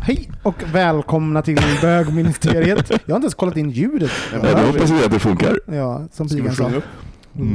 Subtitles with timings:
[0.00, 2.90] Hej och välkomna till bögministeriet.
[2.90, 4.10] Jag har inte ens kollat in ljudet.
[4.32, 5.58] Jag hoppas att det funkar.
[5.66, 6.64] Ja, som Ska vi pigan sa.
[6.64, 6.84] sjunga upp?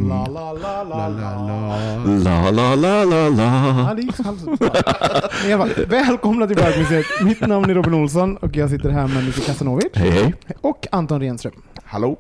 [0.09, 1.47] La, la, la, la, la,
[2.17, 2.51] la.
[2.51, 4.23] La la la la det gick så.
[4.23, 7.05] Men i alla fall, Välkomna till bögministeriet.
[7.23, 10.33] Mitt namn är Robin Olsson och jag sitter här med Micke Kasanovic Hej hej.
[10.61, 11.53] och Anton Renström.
[11.83, 12.17] Hallå?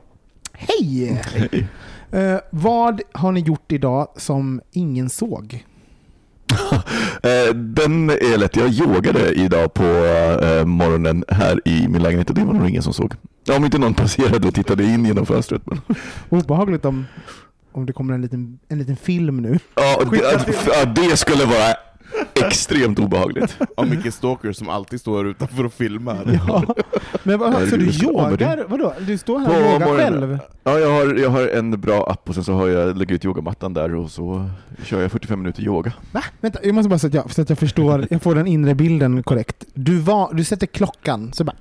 [0.53, 1.21] Hej!
[2.11, 5.65] Eh, vad har ni gjort idag som ingen såg?
[7.23, 8.55] Eh, Den är lätt.
[8.55, 12.83] Jag yogade idag på eh, morgonen här i min lägenhet och det var nog ingen
[12.83, 13.13] som såg.
[13.57, 15.61] Om inte någon passerade och tittade in genom fönstret.
[15.65, 15.81] Men...
[16.29, 17.05] Obehagligt om,
[17.71, 19.59] om det kommer en liten, en liten film nu.
[19.75, 20.21] Ja, det,
[20.67, 21.75] ja, det skulle vara
[22.47, 23.57] extremt obehagligt.
[23.77, 26.39] Av Micke Stalker som alltid står utanför och filmar.
[26.47, 26.63] Ja.
[27.23, 28.65] Men vad, så du men det- yogar?
[28.67, 28.93] Vadå?
[29.07, 29.97] Du står här och yogar morgonen.
[30.19, 30.39] själv?
[30.63, 33.25] Ja, jag har, jag har en bra app och sen så har jag lägger ut
[33.25, 34.49] yogamattan där och så
[34.83, 35.93] kör jag 45 minuter yoga.
[36.11, 36.23] Va?
[36.41, 38.75] Vänta, jag måste bara så att jag, så att jag förstår, jag får den inre
[38.75, 39.65] bilden korrekt.
[39.73, 41.55] Du, var, du sätter klockan, så bara...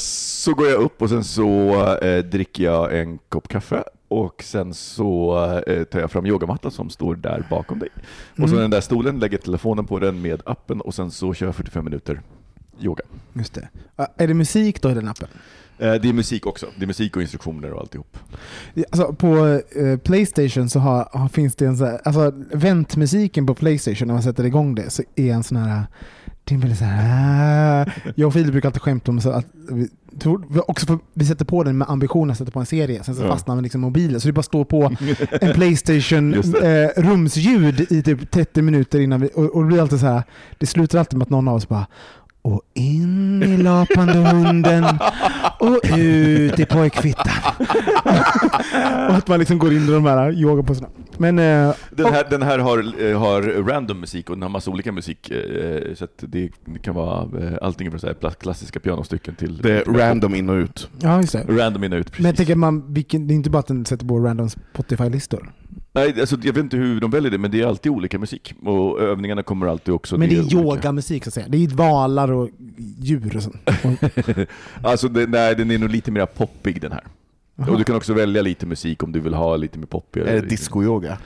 [0.00, 1.72] Så går jag upp och sen så
[2.02, 6.90] eh, dricker jag en kopp kaffe och sen så eh, tar jag fram yogamattan som
[6.90, 7.88] står där bakom dig.
[8.30, 8.58] Och så Mm.
[8.58, 11.84] den där stolen, lägger telefonen på den med appen och sen så kör jag 45
[11.84, 12.20] minuter
[12.80, 13.04] yoga.
[13.32, 13.68] Just det.
[14.16, 15.28] Är det musik då i den appen?
[15.78, 16.66] Eh, det är musik också.
[16.76, 18.16] Det är musik och instruktioner och alltihop.
[18.90, 24.06] Alltså, på eh, Playstation så har, finns det en sån här, alltså väntmusiken på Playstation
[24.08, 25.82] när man sätter igång det så är en sån här
[26.54, 29.88] en väldigt så här, "Ah." jag och Filip brukar alltid skämta om så att vi,
[30.20, 33.14] tror, också för, vi sätter på den med ambitionen att sätta på en serie, sen
[33.14, 33.28] så Ja.
[33.32, 34.20] fastnar man liksom mobilen.
[34.20, 34.92] Så det bara står på
[35.40, 36.40] en Playstation eh,
[36.96, 40.22] rumsljud i typ 30 minuter innan vi, och, och det blir alltid så här,
[40.58, 41.86] det slutar alltid med att någon av oss bara
[42.42, 44.84] och in i lapande hunden
[45.58, 47.32] och ut i pojkfittan.
[49.08, 50.88] och att man liksom går in i de här yogaposerna.
[51.18, 52.78] Men eh, Den här, den här har,
[53.10, 55.30] eh, har random musik och den har massa olika musik.
[55.30, 56.50] eh, Så att det,
[56.82, 59.56] kan vara eh, allting från så här klassiska pianostycken till...
[59.58, 60.88] Det är random in och ut.
[61.00, 61.44] ja, just det.
[61.48, 62.22] Random in och ut, precis.
[62.22, 65.52] Men jag tänker man, vilken, det är inte bara att den sätter på random Spotify-listor.
[65.92, 68.54] Nej, alltså, jag vet inte hur de väljer det, men det är alltid olika musik.
[68.62, 70.18] Och övningarna kommer alltid också...
[70.18, 71.46] Men det är yogamusik så att säga.
[71.48, 72.48] Det är valar och
[73.00, 73.56] djur och sånt.
[74.82, 77.04] Alltså, det, nej, den är nog lite mer poppig den här.
[77.56, 77.70] Jaha.
[77.70, 80.30] Och du kan också välja lite musik om du vill ha lite mer poppigare.
[80.30, 81.18] Är det disco-yoga?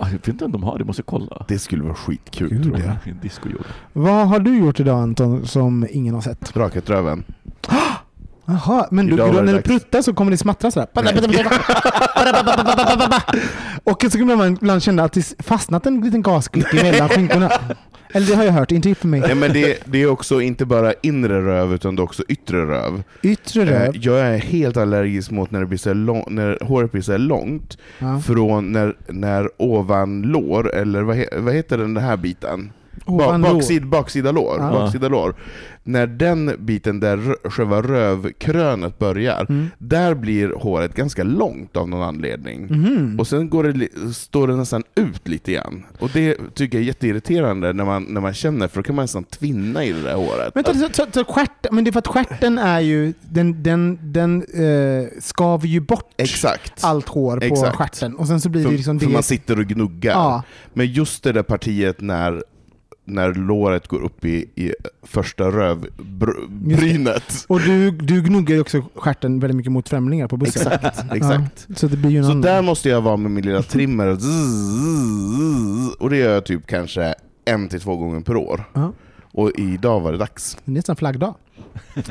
[0.00, 1.44] Jag vet inte om de har det, måste kolla.
[1.48, 2.48] Det skulle vara skitkul.
[2.48, 2.96] Gud, tror jag.
[3.04, 3.12] ja.
[3.22, 3.64] Disco-yoga.
[3.92, 6.56] Vad har du gjort idag Anton som ingen har sett?
[6.56, 7.24] Rakat röven.
[8.50, 10.88] Jaha, men du, när du pruttar så kommer det smattra sådär.
[13.84, 17.50] Och så kan man ibland känna att det fastnat en liten gasklick mellan skinkorna.
[18.12, 19.20] Eller det har jag hört, inte för mig.
[19.20, 22.66] Nej, men det, det är också inte bara inre röv utan det är också yttre
[22.66, 23.02] röv.
[23.22, 23.96] Yttre Eh, röv.
[23.96, 27.78] Jag är helt allergisk mot när, det blir så lång, när håret blir så långt
[27.98, 28.20] Ja.
[28.26, 32.72] från när, när ovan lår, eller vad, vad heter den här biten?
[33.04, 33.54] Ovan Ba, lår.
[33.54, 34.56] baksida, baksida lår.
[34.58, 34.70] Ja.
[34.70, 35.34] Baksida lår.
[35.88, 39.66] När den biten där själva rövkrönet börjar, Mm.
[39.78, 42.66] där blir håret ganska långt av någon anledning.
[42.70, 43.16] Mhm.
[43.20, 45.84] Och sen går det, står det nästan ut lite grann.
[45.98, 49.02] Och det tycker jag är jätteirriterande när man, när man känner, för då kan man
[49.02, 50.56] nästan tvinna i det där håret.
[50.56, 53.98] Vänta, så, så, så stjärt, men det är för att stjärten är ju, den, den,
[54.02, 56.84] den eh, skaver ju bort Exakt.
[56.84, 57.76] allt hår på Exakt.
[57.76, 58.14] stjärten.
[58.16, 59.12] Och sen så blir det För, liksom för det.
[59.12, 60.12] man sitter och gnuggar.
[60.12, 60.42] ja,
[60.72, 62.42] Men just det där partiet när
[63.08, 64.72] när låret går upp i, i
[65.02, 67.44] första rövbrynet.
[67.48, 70.72] Och du, du gnuggar ju också stjärten väldigt mycket mot främlingar på bussen.
[70.72, 71.66] Exakt, exakt.
[71.68, 74.08] Ja, så det blir ju Så där måste jag vara med min lilla trimmer,
[75.98, 77.14] och det gör jag typ kanske
[77.44, 78.64] en till två gånger per år.
[78.74, 78.92] Ja.
[79.32, 80.56] Och idag var det dags.
[80.64, 81.34] Det är nästan flaggdag.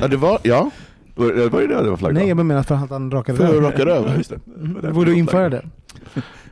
[0.00, 0.70] Ja, det var, ja.
[1.14, 2.20] Var det var ju det det var flaggdag?
[2.20, 4.16] Nej, jag menar för att han rakade För att raka röv.
[4.16, 4.40] Just det.
[4.92, 5.66] Borde du införa det?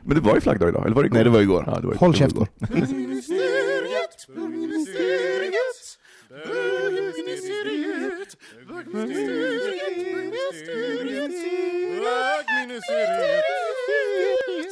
[0.03, 1.15] Men det var ju flaggdag idag, eller var det igår?
[1.15, 1.63] Nej, det var igår.
[1.67, 3.76] Ja, det var Håll det
[4.35, 5.03] var käften.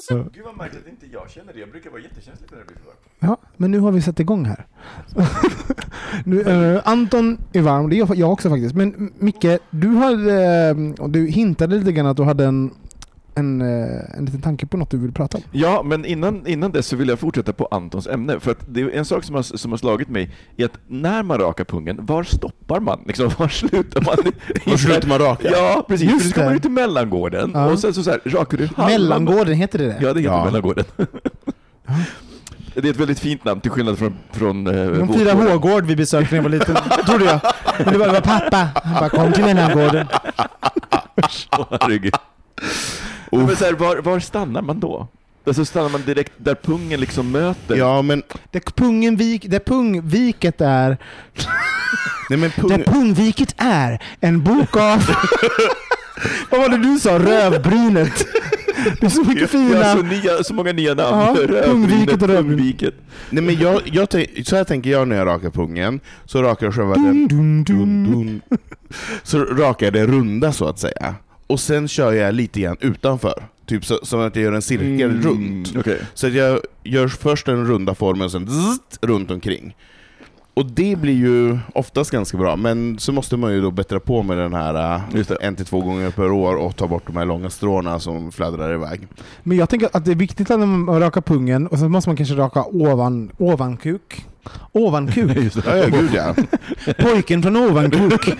[0.09, 0.29] igår.
[0.33, 1.59] Gud vad märkligt att inte jag känner det.
[1.59, 2.99] Jag brukar vara jättekänslig för det här blir för varmt.
[3.19, 4.65] Ja, men nu har vi satt igång här.
[6.25, 8.75] nu, eh, Anton är varm, det är jag- jag också faktiskt.
[8.75, 10.43] Men Micke, du, hade,
[10.99, 12.71] eh, du hintade lite grann att du hade en,
[13.35, 15.43] en, eh, en liten tanke på något du vill prata om.
[15.51, 18.39] Ja, men innan, innan dess så vill jag fortsätta på Antons ämne.
[18.39, 21.23] För att det är en sak som har, som har slagit mig är att när
[21.23, 22.99] man rakar pungen, var stoppar man?
[23.07, 24.15] Liksom, var slutar man?
[24.65, 25.49] Var slutar man raka?
[25.51, 26.09] Ja, precis.
[26.11, 26.45] Just För ska det.
[26.45, 27.65] man ju till mellangården Ja.
[27.71, 28.85] och sen så, så här, rakar du halva...
[28.91, 29.97] Mellangården, heter det det?
[30.01, 30.45] Ja, det heter Ja.
[30.45, 30.85] mellangården.
[32.73, 35.51] Det är ett väldigt fint namn till skillnad från, från eh, De fyra Vårgården.
[35.51, 37.39] H-gård vi besökte när jag var liten, trodde jag.
[37.83, 38.69] Men det var, det var pappa.
[38.83, 40.07] Han bara kom till mellangården.
[41.57, 42.13] Åh, herregud.
[43.31, 45.07] Men så här, var, var stannar man då?
[45.47, 47.75] Alltså stannar man direkt där pungen liksom möter?
[47.75, 50.97] Ja, men, Där, pungen vik, där pungviket är...
[52.29, 55.09] nej, men pung, Där pungviket är en bok av...
[56.49, 57.19] Vad var det du sa?
[57.19, 58.25] Rövbrynet.
[58.99, 59.77] Det är så mycket fina...
[59.79, 61.17] Ja, så, nya, så många nya namn.
[61.19, 62.57] Ja, Rövbrynet, pungviket och rövbrynet.
[62.57, 62.93] pungviket.
[63.29, 66.65] nej, men jag, jag, tänk- så här tänker jag när jag rakar pungen, så rakar
[66.67, 67.27] jag själva den...
[67.27, 68.41] Dun, dun, Dun, dun.
[68.49, 68.59] dun.
[69.23, 71.15] Så rakar jag det runda så att säga.
[71.47, 73.43] Och sen kör jag lite grann utanför.
[73.65, 75.67] Typ så, som att jag gör en cirkel runt.
[75.69, 76.01] Mm, Okej.
[76.13, 79.75] Så att jag gör först den runda formen och sen zzzt, runt omkring.
[80.53, 84.23] Och det blir ju oftast ganska bra, men så måste man ju då bättra på
[84.23, 87.25] med den här äh, en till två gånger per år och ta bort de här
[87.25, 89.07] långa stråna som fladdrar iväg.
[89.43, 92.17] Men jag tänker att det är viktigt att man rakar pungen och sen måste man
[92.17, 94.25] kanske raka ovan, ovankuk.
[94.71, 95.35] Ovankuk.
[95.43, 96.35] Just Ja, ja gud ja.
[96.99, 98.27] Pojken från Ovankuk.
[98.27, 98.33] uh,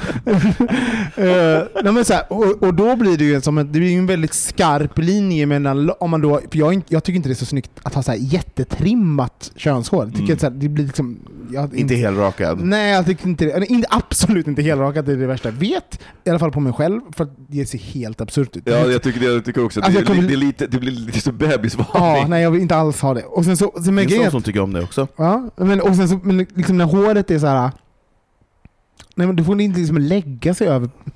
[1.84, 4.06] nej men så här, och, och då blir det ju som en, det blir en
[4.08, 7.36] väldigt skarp linje mellan, om man då, för jag, inte- jag tycker inte det är
[7.36, 10.06] så snyggt att ha så här jättetrimmat könshår.
[10.06, 10.34] Tycker Mm.
[10.34, 11.20] att så här, det blir liksom...
[11.52, 12.62] Jag, Inte helrakad.
[12.64, 13.66] Nej, jag tycker inte det.
[13.66, 16.00] Inte, absolut inte helrakat, det är det värsta jag vet.
[16.24, 18.64] I alla fall på mig själv, för att det ser helt absurt ut.
[18.66, 19.80] Ja, jag tycker, det, jag tycker också.
[19.80, 22.22] Alltså, det, jag kommer- det, är lite, det blir lite så bebisvarning.
[22.22, 23.24] Ja, nej jag vill inte alls ha det.
[23.24, 25.08] Och sen så, sen Det någon att- som tycker om det också.
[25.16, 27.72] Ja, men, och sen så, men liksom när håret är så här.
[29.18, 30.90] Nej men du får inte liksom lägga sig över...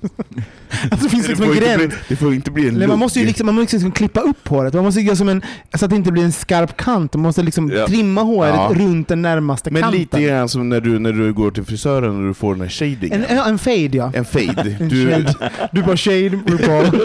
[0.90, 1.76] alltså det finns Det liksom får, en gräns.
[1.86, 4.20] bli, det får inte bli en Nej, man måste ju liksom, man måste liksom klippa
[4.20, 4.74] upp håret.
[4.74, 5.42] Man måste göra som en,
[5.74, 7.14] så att det inte blir en skarp kant.
[7.14, 7.86] Man måste liksom Ja.
[7.86, 8.70] trimma håret Ja.
[8.74, 10.00] runt den närmaste Men kanten.
[10.00, 12.68] lite grann som när du, när du går till frisören och du får den här
[12.68, 13.24] shadingen.
[13.24, 14.12] en, en, fade ja.
[14.14, 14.76] En fade.
[14.90, 15.24] Du.
[15.72, 17.00] Du bara shade, RuPaul.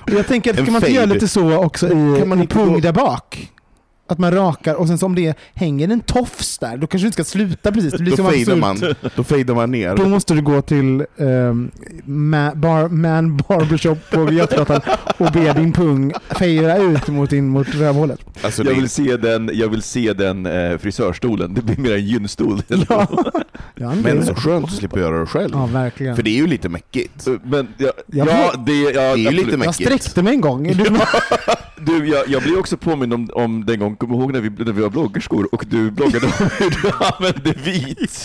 [0.00, 2.46] Och jag tänker, att ska man inte göra lite så också i, Kan man i
[2.46, 3.50] pung där bak?
[4.08, 7.06] Att man rakar och sen så om det hänger en tofs där, då kanske du
[7.06, 7.92] inte ska sluta precis.
[7.92, 8.58] Det blir då absurt.
[8.58, 9.96] man, då fejdar man ner.
[9.96, 11.70] Då måste du gå till um,
[12.04, 14.80] man, bar, man Barbershop på Götgatan
[15.18, 18.20] och be din pung fejra ut mot, in, mot rövhålet.
[18.42, 21.54] Alltså, Jag vill se den, jag vill se den eh, frisörstolen.
[21.54, 22.62] Det blir mer en gynstol.
[22.88, 23.06] Ja.
[23.78, 25.50] Ja, men så skönt att slippa göra det själv.
[25.52, 26.16] Ja, verkligen.
[26.16, 27.26] För det är ju lite mäckigt.
[27.44, 29.74] Men ja, Jag ja, det, ja, Det är ju lite jag mäckigt.
[29.74, 30.72] sträckte mig en gång.
[30.76, 30.84] Du,
[31.80, 34.50] Du, jag, jag blir också påmind om, om den gången, kommer du ihåg när vi,
[34.64, 38.24] när vi var bloggerskor och du bloggade om hur du använde vit?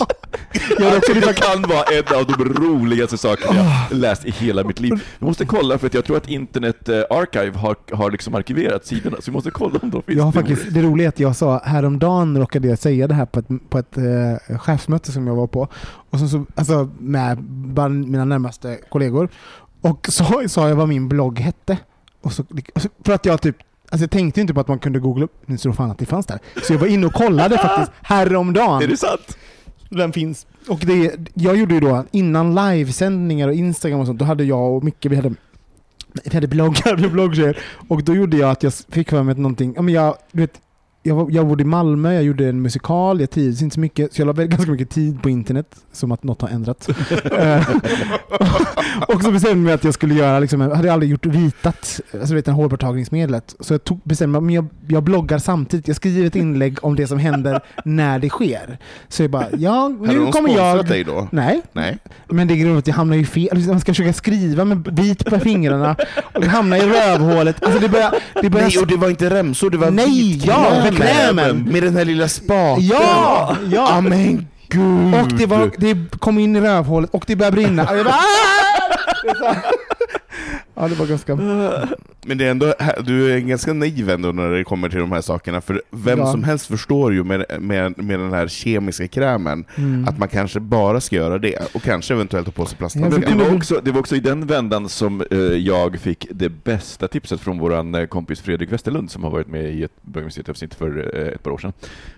[0.79, 3.55] Jag har också det kan vara en av de roligaste sakerna
[3.89, 5.03] jag läst i hela mitt liv.
[5.19, 8.85] Vi måste kolla, för att jag tror att Internet eh, Archive har, har liksom arkiverat
[8.85, 10.17] sidorna, så vi måste kolla om de finns.
[10.17, 13.25] jag har faktiskt, det roliga är att jag sa häromdagen råkade jag säga det här
[13.25, 15.67] på ett, på ett eh, chefsmöte som jag var på.
[16.09, 17.43] Och så, så, alltså med
[17.89, 19.29] mina närmaste kollegor.
[19.81, 21.77] Och så sa jag vad min blogg hette.
[22.21, 22.45] Och så-
[23.05, 23.55] för att jag typ
[23.91, 26.05] Alltså jag tänkte inte på att man kunde googla upp, nu tror fan att det
[26.05, 26.39] fanns där.
[26.63, 28.83] Så jag var inne och kollade faktiskt häromdagen.
[28.83, 29.37] Är det sant?
[29.89, 30.47] Den finns.
[30.67, 34.73] Och det, jag gjorde ju då, innan livesändningar och Instagram och sånt, då hade jag
[34.75, 35.33] och Micke, vi hade,
[36.23, 37.57] vi hade bloggar, vi bloggtjejer.
[37.87, 40.61] Och då gjorde jag att jag fick för mig någonting, ja men jag, du vet,
[41.03, 44.13] jag, var, jag bodde i Malmö, jag gjorde en musikal, jag trivdes inte så mycket,
[44.13, 46.87] så jag la ganska mycket tid på internet, som att något har ändrats.
[47.41, 47.69] Eh,
[49.07, 52.01] och så bestämde jag mig att jag skulle göra, liksom, jag hade aldrig gjort vitat,
[52.13, 53.55] alltså vet hårborttagningsmedlet.
[53.59, 56.95] Så jag tog, bestämde mig, men jag, jag bloggar samtidigt, jag skriver ett inlägg om
[56.95, 58.77] det som händer när det sker.
[59.09, 60.87] Så jag bara, ja Hade nu de kommer jag...
[60.87, 61.27] dig då?
[61.31, 61.97] Nej, Nej.
[62.29, 63.49] men det är grovt att jag hamnar ju fel.
[63.51, 65.95] Alltså, Man ska försöka skriva med bit på fingrarna
[66.33, 67.63] och hamna i rövhålet.
[67.63, 68.13] Alltså det börjar...
[68.41, 71.07] Det börjar Nej, och det var inte remsor, det var Nej, ja, kräm.
[71.07, 71.63] krämen.
[71.71, 72.85] Med den här lilla spaken.
[72.85, 73.57] Ja!
[73.71, 73.87] ja.
[73.89, 75.15] Ja men gud.
[75.15, 77.89] Och det, var, det kom in i rövhålet och det började brinna.
[77.89, 79.55] Och jag bara,
[80.81, 81.35] Ja, det var ganska...
[82.25, 82.73] Men det är ändå,
[83.05, 86.31] du är ganska naiv ändå när det kommer till de här sakerna, för vem Ja.
[86.31, 90.07] som helst förstår ju med, med, med den här kemiska krämen Mm.
[90.07, 93.09] att man kanske bara ska göra det, och kanske eventuellt ha på sig Ja, men
[93.09, 93.49] det, plasthandskar.
[93.49, 97.39] var också, det var också i den vändan som eh, jag fick det bästa tipset
[97.41, 101.27] från vår eh, kompis Fredrik Westerlund som har varit med i ett bögmuseet-avsnitt för eh,
[101.27, 101.73] ett par år sedan.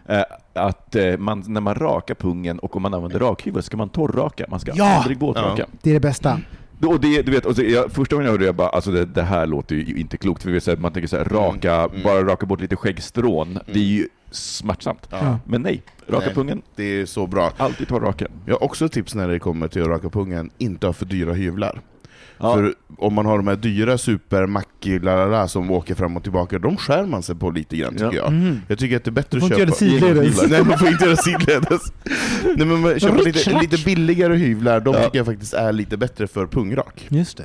[0.05, 4.45] Eh, att man, när man rakar pungen och om man använder rakhyvel ska man torrraka,
[4.49, 4.85] man ska Ja!
[4.97, 5.65] aldrig våtraka.
[5.81, 6.39] Det är det bästa.
[6.81, 8.91] Och det, du vet, och så, jag, första gången jag hörde det, jag bara, alltså
[8.91, 11.17] det, det här låter ju inte klokt, för vi vet, så här, man tänker så
[11.17, 12.03] här, raka, mm.
[12.03, 15.07] bara raka bort lite skäggstrån, det är ju smärtsamt.
[15.09, 15.39] Ja.
[15.45, 16.35] Men nej, raka Nej.
[16.35, 17.51] pungen, Det är så bra.
[17.57, 18.27] alltid torrraka.
[18.45, 21.05] Jag har också ett tips när det kommer till att raka pungen, inte ha för
[21.05, 21.81] dyra hyvlar.
[22.43, 22.53] Ja.
[22.55, 24.67] För om man har de här dyra supermack
[25.47, 28.13] som åker fram och tillbaka, de skär man sig på lite grann tycker Ja.
[28.13, 28.27] jag.
[28.27, 28.61] Mm.
[28.67, 29.71] Jag tycker att det är bättre att köpa...
[29.71, 30.49] sidledes.
[30.49, 31.81] Nej, man får inte göra sidledes.
[32.55, 35.03] Nej, men köpa lite, lite billigare hyvlar, de Ja.
[35.03, 37.05] tycker jag faktiskt är lite bättre för pungrak.
[37.09, 37.43] Just det.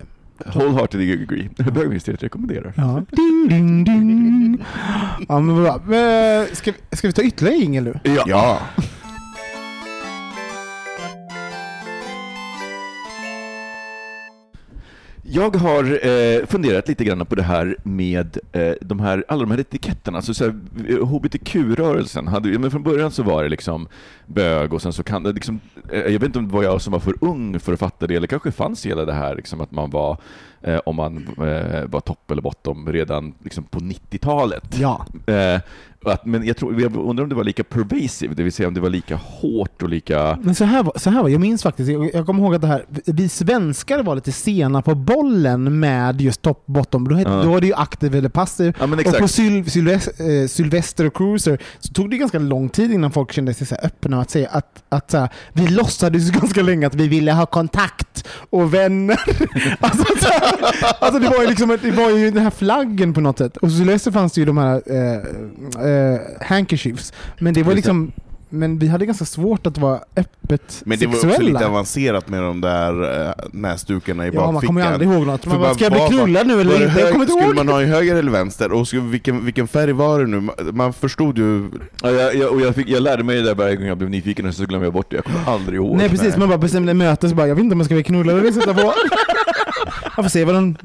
[0.54, 1.48] Wholeheartedly agree.
[1.72, 2.72] Bögministeriet rekommenderar.
[2.76, 3.02] Ja.
[3.10, 4.64] Ding, ding, ding.
[5.28, 5.80] Ja, men bra.
[5.86, 7.98] Men, Ska, vi- ska vi ta ytterligare jingel nu?
[8.26, 8.58] Ja.
[15.30, 19.50] Jag har eh, funderat lite grann på det här med eh, de här, alla de
[19.50, 20.18] här etiketterna.
[20.18, 20.54] Alltså, så här,
[21.04, 23.88] HBTQ-rörelsen, hade, ja, men från början så var det liksom
[24.26, 25.60] bög och sen så kan det liksom,
[25.92, 28.06] eh, jag vet inte om det var jag som var för ung för att fatta
[28.06, 30.16] det, eller kanske fanns hela det här liksom, att man var,
[30.62, 34.78] eh, om man eh, var topp eller bottom redan liksom, på 90-talet.
[34.78, 35.06] Ja.
[36.04, 38.74] Att, men jag, tror, jag undrar om det var lika pervasive, det vill säga om
[38.74, 40.38] det var lika hårt och lika...
[40.42, 42.60] Men så här, var, så här var jag minns faktiskt, jag, jag kommer ihåg att
[42.60, 47.08] det här, vi svenskar var lite sena på bollen med just top bottom.
[47.08, 47.42] Då, hette, Ja.
[47.42, 48.76] då var det ju aktiv eller passiv.
[48.78, 49.28] Ja, Och på.
[49.28, 53.54] Syl, Sylvester, eh, Sylvester och Cruiser så tog det ganska lång tid innan folk kände
[53.54, 57.08] sig så öppna att säga att, att så här, vi låtsades ganska länge att vi
[57.08, 59.20] ville ha kontakt och vänner.
[59.80, 60.04] alltså,
[61.00, 63.56] alltså det var ju liksom det var ju den här flaggen på något sätt.
[63.56, 67.12] Och Sylvester fanns det ju de här eh, eh, handkerchiefs.
[67.38, 68.12] Men det var liksom
[68.50, 71.34] men vi hade ganska svårt att vara öppet Men det var sexuella.
[71.36, 74.92] också lite avancerat med de där eh, näsdukarna i ja, man kommer ju bakfickan.
[74.92, 75.42] aldrig ihåg något.
[75.42, 76.84] För Man bara, bara, ska jag bli knullad nu Var eller inte?
[76.84, 77.54] Jag hög, kommer inte skulle ihåg.
[77.56, 78.72] man ha i höger eller vänster?
[78.72, 80.40] Och skulle, vilken, vilken färg var det nu?
[80.40, 81.68] Man- Man förstod ju...
[82.02, 84.10] Ja, jag, jag, och jag, fick, jag lärde mig det där varje gång jag blev
[84.10, 85.16] nyfiken och så glömde jag bort det.
[85.16, 85.96] Jag kommer aldrig ihåg.
[85.96, 88.04] Nej precis, man bara bestämde möte så bara, jag vet inte om jag ska bli
[88.04, 88.80] knullad eller sätta på.
[90.18, 90.76] Jag får se vad de...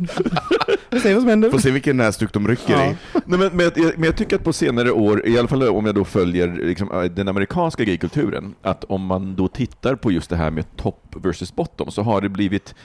[0.92, 1.50] får se vad som händer.
[1.50, 2.86] Får se vilken näsduk de rycker Ja.
[2.86, 2.96] i.
[3.26, 5.86] Nej, men, men, jag, men jag tycker att på senare år, i alla fall om
[5.86, 10.30] jag då följer liksom, äh, den amerikanska gaykulturen, att om man då tittar på just
[10.30, 12.76] det här med top versus bottom så har det blivit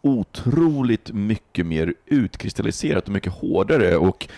[0.00, 3.96] otroligt mycket mer utkristalliserat och mycket hårdare.
[3.96, 4.34] Och eh,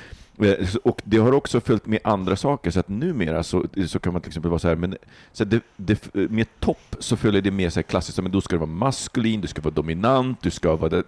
[0.82, 4.22] och det har också följt med andra saker, så att numera så, så kan man
[4.22, 4.96] till exempel vara så här, men
[5.32, 8.54] så det, det, med topp så följer det med så här klassiskt, men då ska
[8.54, 11.02] du vara maskulin, du ska vara dominant, du ska vara,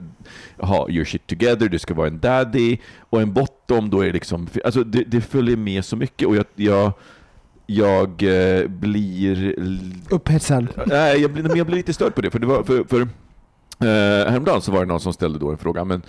[0.56, 4.12] ha your shit together, du ska vara en daddy, och en bottom, då är det
[4.12, 6.92] liksom, alltså det, det följer med så mycket, och jag, jag
[7.66, 9.54] jag eh, blir...
[10.10, 10.66] Upphetsad.
[10.86, 13.00] Nej, jag blir, men jag blir lite störd på det, för, det var, för, för
[13.80, 16.06] eh, häromdagen så var det någon som ställde då en fråga men, eh,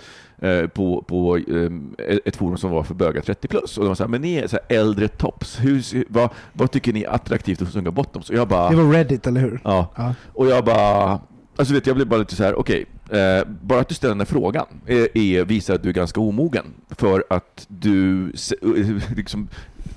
[0.74, 4.02] på, på eh, ett forum som var för bögar 30 plus, och de var så
[4.02, 7.60] här, men ni är så här äldre tops, hur, vad, vad tycker ni är attraktivt
[7.60, 8.30] hos unga bottoms?
[8.30, 8.70] Och jag bara...
[8.70, 9.60] Det var Reddit, eller hur?
[9.64, 9.92] Ja.
[9.96, 10.14] Ja.
[10.32, 11.20] Och jag bara...
[11.56, 14.20] Alltså vet, jag blev bara lite så här: okej, eh, bara att du ställer den
[14.20, 16.64] här frågan är, är, visar att du är ganska omogen.
[16.90, 19.48] För att du eh, liksom,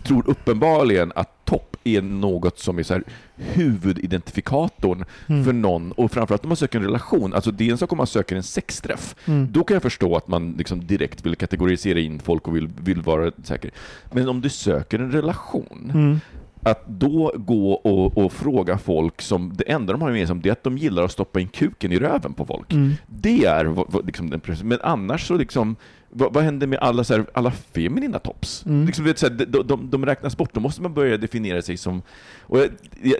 [0.03, 3.03] tror uppenbarligen att topp är något som är så här
[3.37, 5.43] huvudidentifikatorn Mm.
[5.45, 7.33] för någon, och framförallt om man söker en relation.
[7.33, 9.15] Alltså det är en sak om man söker en sexträff.
[9.25, 9.47] Mm.
[9.51, 13.01] Då kan jag förstå att man liksom direkt vill kategorisera in folk och vill, vill
[13.01, 13.71] vara säker.
[14.11, 16.19] Men om du söker en relation, Mm.
[16.63, 20.53] att då gå och, och fråga folk som, det enda de har gemensamt det är
[20.53, 22.73] att de gillar att stoppa in kuken i röven på folk.
[22.73, 22.93] Mm.
[23.07, 24.41] Det är liksom den.
[24.63, 25.75] Men annars så liksom,
[26.17, 28.65] vad, vad händer med alla, så här, alla feminina tops?
[28.65, 28.85] Mm.
[28.85, 31.77] Liksom, vet, så här, de, de, de räknas bort, då måste man börja definiera sig
[31.77, 32.01] som...
[32.41, 32.69] Och jag,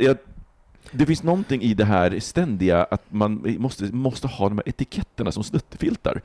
[0.01, 0.17] jag,
[0.91, 5.31] det finns någonting i det här ständiga att man måste, måste ha de här etiketterna
[5.31, 6.21] som snuttefiltar.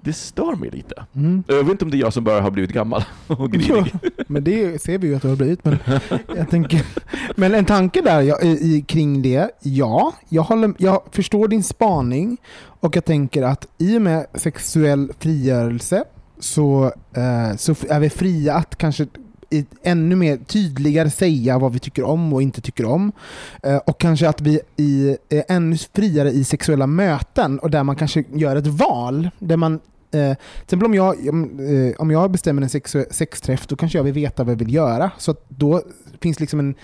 [0.00, 1.06] Det stör mig lite.
[1.14, 1.44] Mm.
[1.48, 3.92] Jag vet inte om det är jag som bara har blivit gammal och grinig.
[4.26, 5.64] Men det ser vi ju att du har blivit.
[5.64, 5.78] Men,
[6.36, 6.82] jag tänker,
[7.36, 12.36] men en tanke där ja, i, kring det, ja, jag, håller, jag förstår din spaning
[12.80, 16.04] och jag tänker att i och med sexuell frigörelse
[16.38, 19.06] så, eh, så är vi fria att kanske
[19.82, 23.12] ännu mer tydligare säga vad vi tycker om och inte tycker om.
[23.62, 27.96] Eh, och kanske att vi i, är ännu friare i sexuella möten och där man
[27.96, 29.30] kanske gör ett val.
[29.38, 29.80] Där man
[30.14, 33.98] Eh, till exempel om jag, om, eh, om jag bestämmer en sex, sexträff, då kanske
[33.98, 35.10] jag vill veta vad jag vill göra.
[35.18, 35.82] Så att då
[36.20, 36.74] finns liksom en,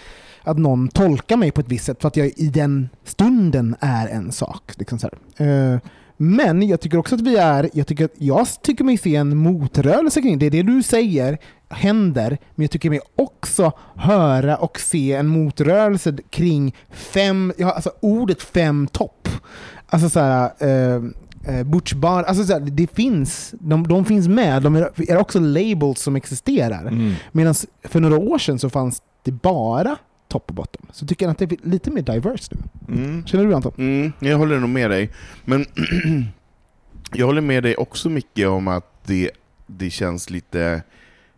[0.43, 4.09] att någon tolkar mig på ett visst sätt för att jag i den stunden är
[4.09, 4.73] en sak.
[4.77, 5.75] Liksom så här.
[5.75, 5.79] Eh,
[6.23, 10.23] men jag tycker också att vi är, jag tycker, jag tycker mig se en motrörelse
[10.23, 10.51] kring det.
[10.51, 16.77] Det du säger händer, men jag tycker mig också höra och se en motrörelse kring
[16.91, 19.29] fem, ja, alltså ordet fem topp.
[19.87, 21.03] Alltså såhär, eh,
[21.55, 25.39] eh, Butch Bar, alltså såhär, det finns, de, de finns med, de är, är också
[25.39, 26.87] labels som existerar.
[26.87, 27.13] Mm.
[27.33, 29.97] Medan för några år sedan så fanns det bara
[30.31, 30.87] topp och bottom.
[30.93, 32.55] Så tycker jag att det är lite mer diverse
[32.89, 32.95] nu.
[33.03, 33.27] Mm.
[33.27, 33.73] Känner du Anton?
[33.79, 35.11] Mm, jag håller nog med dig.
[35.45, 35.67] Men
[37.13, 39.31] jag håller med dig också mycket om att det,
[39.67, 40.83] det känns lite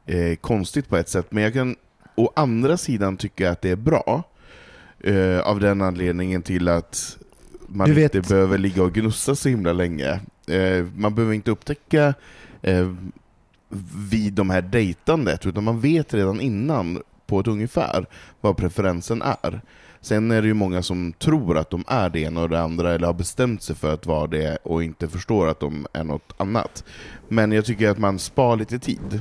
[0.07, 1.27] eh, konstigt på ett sätt.
[1.31, 1.77] Men jag kan
[2.15, 4.23] å andra sidan tycka att det är bra.
[5.01, 7.19] Eh, av den anledningen till att
[7.67, 10.21] man Du vet- inte behöver ligga och gnussa så himla länge.
[10.49, 12.15] Eh, man behöver inte upptäcka
[12.63, 12.93] eh,
[14.11, 18.07] vid de här dejtandet, utan man vet redan innan på ett ungefär
[18.41, 19.61] vad preferensen är.
[20.01, 22.93] Sen är det ju många som tror att de är det ena och det andra,
[22.95, 26.33] eller har bestämt sig för att vara det och inte förstår att de är något
[26.37, 26.85] annat.
[27.29, 29.21] Men jag tycker att man spar lite tid.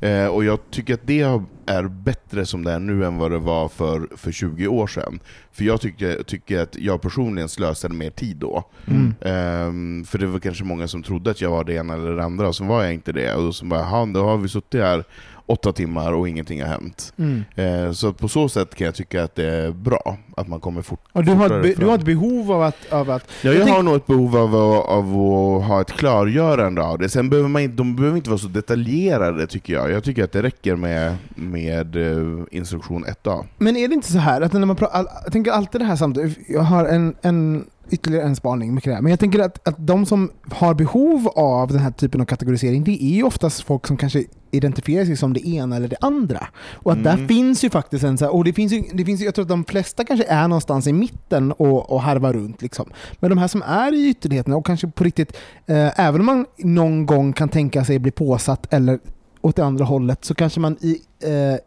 [0.00, 1.20] Eh, och jag tycker att det
[1.66, 5.20] är bättre som det är nu än vad det var för, för 20 år sedan.
[5.52, 8.64] För jag tycker, tycker att jag personligen slösade mer tid då.
[8.86, 9.14] Mm.
[9.20, 12.24] Ehm, för det var kanske många som trodde att jag var det ena eller det
[12.24, 13.34] andra, och så var jag inte det.
[13.34, 15.04] Och så bara, "Jaha, då har vi suttit här
[15.48, 17.12] åtta timmar och ingenting har hänt.
[17.18, 17.44] Mm.
[17.56, 20.82] Eh, så på så sätt kan jag tycka att det är bra, att man kommer
[20.82, 22.92] fort, Och du, har be, du har ett behov av att...
[22.92, 25.92] Av att Ja, jag tänk- har nog ett behov av, att- av att ha ett
[25.92, 27.08] klargörande av det.
[27.08, 29.90] Sen behöver man inte, de behöver inte vara så detaljerade tycker jag.
[29.90, 33.44] Jag tycker att det räcker med, med eh, instruktion 1A.
[33.58, 35.96] Men är det inte så här att när man pratar, jag tänker alltid det här
[35.96, 39.00] samtidigt, jag har en, en ytterligare en spaning med det.
[39.02, 42.84] Men jag tänker att, att de som har behov av den här typen av kategorisering,
[42.84, 46.46] det är ju oftast folk som kanske identifierar sig som det ena eller det andra.
[46.72, 47.28] Och att där Mm.
[47.28, 49.42] finns ju faktiskt en så här, och det finns ju, det finns ju, jag tror
[49.42, 52.86] att de flesta kanske är någonstans i mitten och, och harvar runt liksom.
[53.20, 56.46] Men de här som är i ytterligheterna och kanske på riktigt, eh, även om man
[56.56, 58.98] någon gång kan tänka sig bli påsatt eller
[59.40, 61.58] åt det andra hållet, så kanske man i eh,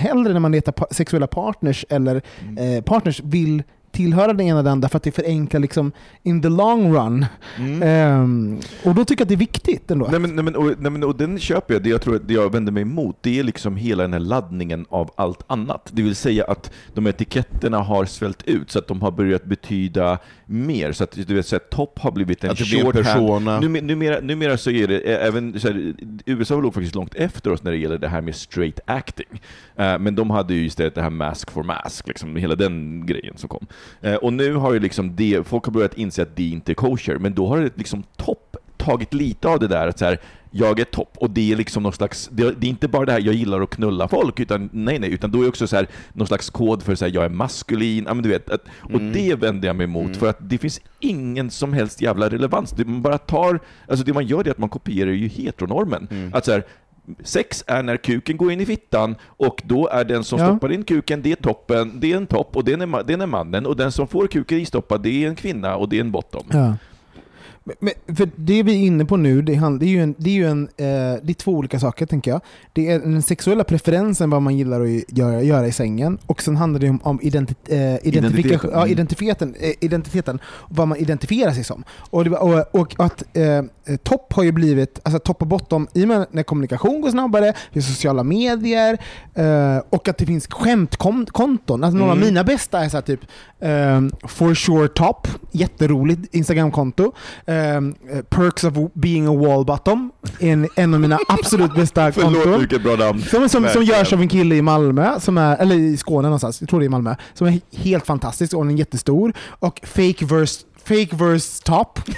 [0.00, 2.22] hellre när man letar pa- sexuella partners eller
[2.58, 6.48] eh, partners vill tillhöra den ena eller andra för att det förenklar liksom in the
[6.48, 7.26] long run.
[7.56, 7.82] Mm.
[7.82, 10.08] Ehm, och då tycker jag att det är viktigt ändå.
[10.10, 11.82] Nej men, nej, men, och, nej, men, och den köper jag.
[11.82, 14.20] Det jag tror att det jag vänder mig emot, det är liksom hela den här
[14.20, 15.90] laddningen av allt annat.
[15.92, 20.18] Det vill säga att de etiketterna har svällt ut så att de har börjat betyda
[20.46, 20.92] mer.
[20.92, 22.92] Så att du vet, så här, topp har blivit en shorthand.
[22.92, 23.60] persona.
[23.60, 25.94] Numer, numera, numera så är det även, så här,
[26.26, 29.42] USA låg faktiskt långt efter oss när det gäller det här med straight acting.
[29.76, 33.36] Eh, men de hade ju istället det här mask for mask, liksom, hela den grejen
[33.36, 33.66] som kom.
[34.00, 36.74] Eh, och nu har ju liksom det, folk har börjat inse att det inte är
[36.74, 40.18] kosher, men då har det liksom topp tagit lite av det där att så här,
[40.50, 43.20] jag är topp och det är liksom någon slags, det, är inte bara det här
[43.20, 46.26] jag gillar att knulla folk, utan nej nej, utan då är också så här, någon
[46.26, 49.12] slags kod för så här, jag är maskulin, ja men du vet, att, och Mm.
[49.12, 52.70] det vänder jag mig emot för att det finns ingen som helst jävla relevans.
[52.70, 56.08] Det man bara tar, alltså det man gör är att man kopierar ju heteronormen.
[56.10, 56.34] Mm.
[56.34, 56.64] Att så här,
[57.24, 60.46] Sex är när kuken går in i fittan och då är den som Ja.
[60.46, 63.26] stoppar in kuken, det är toppen, det är en topp och den är, den är
[63.26, 66.10] mannen och den som får kuken istoppad, det är en kvinna och det är en
[66.12, 66.46] bottom.
[66.52, 66.74] Ja.
[67.80, 70.34] Men, för det vi är inne på nu, det, det är ju, en, det är
[70.34, 70.86] ju en, eh,
[71.22, 72.40] det är två olika saker tänker jag.
[72.72, 76.56] Det är den sexuella preferensen, vad man gillar att göra, göra i sängen, och sen
[76.56, 77.28] handlar det om, om eh,
[78.02, 78.70] Identiteten.
[78.72, 78.90] ja, Mm.
[78.92, 81.84] identiteten, eh, identiteten, vad man identifierar sig som.
[82.10, 83.62] Och, det, och, och att eh,
[84.02, 87.52] topp har ju blivit, alltså topp och bottom, i och med när kommunikation går snabbare,
[87.72, 88.98] i sociala medier,
[89.34, 91.84] eh, och att det finns skämtkonton.
[91.84, 92.28] Alltså några av Mm.
[92.28, 93.20] mina bästa är så här typ
[93.60, 97.12] ehm, For sure top, jätteroligt Instagramkonto.
[97.46, 102.34] Ehm, eh, perks of being a wall bottom, en, en av mina absolut bästa Förlåt
[102.34, 102.60] konton.
[102.60, 103.22] vilket bra namn.
[103.22, 106.60] Som, som, som görs av en kille i Malmö, som är, eller i Skåne någonstans,
[106.60, 109.32] jag tror det är i Malmö, som är helt fantastisk och den är jättestor.
[109.40, 112.00] Och fake verse, fake verse top.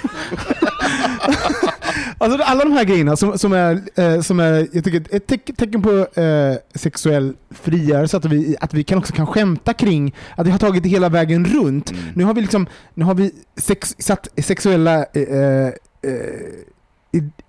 [2.17, 5.51] alltså alla de här grejerna som, som, är, eh, som är jag tycker, ett teck,
[5.57, 10.47] tecken på eh, sexuell frigörelse, att vi, att vi kan också kan skämta kring att
[10.47, 11.91] vi har tagit det hela vägen runt.
[11.91, 12.03] Mm.
[12.15, 16.65] Nu har vi liksom, nu har vi sex, satt sexuella eh, eh, i-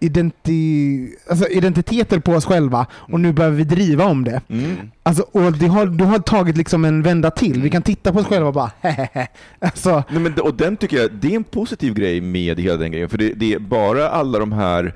[0.00, 4.40] identi, alltså identiteter på oss själva och nu behöver vi driva om det.
[4.48, 4.76] Mm.
[5.02, 7.62] Alltså, och det har, du har tagit liksom en vända till.
[7.62, 9.28] Vi kan titta på oss själva och bara hehehe.
[9.58, 12.92] Alltså, Nej, men, och den tycker jag, det är en positiv grej med hela den
[12.92, 14.94] grejen, för det, det är bara alla de här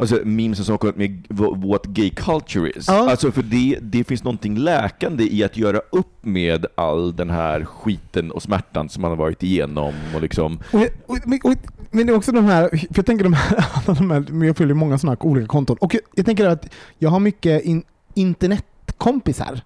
[0.00, 1.22] Alltså memes som har med
[1.66, 2.84] what gay culture is.
[2.88, 3.10] Ja.
[3.10, 7.64] Alltså för det, det finns någonting läkande i att göra upp med all den här
[7.64, 11.54] skiten och smärtan som man har varit igenom och liksom Och, och, men- och,
[11.90, 13.64] men det är också de här, för jag tänker de här,
[13.98, 15.76] de här jag följer många sådana här olika konton.
[15.80, 17.82] Och jag, jag tänker att jag har mycket in,
[18.14, 19.60] internetkompisar.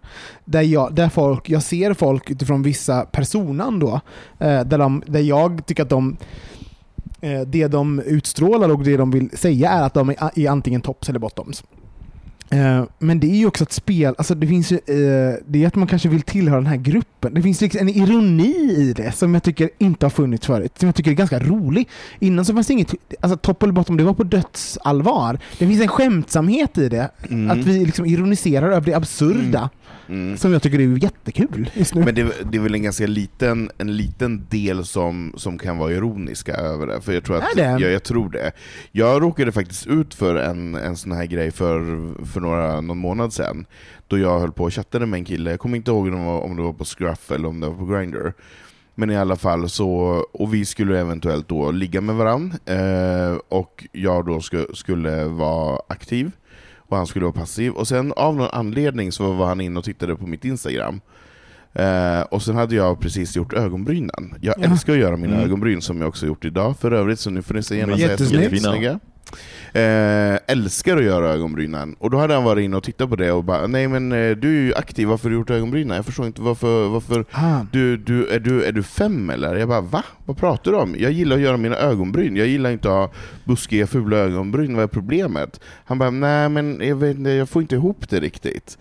[0.45, 4.01] Där jag, där folk, jag ser folk utifrån vissa personan då.
[4.39, 6.17] Eh, där, de, där jag tycker att de
[7.23, 11.09] Eh, det de utstrålar och det de vill säga är att de är, antingen tops
[11.09, 11.65] eller bottoms.
[12.53, 15.67] Eh, Men det är ju också ett spel, alltså det finns ju, eh, det är
[15.67, 17.35] att man kanske vill tillhöra den här gruppen.
[17.35, 20.87] Det finns liksom en ironi i det som jag tycker inte har funnits förut, som
[20.89, 21.89] jag tycker är ganska rolig.
[22.19, 25.39] Innan så fanns det inget, alltså topp eller bottom, det var på dödsallvar.
[25.59, 27.51] Det finns en skämtsamhet i det, Mm.
[27.51, 29.71] att vi liksom ironiserar över det absurda,
[30.09, 30.37] Mm.
[30.37, 32.05] som jag tycker är jättekul just nu.
[32.05, 35.93] Men det, det är väl en ganska liten, en liten del som, som kan vara
[35.93, 37.85] ironiska över det, för jag tror att, Är det?
[37.85, 38.53] Ja, jag tror det.
[38.93, 41.81] Jag råkade faktiskt ut för en, en sån här grej för,
[42.25, 43.67] för några, någon månad sedan,
[44.09, 46.25] då jag höll på och chattade med en kille, jag kommer inte ihåg om det
[46.27, 48.33] var, om det var på Scruff eller om det var på Grindr.
[48.95, 49.89] Men i alla fall så,
[50.33, 55.81] och vi skulle eventuellt då ligga med varandra, eh, och jag då sku, skulle vara
[55.89, 56.31] aktiv,
[56.77, 57.73] och han skulle vara passiv.
[57.73, 61.01] Och sen av någon anledning så var han inne och tittade på mitt Instagram.
[61.75, 64.35] Eh, och sen hade jag precis gjort ögonbrynen.
[64.41, 64.65] Jag Ja.
[64.65, 65.45] älskar att göra mina Mm.
[65.47, 68.13] ögonbryn som jag också gjort idag för övrigt, så nu får ni se gärna säga
[68.13, 69.01] att de är jättesnygga.
[69.75, 71.97] Eh, älskar att göra ögonbrynen.
[71.99, 74.37] Och då hade han varit inne och tittat på det och bara Nej men eh,
[74.37, 75.97] du är ju aktiv, varför har du gjort ögonbrynen?
[75.97, 77.67] Jag förstår inte varför, varför ah.
[77.73, 79.57] du, du, är, du, är du fem eller?
[79.57, 80.05] Jag bara va?
[80.27, 80.97] Vad pratar du om?
[80.99, 83.13] Jag gillar att göra mina ögonbryn, jag gillar inte att ha
[83.45, 85.61] buskiga fula ögonbryn, vad är problemet?
[85.85, 88.79] Han bara nej men jag, vet, jag får inte ihop det riktigt.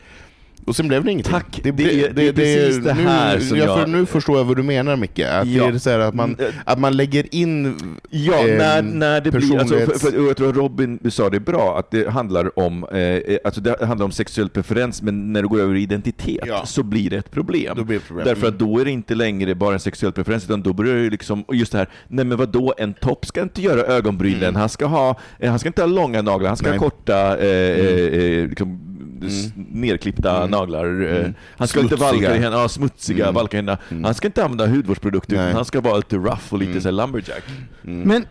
[0.65, 1.31] Och sen blev det ingenting.
[1.33, 4.37] Tack, det är- det är det, precis det här nu, som jag, för, Nu förstår
[4.37, 5.67] jag vad du menar Micke, att Ja.
[5.67, 7.75] det är så att, man, att man lägger in
[8.09, 11.29] Ja, Ehm, när, när det blir, alltså, för, personlighets- för, jag tror att Robin sa
[11.29, 15.41] det bra, att det handlar om, eh, alltså det handlar om sexuell preferens, men när
[15.41, 16.65] det går över i identitet Ja.
[16.65, 17.73] så blir det ett problem.
[17.77, 18.25] Då blir det problem.
[18.27, 21.09] Därför att då är det inte längre bara en sexuell preferens, utan då börjar det
[21.09, 24.55] liksom, och just det här, nej men vadå, en topp ska inte göra ögonbrynen, Mm.
[24.55, 26.77] han, ska ha, eh, han ska inte ha långa naglar, han ska Nej.
[26.77, 28.90] ha korta, eh, eh, liksom, s-
[29.21, 29.65] Mm.
[29.71, 30.51] nerklippta Mm.
[30.51, 31.01] naglar.
[31.01, 31.33] eh, Mm.
[31.57, 32.11] Han ska inte Smutsiga.
[32.11, 33.35] valka i händerna, ja, smutsiga, Mm.
[33.35, 33.77] valka händerna.
[33.89, 34.03] Mm.
[34.03, 35.45] Han ska inte använda hudvårdsprodukter, Nej.
[35.45, 36.81] utan han ska vara lite rough och lite Mm.
[36.81, 37.43] så här lumberjack.
[37.85, 38.01] Mm.
[38.01, 38.25] Men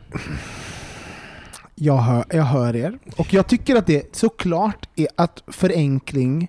[1.74, 2.98] jag hör, jag hör er.
[3.16, 6.48] Och jag tycker att det såklart är att förenkling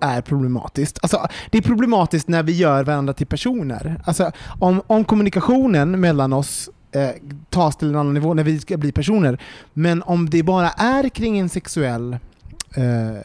[0.00, 0.98] är problematiskt.
[1.02, 4.00] Alltså, det är problematiskt när vi gör varandra till personer.
[4.04, 7.08] Alltså, om, om kommunikationen mellan oss eh,
[7.50, 9.38] tas till en annan nivå när vi ska bli personer.
[9.72, 12.18] Men om det bara är kring en sexuell
[12.76, 13.20] eh,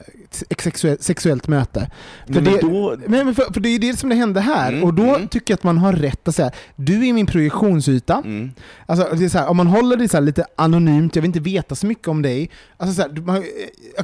[0.58, 1.90] sexuell, sexuellt möte.
[2.26, 4.72] För, men det, då- men, för, för det är det som det hände här.
[4.72, 5.28] Mm, och då mm.
[5.28, 8.22] tycker jag att man har rätt att säga du är min projektionsyta.
[8.26, 8.52] Mm.
[8.86, 11.40] Alltså, det är så här, om man håller det så lite anonymt, jag vill inte
[11.40, 12.50] veta så mycket om dig.
[12.78, 13.44] Alltså, så här, man,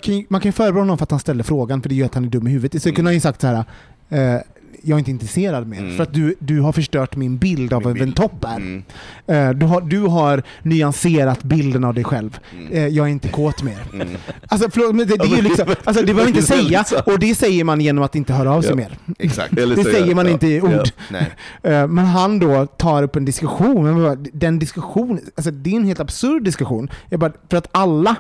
[0.02, 2.26] kan, man kan förebrå honom för att han ställer frågan, för det gör att han
[2.26, 2.84] är dum i huvudet.
[2.84, 3.66] Så jag kunde han ju sagt så här.
[4.10, 4.42] Eh,
[4.86, 5.96] jag är inte intresserad mer, Mm.
[5.96, 8.56] för att du, du har förstört min bild av Min en topp är.
[8.56, 8.84] Mm.
[9.28, 12.40] Eh, du, har, du har nyanserat bilden av dig själv.
[12.72, 13.78] Eh, jag är inte kåt mer.
[13.94, 14.08] Mm.
[14.48, 17.36] Alltså, förlåt, men det, det är ju liksom, alltså, det behöver inte säga, och det
[17.36, 18.76] säger man genom att inte höra av sig Ja.
[18.76, 18.98] mer.
[19.20, 19.58] Exakt.
[19.58, 20.72] Eller Det säger man ja, inte i ord.
[20.72, 20.84] ja.
[21.12, 21.32] Nej.
[21.74, 24.04] Eh, Men han då tar upp en diskussion.
[24.04, 26.90] Bara, Den diskussion, alltså det är en helt absurd diskussion.
[27.10, 28.16] Jag bara, för att alla,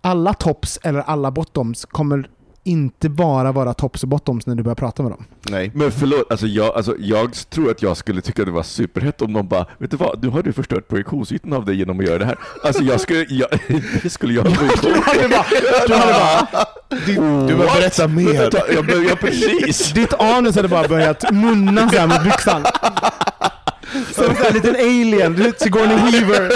[0.00, 2.28] alla tops eller alla bottoms kommer
[2.64, 5.24] inte bara vara tops och bottoms när du börjar prata med dem.
[5.50, 5.70] Nej.
[5.74, 9.32] Men förlåt, alltså jag, alltså jag tror att jag skulle tycka det var superhett om
[9.32, 12.18] någon bara, vet du vad, nu har du förstört projektionsytan av dig genom att göra
[12.18, 12.38] det här.
[12.64, 13.48] Alltså jag skulle, jag,
[14.02, 14.88] det skulle jag gå på.
[14.88, 15.46] Du hade bara,
[17.06, 18.34] Du behöver berätta mer.
[18.74, 19.92] Jag, jag, jag, precis.
[19.92, 22.64] ditt anus hade bara börjat munna så här med byxan.
[24.12, 26.52] Som en sån liten alien, Sigourney Weaver.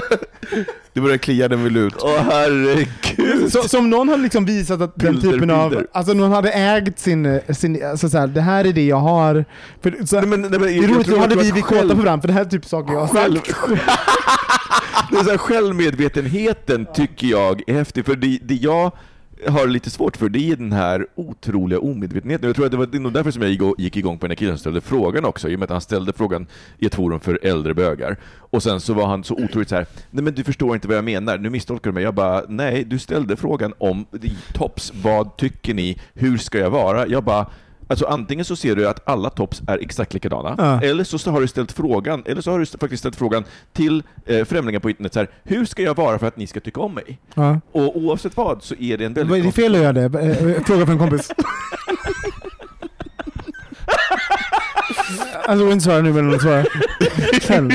[0.93, 1.95] Du börjar klia den vill ut.
[2.01, 3.53] Åh herregud.
[3.53, 5.87] Så, som någon hade liksom visat att den Bilder, typen av, bilder.
[5.93, 9.45] alltså någon hade ägt sin, sin alltså så här, det här är det jag har.
[9.83, 11.55] För, så, Nej, men, nej, men, det är jag roligt, tror- då hade vi tror
[11.55, 13.37] vi att kåta själv- på varandra, för det här är typ saker jag har Själv,
[13.37, 13.49] sagt.
[15.11, 18.93] det är så här, självmedvetenheten tycker jag är häftig, för det, det jag
[19.49, 22.47] har lite svårt för det är den här otroliga omedvetenheten.
[22.47, 24.37] Jag tror att det var nog därför som jag gick- gick igång på den här
[24.37, 26.47] killen som ställde frågan också, i och med att han ställde frågan
[26.79, 28.17] i ett forum för äldre bögar.
[28.37, 30.97] Och sen så var han så otroligt så här: nej men du förstår inte vad
[30.97, 32.03] jag menar, nu misstolkar du mig.
[32.03, 34.07] Jag bara, nej, du ställde frågan om
[34.53, 37.07] tops, vad tycker ni, hur ska jag vara?
[37.07, 37.47] Jag bara,
[37.89, 40.83] Alltså antingen så ser du att alla tops är exakt likadana, Ja.
[40.89, 44.45] eller så har du ställt frågan, eller så har du faktiskt ställt frågan till eh,
[44.45, 46.95] främlingar på internet så här, hur ska jag vara för att ni ska tycka om
[46.95, 47.19] mig?
[47.35, 47.61] Ja.
[47.73, 50.21] Och oavsett vad så är det en Vad är väldigt det fel att göra det?
[50.21, 51.31] Eh, Fråga för en kompis.
[55.47, 56.67] Alltså, inte svara nu, men hon svarar
[57.41, 57.71] själv.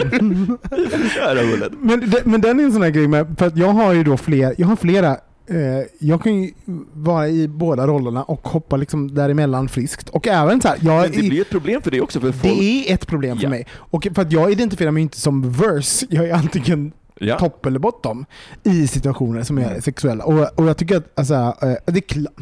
[1.80, 4.18] Men, men den är en sån här grej med, för att jag har ju då
[4.18, 5.18] fler, jag har flera
[5.50, 6.52] eh, jag kan ju
[6.94, 10.10] vara i båda rollerna och hoppa liksom däremellan friskt.
[10.10, 12.20] Och även så här, jag, Men det blir ett problem för det också.
[12.20, 12.44] För folk...
[12.44, 13.50] det är ett problem för Ja.
[13.50, 13.66] mig.
[13.74, 17.40] Och för att jag identifierar mig inte som verse, jag är antingen ja.
[17.40, 18.26] topp eller bottom
[18.64, 19.82] i situationer som är Mm.
[19.82, 20.24] sexuella.
[20.24, 22.34] Och, och jag tycker att, alltså, eh, det är klart,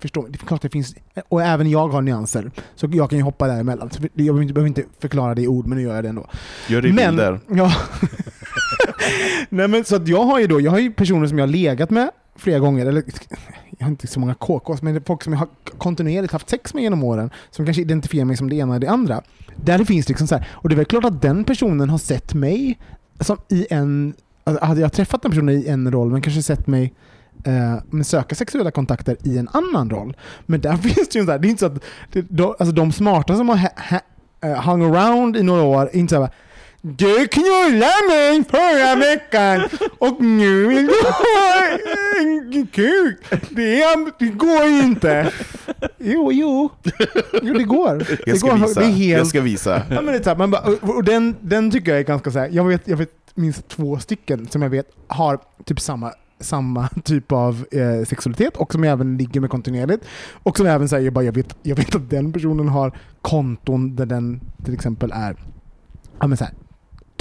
[0.00, 0.94] förstår, det är klart det finns,
[1.28, 3.90] och även jag har nyanser, så jag kan ju hoppa däremellan.
[3.90, 6.26] Så jag behöver inte, förklara det i ord, men nu gör jag det ändå.
[6.68, 7.40] Gör det i bilder.
[7.48, 7.72] Ja.
[9.48, 11.52] Nej, men, så att jag har ju då, jag har ju personer som jag har
[11.52, 13.04] legat med flera gånger, eller
[13.78, 16.50] jag har inte så många KKs, men det är folk som jag har kontinuerligt haft
[16.50, 19.22] sex med genom åren, som kanske identifierar mig som det ena eller det andra.
[19.56, 21.98] Där det finns liksom så här, och det är väl klart att den personen har
[21.98, 22.78] sett mig
[23.20, 24.14] som i en,
[24.44, 26.94] alltså, hade jag träffat den personen i en roll, men kanske sett mig
[27.44, 30.16] eh, men söka sexuella kontakter i en annan roll.
[30.46, 32.54] Men där finns det ju en sån här, det är inte så att, det, de,
[32.58, 34.00] alltså de smarta som har ha, ha,
[34.48, 36.30] eh, hung around i några år, inte så här,
[36.84, 39.68] du knullade mig förra veckan
[39.98, 41.78] och nu vill du ha
[42.20, 43.18] en kuk.
[43.50, 45.32] Det, är, det går inte.
[45.98, 46.70] Jo, jo.
[47.42, 48.06] Jo, det går.
[48.08, 48.56] Jag det ska går.
[48.56, 48.80] visa.
[48.80, 49.18] Det är helt...
[49.18, 49.82] Jag ska visa.
[49.90, 52.30] Ja, men det är så här, man bara, och den, den tycker jag är ganska
[52.30, 52.48] så här.
[52.52, 57.32] Jag vet, jag vet minst två stycken som jag vet har typ samma samma typ
[57.32, 60.04] av eh, sexualitet och som även ligger med kontinuerligt.
[60.42, 64.06] Och som även säger bara jag vet, jag vet att den personen har konton där
[64.06, 65.36] den till exempel är
[66.20, 66.54] ja, men så här,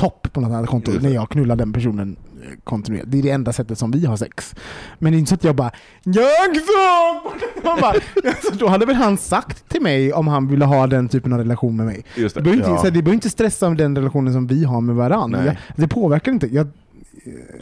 [0.02, 3.12] topp på något annat konto när jag knullar den personen eh, kontinuerligt.
[3.12, 4.56] Det är det enda sättet som vi har sex.
[5.00, 5.72] Men det är inte så att jag bara
[6.04, 6.56] Jag!
[7.64, 7.94] Man bara,
[8.26, 11.40] alltså, då hade väl han sagt till mig om han ville ha den typen av
[11.40, 12.06] relation med mig.
[12.16, 12.44] Just Det det.
[12.44, 12.92] behöver inte, Ja.
[12.92, 15.46] det behöver inte stressa med den relationen som vi har med varandra.
[15.46, 16.48] Jag, det påverkar inte.
[16.48, 16.68] Jag,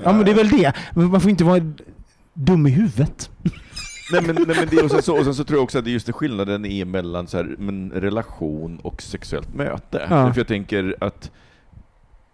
[0.04, 0.74] ja men det är väl det.
[0.96, 1.74] Man får inte vara
[2.34, 3.30] dum i huvudet.
[4.12, 5.84] Nej, men, nej, men det, och, sen så, och sen så tror jag också att
[5.86, 10.08] det är just det skillnaden är mellan så här, men, relation och sexuellt möte.
[10.10, 10.34] Ja.
[10.34, 11.32] För jag tänker att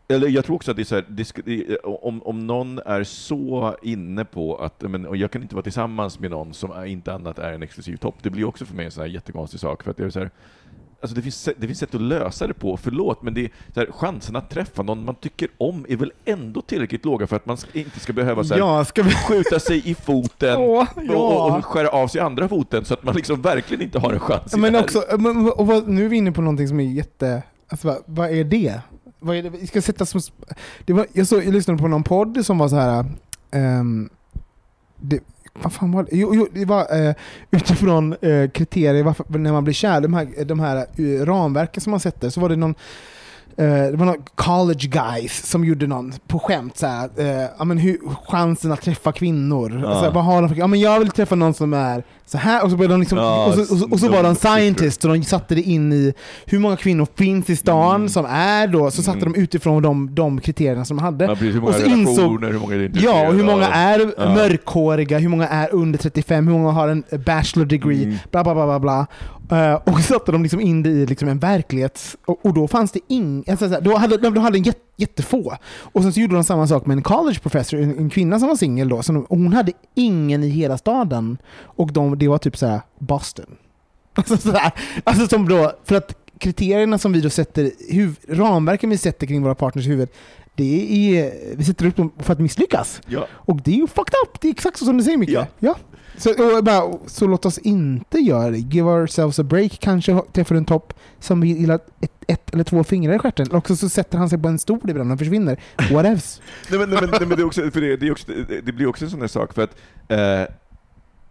[0.07, 1.05] eller jag tror också att det är så här,
[1.45, 5.63] det, om, om någon är så inne på att men, och jag kan inte vara
[5.63, 8.85] tillsammans med någon som inte annat är en exklusiv topp, det blir också för mig
[8.85, 9.83] en sån här jättekonstig sak.
[9.83, 10.29] För att det, är så här,
[11.01, 13.79] alltså det, finns, det finns sätt att lösa det på, förlåt, men det är, så
[13.79, 17.45] här, chansen att träffa någon man tycker om är väl ändå tillräckligt låga för att
[17.45, 19.11] man inte ska behöva så här, Ja, ska vi...
[19.11, 21.57] skjuta sig i foten Åh, och, ja.
[21.57, 24.55] och skära av sig andra foten så att man liksom verkligen inte har en chans
[24.57, 27.43] Men också, men, och vad, nu är vi inne på någonting som är jätte...
[27.67, 28.81] Alltså, vad, vad är det?
[29.25, 30.21] Vad är det vi ska sätta som...
[30.85, 33.05] Det var, jag, så, jag lyssnade på någon podd som var så här...
[33.51, 34.09] ehm,
[34.97, 35.19] det,
[35.61, 36.09] vad fan var det?
[36.17, 37.15] Jo, jo det var eh,
[37.51, 41.91] utifrån eh, kriterier varför, när man blir kär, de här, de här eh, ramverken som
[41.91, 42.75] man sätter, så var det någon
[43.57, 47.63] eh, det var någon college guys som gjorde någon på skämt så här, eh, ja,
[47.65, 49.81] men hur, chansen att träffa kvinnor.
[49.83, 49.93] Ja.
[49.93, 52.37] Så här, vad har de för, ja, men jag vill träffa någon som är så
[52.37, 54.35] här och så, började de liksom, Ja, och så, och så, och så var de
[54.35, 56.13] scientists och de satte det in i
[56.45, 58.09] hur många kvinnor finns i stan Mm.
[58.09, 59.33] som är då, så satte Mm.
[59.33, 61.25] de utifrån de, de kriterierna som de hade.
[61.25, 64.11] Ja, precis, hur många och så insåg- hur många är Ja, och hur många är
[64.17, 64.33] Ja.
[64.35, 68.15] mörkhåriga, hur många är under 35, hur många har en bachelor degree, Mm.
[68.31, 69.07] bla bla bla bla bla.
[69.51, 72.17] Eh, och så satte de liksom in det i liksom en verklighets...
[72.25, 75.57] Och, och då fanns det ing, alltså, då hade, de hade en jätte, jättefå.
[75.77, 78.47] Och sen så gjorde de samma sak med en college professor, en, en kvinna som
[78.47, 79.01] var singel då.
[79.01, 81.37] De, hon hade ingen i hela staden.
[81.61, 83.45] Och de, det var typ så här Boston.
[84.17, 84.71] Alltså, så här,
[85.03, 89.43] alltså som då, för att kriterierna som vi då sätter, huv, ramverken vi sätter kring
[89.43, 90.09] våra partners huvud,
[90.55, 93.01] det är, vi sätter upp dem för att misslyckas.
[93.07, 93.27] Ja.
[93.31, 95.29] Och det är ju fucked up, det är exakt så som du säger Micke.
[95.29, 95.47] Ja.
[95.59, 95.75] Ja.
[96.17, 98.57] Så, bara, så låt oss inte göra det.
[98.57, 99.79] Give ourselves a break.
[99.79, 103.45] Kanske träffar en topp som vill gilla ett, ett eller två fingrar i stjärten.
[103.47, 105.59] Eller också så sätter han sig på en stol ibland och försvinner.
[105.91, 106.41] Whatevs.
[106.69, 108.31] Nej, men, nej, men, nej, men det, också, för det, det, också,
[108.63, 109.75] det blir också en sån där sak, för att
[110.07, 110.55] eh,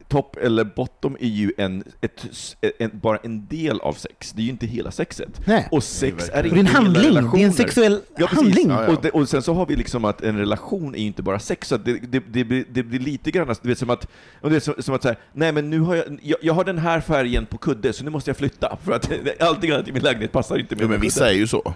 [0.08, 2.26] topp eller bottom är ju en, ett,
[2.78, 5.40] en, bara en del av sex, det är ju inte hela sexet.
[5.46, 5.68] Nej.
[5.70, 7.02] Och sex är Och inte det är en handling.
[7.02, 7.44] Det är relationer.
[7.44, 8.68] en sexuell Ja, handling.
[8.70, 8.92] Ja, ja.
[8.92, 11.38] Och, det, och sen så har vi liksom att en relation är ju inte bara
[11.38, 14.08] sex, så det, det, det, blir, det blir lite grann du vet, som att,
[14.42, 16.78] det är som, som att säga, nej men nu har jag, jag, jag har den
[16.78, 20.02] här färgen på kudde, så nu måste jag flytta, för att allting annat i min
[20.02, 21.74] lägenhet passar inte med Ja, men vissa är ju så.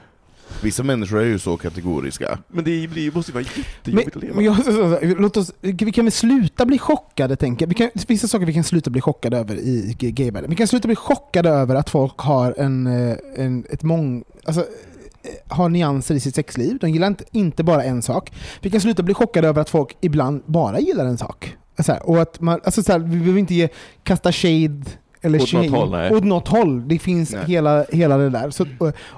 [0.62, 2.38] Vissa människor är ju så kategoriska.
[2.48, 4.34] Men det blir, måste ju vara Men, jättejobbigt att leva.
[4.34, 7.68] men jag, så, så, så, låt oss, vi kan väl sluta bli chockade, tänker jag.
[7.68, 10.50] Vi kan, vissa saker vi kan sluta bli chockade över i gayvärlden.
[10.50, 14.24] Vi kan sluta bli chockade över att folk har en, eh, en, ett mång...
[14.44, 16.78] Alltså, eh, har nyanser i sitt sexliv.
[16.80, 18.32] De gillar inte, inte bara en sak.
[18.60, 21.56] Vi kan sluta bli chockade över att folk ibland bara gillar en sak.
[21.78, 23.68] Så här, och att man, alltså så här, vi behöver inte ge,
[24.02, 24.84] kasta shade
[25.22, 26.14] eller Åt något shame håll, nej.
[26.14, 26.88] åt något håll.
[26.88, 27.44] Det finns Nej.
[27.46, 28.50] hela, hela det där.
[28.50, 28.66] Så,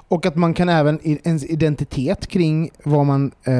[0.07, 3.53] och, att man kan även ens identitet kring vad man, eh,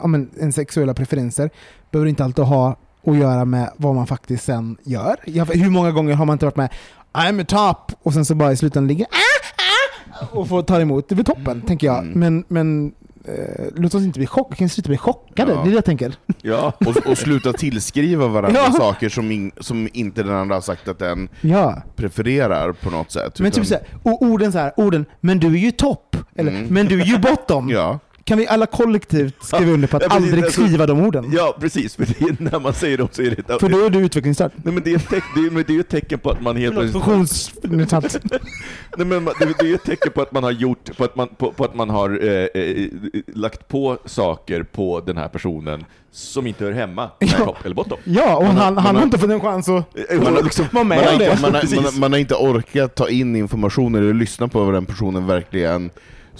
[0.00, 1.50] ja, men, ens sexuella preferenser
[1.90, 2.76] behöver inte alltid ha
[3.06, 5.16] att göra med vad man faktiskt sen gör.
[5.24, 6.68] Jag, hur många gånger har man inte varit med
[7.12, 10.80] I'm a top och sen så bara i slutändan ligger ah, ah, och får ta
[10.80, 11.08] emot.
[11.08, 11.98] Det väl toppen, tänker jag.
[11.98, 12.20] Mm.
[12.20, 12.92] Men, men
[13.24, 15.52] eh, låt oss inte bli chockade, kan sluta bli chockade.
[15.52, 15.56] Ja.
[15.62, 16.14] Det är det jag tänker.
[16.42, 16.72] Ja.
[16.86, 18.72] Och, och sluta tillskriva varandra Ja.
[18.72, 21.82] saker som, in, som inte den andra har sagt att den Ja.
[21.96, 23.38] prefererar på något sätt.
[23.40, 26.50] Men utan- typ såhär, och orden så här, orden 'men du är ju topp' eller
[26.52, 26.66] Mm.
[26.74, 27.98] 'men du är ju bottom' Ja.
[28.24, 31.30] Kan vi alla kollektivt skriva under på att Ja, precis, aldrig alltså- skriva de orden?
[31.32, 31.96] ja, precis.
[31.96, 33.60] För det är, när man säger dem så är det...
[33.60, 34.50] För då är du utvecklingsstörd.
[34.56, 36.30] Nej, men det, är ett teck, det, är, men det är ju ett tecken på
[36.30, 36.92] att man helt plötsligt...
[37.04, 38.16] funktionsnedsatt.
[38.96, 41.04] Nej, men man- det, det är ju ett tecken på att man har gjort, på
[41.04, 42.86] att man, på, på att man har eh, eh,
[43.34, 47.44] lagt på saker på den här personen som inte hör hemma med Ja.
[47.44, 47.98] topp eller bottom.
[48.04, 50.66] Ja, och Man han, man han har inte fått en chans att Man har liksom,
[50.72, 51.24] vara med Man har, om det.
[51.30, 54.64] inte, man, har, man, har, man har inte orkat ta in information eller lyssna på
[54.64, 55.90] vad den personen verkligen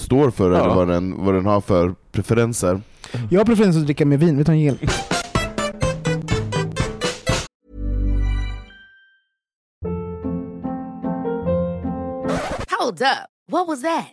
[0.01, 0.59] står för, Ja.
[0.65, 2.81] eller vad den, vad den har för preferenser.
[3.31, 4.79] Jag har preferens att dricka mer vin, vi tar en gel.
[12.71, 13.29] Hold up.
[13.49, 14.13] What was that?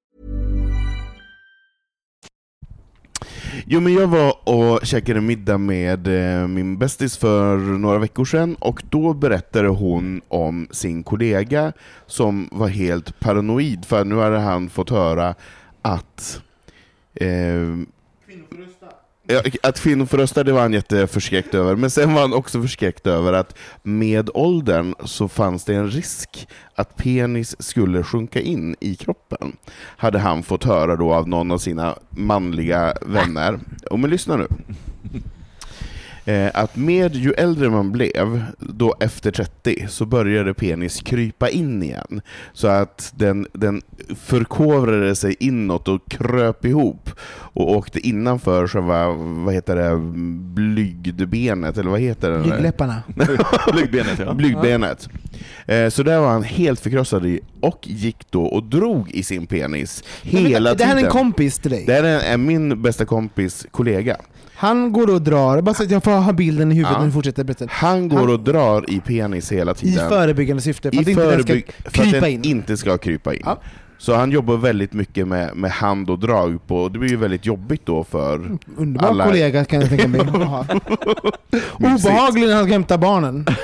[3.65, 8.55] Jo men jag var och käkade middag med eh, min bästis för några veckor sedan
[8.55, 11.73] och då berättade hon om sin kollega
[12.07, 15.35] som var helt paranoid för nu hade han fått höra
[15.81, 16.41] att
[17.13, 17.27] eh,
[19.63, 21.75] att kvinnor får rösta, det var han jätteförskräckt över.
[21.75, 26.47] Men sen var han också förskräckt över att med åldern så fanns det en risk
[26.75, 29.55] att penis skulle sjunka in i kroppen.
[29.77, 33.59] Hade han fått höra då av någon av sina manliga vänner.
[33.91, 34.47] Och men lyssna nu.
[36.25, 41.83] Eh, att med ju äldre man blev, då efter 30, så började penis krypa in
[41.83, 42.21] igen.
[42.53, 43.81] Så att den, den
[44.15, 47.09] förkovrade sig inåt och kröp ihop
[47.53, 49.97] och åkte innanför själva, vad heter det,
[50.55, 52.39] blygdbenet, eller vad heter det?
[52.39, 53.03] Blygdläpparna.
[53.73, 54.33] Blygdbenet, ja.
[54.33, 55.09] Blygdbenet.
[55.65, 59.47] Eh, Så där var han helt förkrossad i och gick då och drog i sin
[59.47, 61.05] penis Men hela vänta, Det här är tiden.
[61.05, 61.83] en kompis till dig.
[61.85, 64.17] Det här är är min bästa kompis kollega.
[64.61, 66.99] Han går och drar, bara så att jag får ha bilden i huvudet Ja.
[66.99, 67.65] när du fortsätter berätta.
[67.69, 70.09] Han går Han- och drar i penis hela I tiden.
[70.09, 72.43] förebyggande syfte, för I att inte den ska förebygg- för att den in.
[72.45, 73.41] inte ska krypa in.
[73.45, 73.59] Ja.
[73.97, 77.45] Så han jobbar väldigt mycket med, med hand och drag på, det blir ju väldigt
[77.45, 80.21] jobbigt då för Underbar alla- kollega kan jag tänka mig.
[81.79, 83.45] Obehaglig när han ska hämta barnen.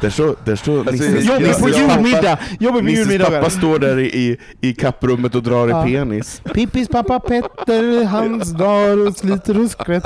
[0.00, 2.38] Där står, där står Alltså, Jobbig på julmiddag!
[2.60, 3.38] Jobbig på julmiddagar.
[3.40, 5.88] pappa står där i, i, i kapprummet och drar Ja.
[5.88, 6.42] i penis.
[6.54, 10.04] Pippis pappa Petter, hans drar och sliter och skvätt.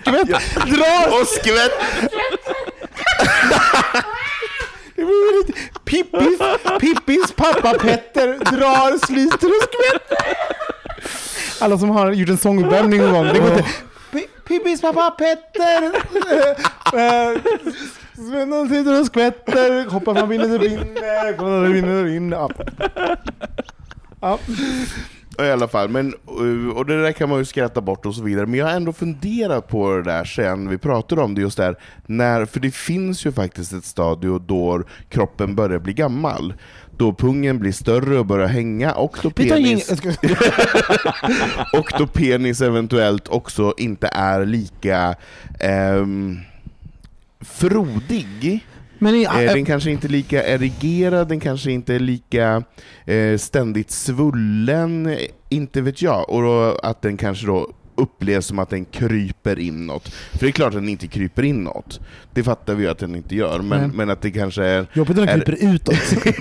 [0.00, 0.28] Skvätt!
[0.66, 1.20] Drar!
[1.20, 1.72] Och skvätt!
[5.84, 6.38] Pippis,
[6.80, 10.18] Pippis pappa Petter drar, sliter och skvätter.
[11.60, 13.64] Alla som har gjort en sånguppvärmning någon gång, det går inte.
[14.12, 15.92] Pi- Pippis pappa Petter.
[18.18, 22.36] Eh, Sven sliter och skvätter, hoppar från vinner till vinner, kollar och vinner och vinner.
[22.36, 22.50] Ja.
[24.20, 24.38] Ja.
[25.46, 28.22] I alla fall, men, uh, och det där kan man ju skratta bort och så
[28.22, 31.56] vidare, men jag har ändå funderat på det där sen vi pratade om det just
[31.56, 31.76] där,
[32.06, 36.54] när, för det finns ju faktiskt ett stadie då kroppen börjar bli gammal.
[36.96, 39.90] Då pungen blir större och börjar hänga, och då penis,
[41.72, 45.14] och då penis eventuellt också inte är lika
[45.60, 46.38] ehm,
[47.40, 48.66] frodig.
[48.98, 52.62] Men i, Eh, den kanske inte är lika erigerad, den kanske inte är lika
[53.06, 55.16] eh, ständigt svullen,
[55.48, 56.30] inte vet jag.
[56.30, 60.08] Och då, att den kanske då upplevs som att den kryper inåt.
[60.08, 62.00] För det är klart att den inte kryper inåt.
[62.34, 63.90] Det fattar vi ju att den inte gör, men, Nej.
[63.94, 64.86] men att det kanske är...
[64.92, 65.94] jobbigt när den är- kryper utåt.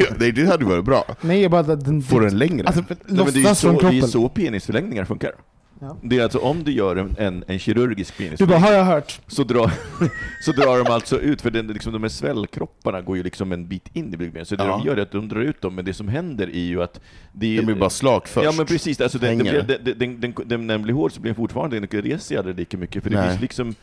[0.19, 1.05] Nej, det hade varit bra.
[1.21, 2.01] Nej, bara att den...
[2.03, 2.67] Får den längre?
[2.67, 5.31] Alltså, Nej, men det är så, det är så penisförlängningar funkar.
[5.79, 5.97] Ja.
[6.03, 8.83] Det är alltså om du gör en, en, en kirurgisk penis Du bara, har jag
[8.83, 9.21] hört?
[9.27, 9.71] så drar,
[10.41, 13.67] så drar de alltså ut, för den, liksom, de här svällkropparna går ju liksom en
[13.67, 14.77] bit in i blygdbenet, så det Ja.
[14.77, 17.01] de gör är att de drar ut dem, men det som händer är ju att...
[17.31, 18.45] Det är, Det blir bara slak först.
[18.45, 21.35] Ja men precis, alltså den, den, den, den, när den blir hård så blir den
[21.35, 23.29] fortfarande, den reser aldrig lika mycket, för det Nej.
[23.29, 23.75] finns liksom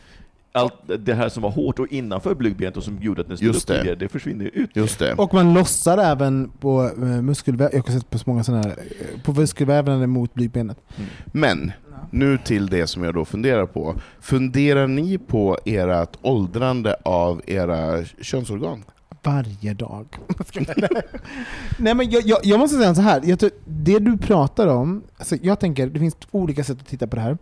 [0.55, 3.47] allt det här som var hårt och innanför blygdbenet och som gjorde att den stod
[3.47, 3.77] Just upp det.
[3.77, 4.69] tidigare, det försvinner ju ut.
[4.73, 5.13] Just det.
[5.13, 8.69] Och man lossar även på eh, muskelväv, jag har sett på så många sådana här,
[8.79, 10.77] eh, på muskelvävnaden mot blygdbenet.
[11.25, 11.71] Men,
[12.11, 13.95] nu till det som jag då funderar på.
[14.19, 18.83] Funderar ni på ert åldrande av era könsorgan?
[19.23, 20.07] Varje dag.
[21.77, 23.21] Nej men jag, jag, jag måste säga så här.
[23.65, 27.21] Det du pratar om, alltså jag tänker det finns olika sätt att titta på det
[27.21, 27.37] här.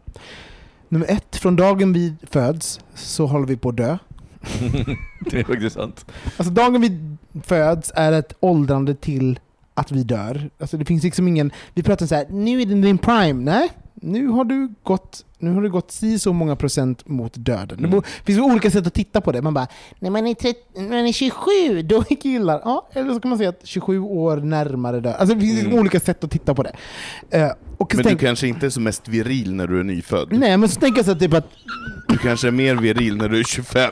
[0.94, 3.98] Nummer ett, från dagen vi föds så håller vi på att dö.
[5.32, 6.06] det är faktiskt sant.
[6.38, 9.40] Alltså dagen vi föds är ett åldrande till
[9.74, 10.50] att vi dör.
[10.60, 13.34] Alltså det finns liksom ingen, vi pratar så här, nu är det din prime.
[13.52, 17.68] Nej, nu har du gått nu har det gått si så många procent mot döden.
[17.68, 17.90] Det Mm.
[17.92, 19.42] bo- finns olika sätt att titta på det.
[19.42, 19.68] Man bara,
[20.00, 22.62] när man är, 30, när man är 27, då är killar...
[22.66, 25.16] Ja, eller så kan man säga att 27 år närmare död.
[25.20, 25.80] Alltså det finns Mm.
[25.80, 26.76] olika sätt att titta på det.
[27.30, 27.52] Eh,
[27.90, 30.28] Men du tänk, kanske inte är så mest viril när du är nyfödd?
[30.32, 31.48] Nej, men så tänker jag så att typ att...
[32.08, 33.92] Du kanske är mer viril när du är 25?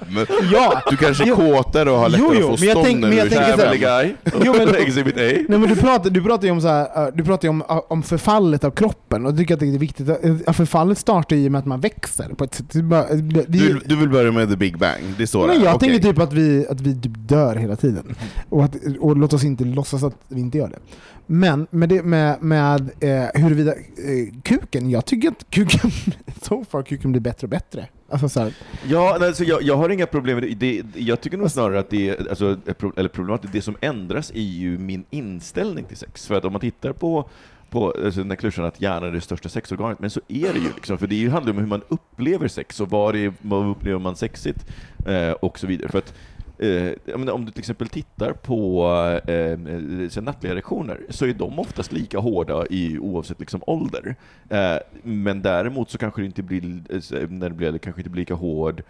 [0.52, 0.82] Ja!
[0.90, 1.36] Du kanske är Jo.
[1.36, 3.30] kåtare och har Jo, lättare jo, att få men jag stånd tänk- när du är
[3.30, 3.80] tänker så här- 25?
[3.80, 5.20] Family guy, Jo, men- Exhibit A.
[5.50, 7.80] Nej, men du pratar, du pratar ju om, så här, uh, du pratar om, uh,
[7.90, 10.10] om förfallet av kroppen och tycker att det är viktigt.
[10.10, 12.30] Uh, Förfallet startar ju med att man växer.
[12.30, 12.76] På ett sätt.
[12.76, 15.02] Är vi, Du, du vill börja med the big bang?
[15.18, 15.66] Det står Nej, där.
[15.66, 15.90] jag Okej.
[15.90, 18.16] tänker typ att vi, att vi typ dör hela tiden.
[18.50, 20.80] Och, att, och låt oss inte låtsas att vi inte gör det.
[21.28, 25.92] Men med, det, med, med eh, huruvida eh, kuken, jag tycker att kuken,
[26.42, 27.86] so far kuken blir bättre och bättre.
[28.12, 28.54] Alltså så här,
[28.90, 30.82] Ja, alltså jag, jag har inga problem med det.
[30.82, 31.00] det.
[31.02, 32.58] Jag tycker nog snarare att det är, alltså,
[32.98, 36.28] eller problematiskt, det som ändras är ju min inställning till sex.
[36.28, 37.30] För att om man tittar på
[37.70, 40.60] på alltså den där klyschan att hjärnan är det största sexorganet, men så är det
[40.60, 40.70] ju.
[40.76, 43.70] Liksom, för det är ju- handlar om hur man upplever sex och vad, det vad
[43.70, 44.66] upplever man sexigt
[45.08, 45.90] eh, och så vidare.
[45.90, 46.14] För att,
[46.62, 48.86] eh, menar, om du till exempel tittar på
[49.28, 54.16] eh, eh, nattliga lektioner, så är de oftast lika hårda i, oavsett liksom, ålder.
[54.50, 58.10] Eh, men däremot så kanske det inte blir, eh, när det blir, det kanske inte
[58.10, 58.84] blir lika hård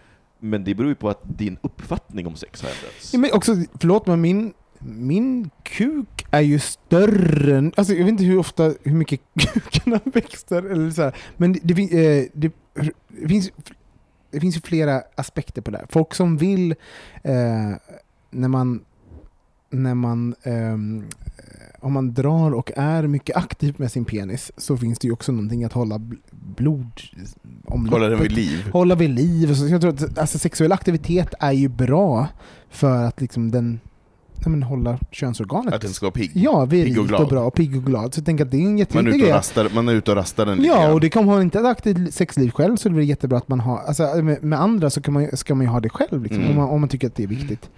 [0.43, 3.13] men det beror ju på att din uppfattning om sex har ändrats.
[3.13, 8.11] Ja, men också, förlåt men min, min kuk är ju större än, alltså jag vet
[8.11, 11.15] inte hur ofta, hur mycket kukarna växer eller så här.
[11.37, 12.51] men det, det, eh, det,
[13.07, 13.51] det finns
[14.31, 15.85] det finns ju flera aspekter på det här.
[15.89, 16.71] Folk som vill,
[17.23, 17.71] eh,
[18.31, 18.81] när man,
[19.69, 21.05] när man ehm,
[21.79, 25.31] om man drar och är mycket aktiv med sin penis så finns det ju också
[25.31, 27.01] någonting att hålla bl- blod
[27.65, 28.69] Hålla den vid liv.
[28.73, 29.53] hålla vid liv.
[29.53, 32.27] Så jag tror att alltså, sexuell aktivitet är ju bra
[32.69, 33.79] för att liksom den
[34.49, 36.31] men, hålla könsorganet Att den ska vara pigg.
[36.33, 38.13] ja, pigg och och, bra och pigg och glad.
[38.13, 39.31] Så jag tänker att det är en Man är, jätteviktig ute och grej.
[39.37, 40.93] rastar, man är ute och rastar den Ja, grann.
[40.93, 43.59] och det kan ha inte ett aktivt sexliv själv så det blir jättebra att man
[43.59, 46.41] har, alltså med, med andra så kan man, ska man ju ha det själv liksom,
[46.41, 46.51] Mm.
[46.51, 47.69] om, man, om man tycker att det är viktigt.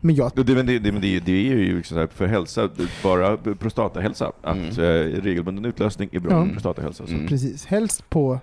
[0.00, 2.26] Men jag, Det, men det, det, men det, det är ju liksom så här för
[2.26, 2.68] hälsa,
[3.02, 4.68] bara prostatahälsa, att Mm.
[4.68, 6.44] eh, regelbunden utlösning är bra Ja.
[6.44, 7.06] för prostatahälsa.
[7.06, 7.12] Så.
[7.14, 7.26] Mm.
[7.26, 8.40] precis, helst på...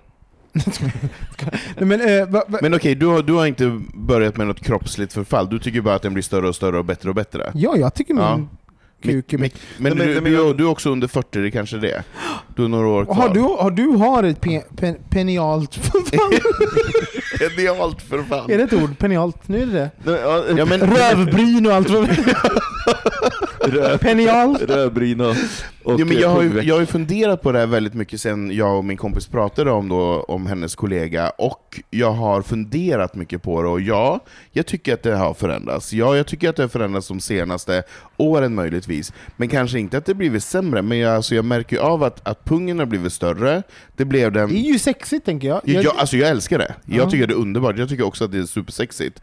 [0.52, 4.60] Nej, men, eh, va, va, Men okej, du, har, du har inte börjat med något
[4.60, 7.52] kroppsligt förfall, du tycker bara att den blir större och större och bättre och bättre?
[7.54, 8.40] ja, jag tycker min Ja.
[9.02, 9.60] Kuk Men, mycket...
[9.78, 12.02] men, du, men- du, jag- du är också under 40, det kanske det?
[12.56, 13.14] Du har några år kvar.
[13.14, 16.34] Har du, har du har ett pe, pe, penialt förfall?
[17.56, 18.50] Genialt för fan!
[18.50, 18.98] är det ett ord?
[18.98, 19.48] Penialt?
[19.48, 19.90] Nu är det det.
[20.02, 20.20] Nej,
[20.58, 22.08] ja, men, Rövbryn och allt vad
[23.60, 24.56] rö- Penial?
[24.56, 25.34] Rödbryn och,
[25.84, 28.20] och ja, men jag, har ju, jag har ju funderat på det här väldigt mycket
[28.20, 33.14] sen jag och min kompis pratade om, då, om hennes kollega, och jag har funderat
[33.14, 34.20] mycket på det, och ja,
[34.52, 35.92] jag tycker att det har förändrats.
[35.92, 37.82] Ja, jag tycker att det har förändrats de senaste
[38.20, 41.82] åren möjligtvis, men kanske inte att det blivit sämre, men jag, alltså, jag märker ju
[41.82, 43.62] av att, att pungen har blivit större,
[43.96, 44.48] det blev den...
[44.48, 45.60] Det är ju sexigt tänker jag.
[45.64, 46.74] Jag, jag, alltså jag älskar det.
[46.84, 46.96] Ja.
[46.96, 47.78] Jag tycker det är underbart.
[47.78, 49.20] Jag tycker också att det är supersexigt.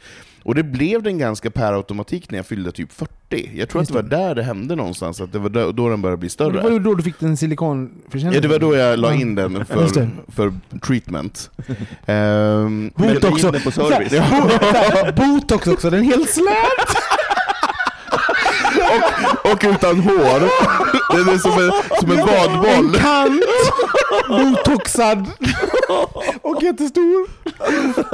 [0.48, 3.52] Och det blev den ganska per automatik när jag fyllde typ 40.
[3.56, 6.02] Jag tror att Just det var där det hände någonstans, att det var då, den
[6.02, 6.62] började bli större.
[6.62, 8.34] det var då du fick den silikonförsäljning.
[8.34, 11.52] Ja, det var då jag la in den för, för treatment.
[12.06, 13.52] Men Botox också.
[15.16, 17.07] Botox också, den är helt slät!
[19.44, 20.40] Och, och utan hår.
[21.16, 23.00] Den är som en, som en En badboll.
[23.02, 23.42] kant,
[24.30, 25.32] botoxad
[26.42, 27.28] och jättestor.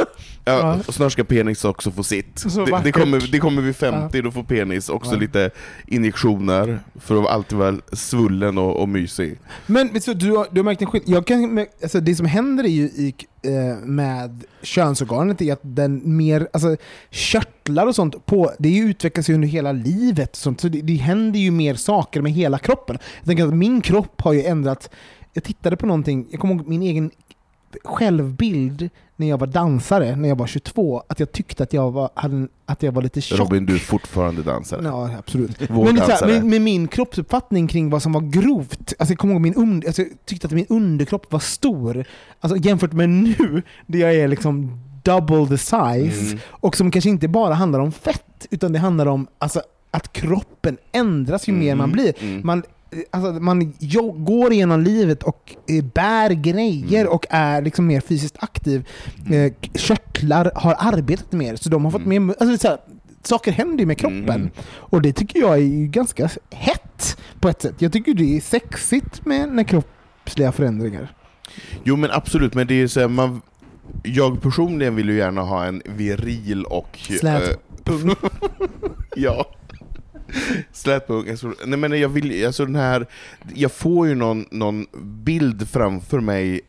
[0.45, 2.39] Ja, och snart ska penis också få sitt.
[2.39, 5.19] Så Det, det, kommer, det kommer vid 50, då får penis också Ja.
[5.19, 5.51] lite
[5.87, 9.39] injektioner för att alltid vara svullen och, och mysig.
[9.65, 11.09] Men vet du, har, du har märkt en skillnad.
[11.09, 15.59] Jag kan, mär- alltså, det som händer är ju i, eh, med könsorganet är att
[15.61, 16.75] den mer, alltså
[17.11, 20.35] körtlar och sånt, på, det utvecklas ju under hela livet.
[20.35, 22.97] Sånt, så det, det händer ju mer saker med hela kroppen.
[23.19, 24.89] Jag tänker att min kropp har ju ändrat,
[25.33, 27.11] jag tittade på någonting, jag kommer ihåg min egen
[27.83, 32.09] självbild när jag var dansare, när jag var 22, att jag tyckte att jag var,
[32.15, 33.39] hade, att jag var lite tjock.
[33.39, 34.81] Robin, du är fortfarande dansare.
[34.83, 35.57] Ja, absolut.
[35.69, 36.31] Vår Men här, dansare.
[36.33, 39.87] med, med min kroppsuppfattning kring vad som var grovt, alltså jag kommer ihåg min under,
[39.87, 42.05] alltså jag tyckte att min underkropp var stor.
[42.39, 46.39] Alltså jämfört med nu, där jag är liksom double the size, Mm.
[46.47, 49.61] och som kanske inte bara handlar om fett, utan det handlar om alltså,
[49.91, 52.13] att kroppen ändras ju mer man blir.
[52.19, 52.41] Mm.
[52.43, 52.63] Man,
[53.11, 53.73] alltså, man
[54.25, 57.13] går igenom livet och eh, bär grejer Mm.
[57.13, 58.87] och är liksom mer fysiskt aktiv.
[59.31, 62.35] Eh, k- körtlar har arbetat mer, så de har fått mer...
[62.39, 62.77] Alltså, här,
[63.23, 64.29] saker händer ju med kroppen.
[64.29, 64.49] Mm.
[64.65, 67.75] Och det tycker jag är ju ganska hett på ett sätt.
[67.79, 71.15] Jag tycker det är sexigt med, med kroppsliga förändringar.
[71.83, 73.41] Jo men absolut, men det är så här, man,
[74.03, 76.97] jag personligen vill ju gärna ha en viril och...
[77.19, 78.15] Slät eh, pung.
[79.15, 79.45] ja.
[80.71, 81.29] Slät pung.
[81.29, 83.05] Alltså, nej men jag vill alltså den här...
[83.53, 84.85] Jag får ju någon, någon
[85.23, 86.61] bild framför mig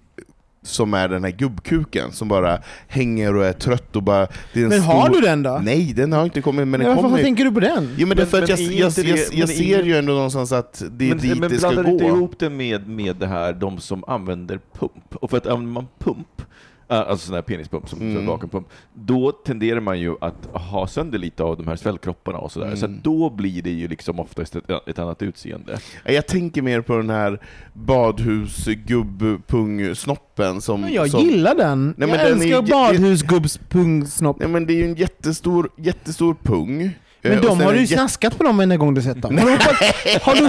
[0.62, 2.58] som är den här gubbkuken som bara
[2.88, 4.26] hänger och är trött och bara...
[4.52, 5.60] Det är en Men har stor- du den då?
[5.64, 7.22] Nej, den har inte kommit, men den Varför kommer...
[7.22, 7.94] tänker du på den?
[7.96, 9.56] Jo men det är Men- för att men jag, jag, inte jag, det- jag, men
[9.56, 12.04] ser ju ändå någonstans att det är men, dit men det ska blandar du inte
[12.04, 12.10] gå.
[12.16, 15.14] ihop det med, med det här, de som använder pump?
[15.16, 16.42] Och för att använder man pump,
[16.86, 18.26] alltså sån här penispump, som Mm.
[18.26, 22.76] vakuumpump, då tenderar man ju att ha sönder lite av de här svällkropparna och sådär.
[22.76, 22.98] Så Mm.
[22.98, 25.78] att då blir det ju liksom oftast ett, ett annat utseende.
[26.04, 27.40] Jag tänker mer på den här
[27.72, 30.80] badhusgubbpungsnoppen som...
[30.80, 31.94] Men jag som, gillar den.
[31.98, 34.38] Nej, men jag den är älskar badhusgubbspungsnopp.
[34.38, 36.90] Nej men det är ju en jättestor, jättestor pung.
[37.24, 39.22] Men Eh, och de har du en ju snaskat på dem varenda gång du sett
[39.22, 39.38] dem.
[39.44, 40.44] Har du, hoppat, har, du,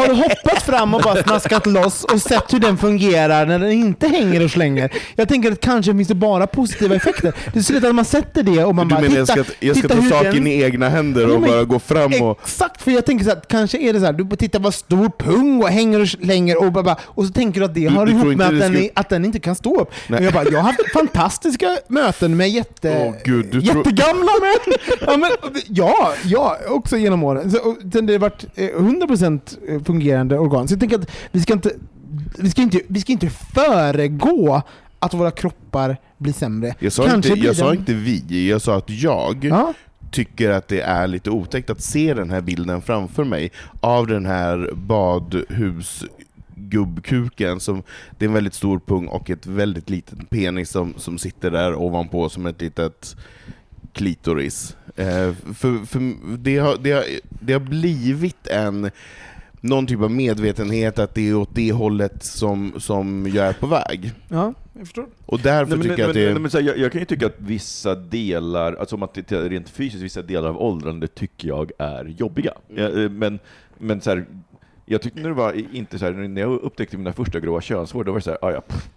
[0.00, 3.70] har du hoppat fram och bara snaskat loss och sett hur den fungerar när den
[3.70, 4.92] inte hänger och slänger?
[5.16, 7.32] Jag tänker att kanske finns det bara positiva effekter.
[7.52, 9.44] Det är så lätt att man sätter det och man Du bara menar jag titta,
[9.44, 12.12] ska, jag ska ta saken den- i egna händer Ja, och men- bara gå fram
[12.22, 12.40] och...
[12.44, 14.74] Exakt, för jag tänker så att kanske är det så här, du bara titta vad
[14.74, 17.94] stor pung och hänger och slänger och bara, och så tänker du att det Du-
[17.94, 19.90] har du tror ihop med att den, att den inte kan stå upp.
[20.08, 20.20] Nej.
[20.20, 24.32] Men jag, bara, jag har haft fantastiska möten med jätte, Åh, Gud, du tror- jättegamla
[24.40, 24.76] män.
[25.06, 25.30] Ja, men,
[25.68, 27.50] ja, ja, också genom åren.
[27.50, 30.68] Så, och, sen det har varit eh, 100% fungerande organ.
[30.68, 31.72] Så jag tänker att vi ska inte,
[32.38, 34.62] vi ska inte, vi ska inte föregå
[34.98, 36.74] att våra kroppar blir sämre.
[36.78, 39.74] Jag sa, Kanske inte, jag sa inte vi, jag sa att jag Ja,
[40.10, 44.26] tycker att det är lite otäckt att se den här bilden framför mig av den
[44.26, 47.82] här badhusgubbkuken som
[48.18, 51.74] det är en väldigt stor pung och ett väldigt litet penis som, som sitter där
[51.74, 53.16] ovanpå som ett litet
[53.92, 54.76] klitoris.
[54.96, 57.04] Eh, för, för det, har, det, har,
[57.40, 58.90] det har blivit en
[59.60, 63.66] någon typ av medvetenhet att det är åt det hållet som, som jag är på
[63.66, 64.12] väg.
[64.28, 65.06] ja, jag förstår.
[65.26, 66.32] Och därför Nej, men, tycker jag att det...
[66.32, 69.08] nej, men, så här, jag, jag kan ju tycka att vissa delar, alltså om man
[69.08, 72.52] tittar rent fysiskt, vissa delar av åldrande tycker jag är jobbiga.
[72.70, 72.98] Mm.
[72.98, 73.38] Eh, men,
[73.78, 74.26] men så här,
[74.86, 78.04] jag tyckte när det var inte så här, när jag upptäckte mina första gråa könshår,
[78.04, 78.88] då var det så här, ah, ja, pff,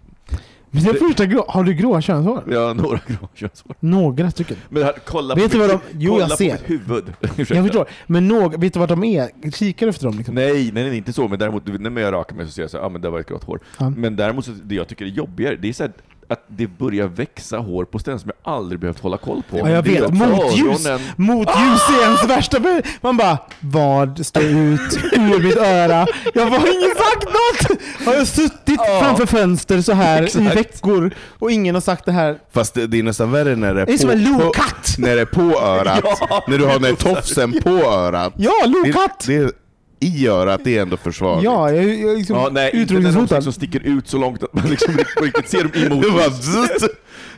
[0.74, 2.34] Men det Det- första grå, har du gråa könshår?
[2.66, 3.74] har några gråa könshår.
[3.80, 4.56] Några stycken.
[4.68, 6.52] Men här, kolla Vet på du vad de- jo, kolla jag på ser.
[6.52, 7.04] mitt huvud.
[7.22, 7.54] Ursäkta.
[7.54, 7.88] Jag förstår.
[8.06, 9.50] Men någ, vet du vart de är?
[9.50, 10.34] Kikar efter dem liksom?
[10.34, 12.78] Nej, nej, nej, inte så, men däremot när jag rakar mig så ser jag så
[12.78, 13.60] här, ah, men det var ett grått hår.
[13.78, 13.90] Ja.
[13.90, 15.92] Men däremot, så, det jag tycker är jobbigare, det är så här,
[16.28, 19.58] att det börjar växa hår på ställen som jag aldrig behövt hålla koll på.
[19.58, 20.12] Ja, jag Det vet.
[20.14, 20.86] Motljus!
[20.86, 21.00] öronen.
[21.16, 22.58] Motljus är ens värsta
[23.00, 26.06] Man bara, vad står ut ur mitt öra?
[26.34, 27.80] Jag har ingen sagt något!
[28.06, 29.00] Har jag suttit Ja.
[29.02, 30.56] framför fönster så här i Exakt.
[30.56, 32.38] veckor och ingen har sagt det här?
[32.52, 34.44] Fast det, det är nästan värre när det är, Det är på, som en på,
[34.44, 34.94] lokatt!
[34.98, 36.00] när det är på örat.
[36.30, 36.44] Ja.
[36.48, 38.32] När du har den tofsen på örat.
[38.36, 39.24] Ja, Det, lokatt!
[39.26, 39.52] det,
[40.00, 41.44] I örat, det är ändå försvarligt.
[41.44, 43.44] Ja, jag, jag är liksom Ja, nej, utrotningshotad.
[43.44, 46.04] som sticker ut så långt att man liksom riktigt ser dem emot.
[46.80, 46.88] Det.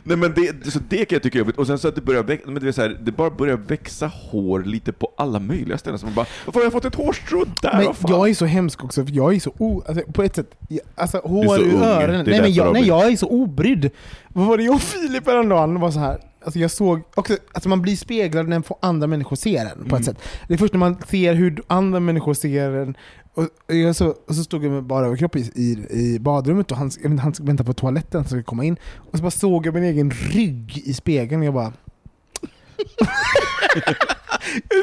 [0.03, 1.57] Nej men det, så det kan jag tycka är jobbigt.
[1.57, 3.57] Och sen så att det börjar växa, men det, är så här, det bara börjar
[3.57, 5.99] växa hår lite på alla möjliga ställen.
[5.99, 7.73] Så man bara, varför har jag fått ett hårstrå där?
[7.77, 9.83] Men jag är så hemsk också, för jag är så o...
[9.87, 12.25] Alltså, på ett sätt, jag- alltså hår ung, öronen.
[12.27, 13.89] Nej, men jag, nej, jag är så obrydd.
[14.27, 16.17] Vad var det jag och Filip häromdagen var så här.
[16.47, 20.05] Alltså jag såg också, alltså man blir speglad när andra människor ser en på ett
[20.05, 20.17] sätt.
[20.47, 22.97] Det är först när man ser hur andra människor ser en.
[23.33, 26.77] Och, jag så, och så stod jag med bara överkropp i, i, i badrummet och
[26.77, 28.77] han, jag han väntade på toaletten, han skulle komma in.
[29.11, 31.73] Och så bara såg jag min egen rygg i spegeln och jag bara...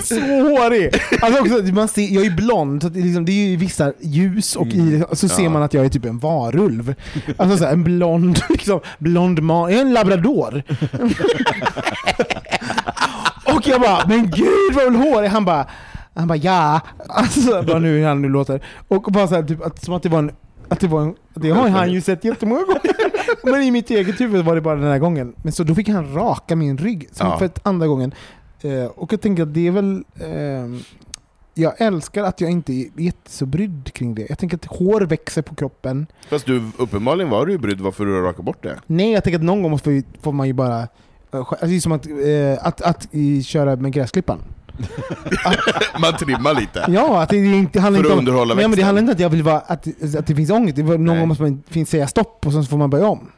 [0.02, 0.94] Så hårig!
[1.22, 3.56] Alltså också, man ser, jag är blond, så att det, är liksom, det är ju
[3.56, 6.94] vissa ljus och i, och så ser man att jag är typ en varulv.
[7.36, 10.62] Alltså så här, en blond, liksom, blond man, jag är en labrador.
[13.54, 15.28] och jag bara, men gud vad hårig!
[15.30, 15.66] Han bara,
[16.14, 18.62] han bara ja, alltså bara nu hur han nu låter.
[18.88, 20.30] Och bara så här, typ, att, som att det var en
[20.68, 22.80] att det var en, det har han ju sett jättemånga gånger.
[23.52, 25.34] Men i mitt eget huvud var det bara den här gången.
[25.42, 27.38] Men så då fick han raka min rygg, som Ja.
[27.38, 28.14] för ett andra gången.
[28.64, 30.04] Eh, och jag tänker att det är väl...
[30.20, 30.80] ehm,
[31.56, 34.26] jag älskar att jag inte är så brydd kring det.
[34.28, 36.06] Jag tänker att hår växer på kroppen.
[36.28, 38.80] Fast du, uppenbarligen var du ju brydd varför du rakade bort det.
[38.86, 40.78] Nej, jag tänker att någon gång måste vi, får man ju bara...
[40.80, 40.86] eh,
[41.30, 44.38] Alltså, det är som att, eh, att, att i, köra med gräsklippan.
[46.00, 46.84] Man trimmar lite.
[46.88, 48.18] Ja, att det, inte, handlar För att inte om...
[48.18, 50.50] underhålla Nej, men det handlar inte om att jag vill vara, att, att det finns
[50.50, 50.76] ångest.
[50.76, 51.18] Det var, någon Nej.
[51.18, 53.28] gång måste man finns säga stopp och så får man börja om.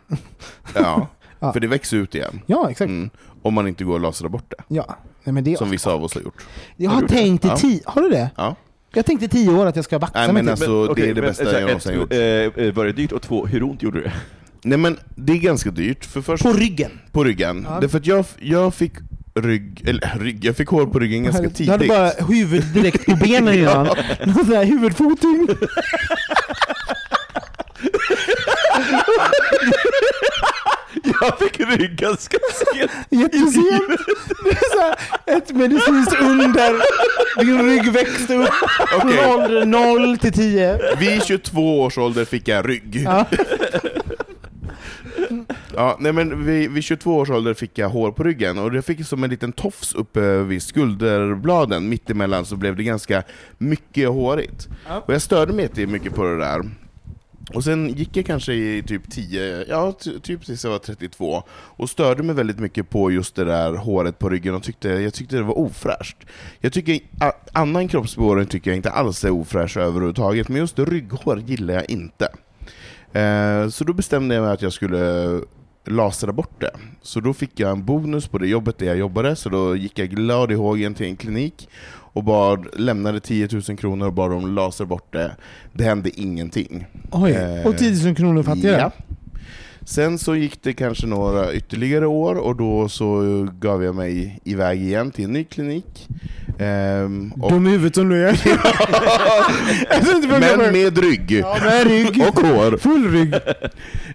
[0.75, 1.07] Ja,
[1.41, 1.53] Ja.
[1.53, 2.41] för det växer ut igen.
[2.47, 2.89] Ja, exakt.
[2.89, 3.11] Mm.
[3.43, 4.75] Om man inte går och lasrar bort det.
[4.75, 4.97] Ja.
[5.25, 6.47] Nej, men det, Som vissa av oss har gjort.
[6.77, 7.15] jag Har har du det?
[7.15, 7.57] tänkt i Ja.
[7.57, 7.81] tio...
[7.85, 8.31] Har du det?
[8.37, 8.57] Ja.
[8.95, 10.51] Jag tänkte i tio år att jag ska vaxa Nej, mig men till.
[10.63, 12.13] alltså, det okej, är det men, bästa jag någonsin gjort.
[12.13, 13.13] eh, eh, Var det dyrt?
[13.13, 14.13] Och två, hur ont gjorde det?
[14.63, 16.91] Nej men det är ganska dyrt, för först På ryggen.
[17.13, 17.67] på ryggen.
[17.71, 17.79] Ja.
[17.81, 18.93] Därför att jag, jag fick
[19.35, 21.71] rygg, eller rygg, jag fick hår på ryggen ganska Du tidigt.
[21.73, 23.87] hade bara huvud direkt på benen innan.
[24.27, 25.49] Någon sån här huvudfoting.
[31.27, 32.91] Jag fick rygg ganska sent.
[33.11, 34.01] Jättesent.
[34.45, 34.97] Det är så här,
[35.37, 36.73] ett medicinskt under.
[37.45, 38.49] Din rygg växte upp
[38.97, 39.19] Okej.
[39.19, 40.81] från ålder 0 till 10.
[40.99, 43.03] Vid 22 års ålder fick jag rygg.
[43.05, 43.25] Ja.
[45.75, 48.85] Ja, nej men vid, vid 22 års ålder fick jag hår på ryggen, och jag
[48.85, 53.23] fick som en liten tofs uppe vid skulderbladen, mittemellan så blev det ganska
[53.59, 54.69] mycket hårigt.
[55.07, 56.63] Och jag störde mig jättemycket på det där.
[57.55, 59.93] Och sen gick jag kanske i typ 10, ja
[60.23, 64.19] typ tills jag var 32, och störde mig väldigt mycket på just det där håret
[64.19, 66.17] på ryggen och tyckte, jag tyckte det var ofräscht.
[66.61, 67.01] Jag tycker,
[67.53, 72.29] annan kroppsbehåring tycker jag inte alls är ofräsch överhuvudtaget, men just rygghår gillar jag inte.
[73.13, 75.41] Eh, så då bestämde jag mig att jag skulle
[75.87, 76.71] lasra bort det.
[77.03, 79.99] Så då fick jag en bonus på det jobbet där jag jobbade, så då gick
[79.99, 84.31] jag glad i hågen till en klinik och bad, lämnade 10 000 kronor och bad
[84.31, 85.37] dem lasra bort det.
[85.73, 86.87] Det hände ingenting.
[87.11, 88.81] Oj, Eh, och 10 000 kronor fattigare.
[88.81, 88.93] Ja.
[89.81, 94.83] Sen så gick det kanske några ytterligare år och då så gav jag mig iväg
[94.83, 96.09] igen till en ny klinik.
[96.59, 98.41] Ehm, och, Dum i huvudet som du är.
[100.59, 101.31] Men med rygg.
[101.33, 102.23] Ja, med rygg.
[102.29, 102.77] Och hår.
[102.77, 103.35] Full rygg.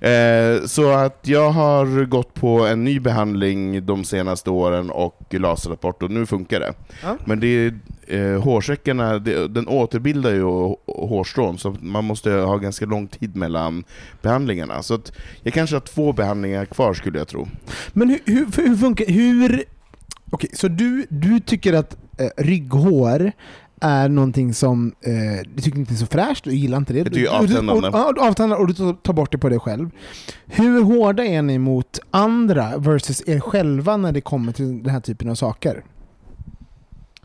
[0.01, 5.81] Eh, så att jag har gått på en ny behandling de senaste åren och lasrat
[5.81, 6.73] bort och nu funkar det.
[7.03, 7.17] Ja.
[7.25, 7.73] Men det är,
[8.07, 13.35] eh, hårsäckarna, det, den återbildar ju hå- hårstrån så man måste ha ganska lång tid
[13.35, 13.83] mellan
[14.21, 14.83] behandlingarna.
[14.83, 15.11] Så att
[15.43, 17.47] jag kanske har två behandlingar kvar skulle jag tro.
[17.93, 19.05] Men hur, hur, hur funkar...
[19.07, 19.63] Hur...
[20.31, 23.31] Okej, så du, du tycker att eh, rygghår
[23.83, 27.03] är någonting som eh, du tycker inte är så fräscht, du gillar inte det.
[27.03, 27.71] Du- avtändande.
[27.89, 29.89] Och, du avtändande och du tar- tar bort det på dig själv.
[30.45, 34.99] Hur hårda är ni mot andra versus er själva när det kommer till den här
[34.99, 35.83] typen av saker?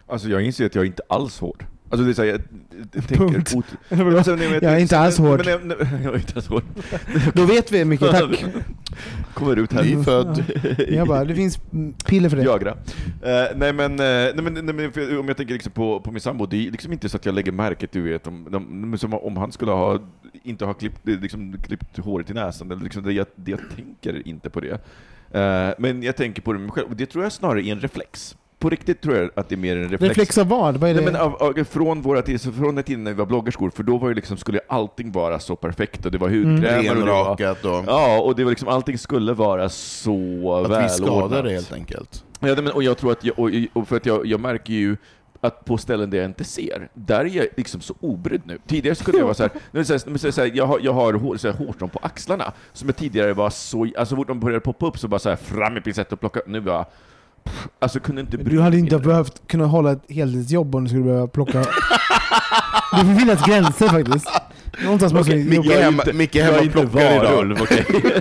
[0.06, 1.64] Alltså jag inser att jag är inte alls hård.
[1.90, 2.40] Alltså det är så här, jag,
[2.94, 3.16] jag tänker...
[3.16, 3.54] Punkt.
[3.54, 3.76] Ot-?
[4.16, 5.46] Alltså, nej, men Jag är inte alls hård.
[5.46, 6.62] Men, men, jag är inte alls hård.
[7.34, 8.44] Då vet vi mycket, tack.
[9.34, 9.82] Kommer ut här.
[9.82, 10.44] Nyfödd.
[10.88, 11.58] Jag bara, det finns
[12.06, 12.42] piller för det.
[12.42, 12.70] Jagra.
[12.70, 16.12] Eh, nej men, eh, nej, men, nej, men för, om jag tänker liksom på, på
[16.12, 18.46] min sambo, det är liksom inte så att jag lägger märke till, du vet, om,
[18.50, 19.98] de, som om han skulle ha,
[20.42, 24.28] inte ha klippt, liksom, klippt håret i näsan, eller liksom, det, jag, det, jag tänker
[24.28, 24.80] inte på det.
[25.30, 27.80] Eh, men jag tänker på det mig själv, och det tror jag snarare är en
[27.80, 28.36] reflex.
[28.58, 30.02] På riktigt tror jag att det är mer en reflex.
[30.02, 30.76] Reflex av vad?
[30.76, 31.00] Vad är det?
[31.00, 33.82] Nej, men av, av, från, våra tid, från den tiden när vi var bloggerskor, för
[33.82, 37.12] då var ju liksom, skulle allting vara så perfekt, och det var hudkrämer, och det
[37.12, 37.84] var, och...
[37.86, 40.12] Ja, och det var liksom, allting skulle vara så
[40.54, 40.90] Att vi välordnat.
[40.90, 42.24] skadar det helt enkelt.
[42.40, 44.96] Ja, men, och jag tror att jag, och, och för att jag, jag märker ju
[45.40, 48.58] att på ställen där jag inte ser, där är jag liksom så obrydd nu.
[48.66, 50.92] Tidigare så kunde jag vara så här, nu så här, så här, jag har, jag
[50.92, 54.28] har hår, så här, hårstrån på axlarna, som jag tidigare var så, alltså så fort
[54.28, 56.84] de började poppa upp så bara så här, fram i pincett och plocka, nu bara,
[57.78, 61.26] alltså kunde inte Du hade inte behövt kunna hålla ett heltidsjobb om du skulle behöva
[61.26, 61.58] plocka...
[62.92, 64.28] Det får finnas gränser faktiskt.
[64.84, 67.58] Någonstans måste vi Micke hemma, Micke hemma plockar idag.
[67.62, 67.84] okej?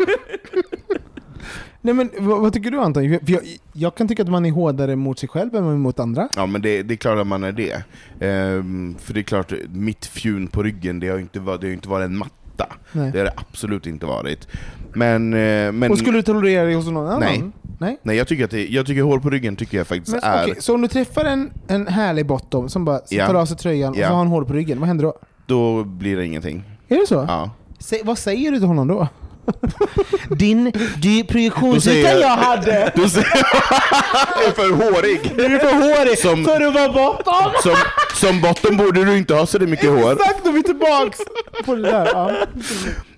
[1.82, 3.12] Nej men vad, vad tycker du Anton?
[3.26, 3.40] Jag,
[3.74, 6.30] jag kan tycka att man är hårdare mot sig själv än mot andra.
[6.36, 7.84] Ja men det, det är klart att man är det.
[8.20, 11.68] Ehm, för det är klart, mitt fjun på ryggen, det har ju inte, varit- det
[11.68, 12.68] har ju inte varit en matta.
[12.92, 13.12] Nej.
[13.12, 14.48] Det har det absolut inte varit.
[14.94, 17.20] Men, eh, men Och skulle du tolerera det hos någon annan?
[17.20, 17.44] Nej.
[17.80, 18.00] Nej?
[18.04, 20.44] nej, jag tycker att det, jag tycker hår på ryggen tycker jag faktiskt Men, är...
[20.44, 23.28] okej, så om du träffar en, en härlig bottom som bara Ja.
[23.28, 24.08] tar av sig tröjan och Ja.
[24.08, 25.14] så har han hår på ryggen, vad händer då?
[25.46, 26.64] Då blir det ingenting.
[26.88, 27.26] Är det så?
[27.28, 27.50] Ja.
[27.80, 29.08] Sä, vad säger du till honom då?
[30.30, 30.72] Din
[31.02, 32.92] säger projektionsyta jag- jag hade!
[32.96, 35.32] Du är för hårig!
[35.36, 37.52] Du är för hårig Som- för att vara bottom!
[37.64, 37.76] som,
[38.16, 40.12] som botten borde du inte ha så mycket hår.
[40.12, 41.18] Exakt, då är vi tillbaks
[41.66, 42.06] på det där.
[42.14, 42.32] Ja.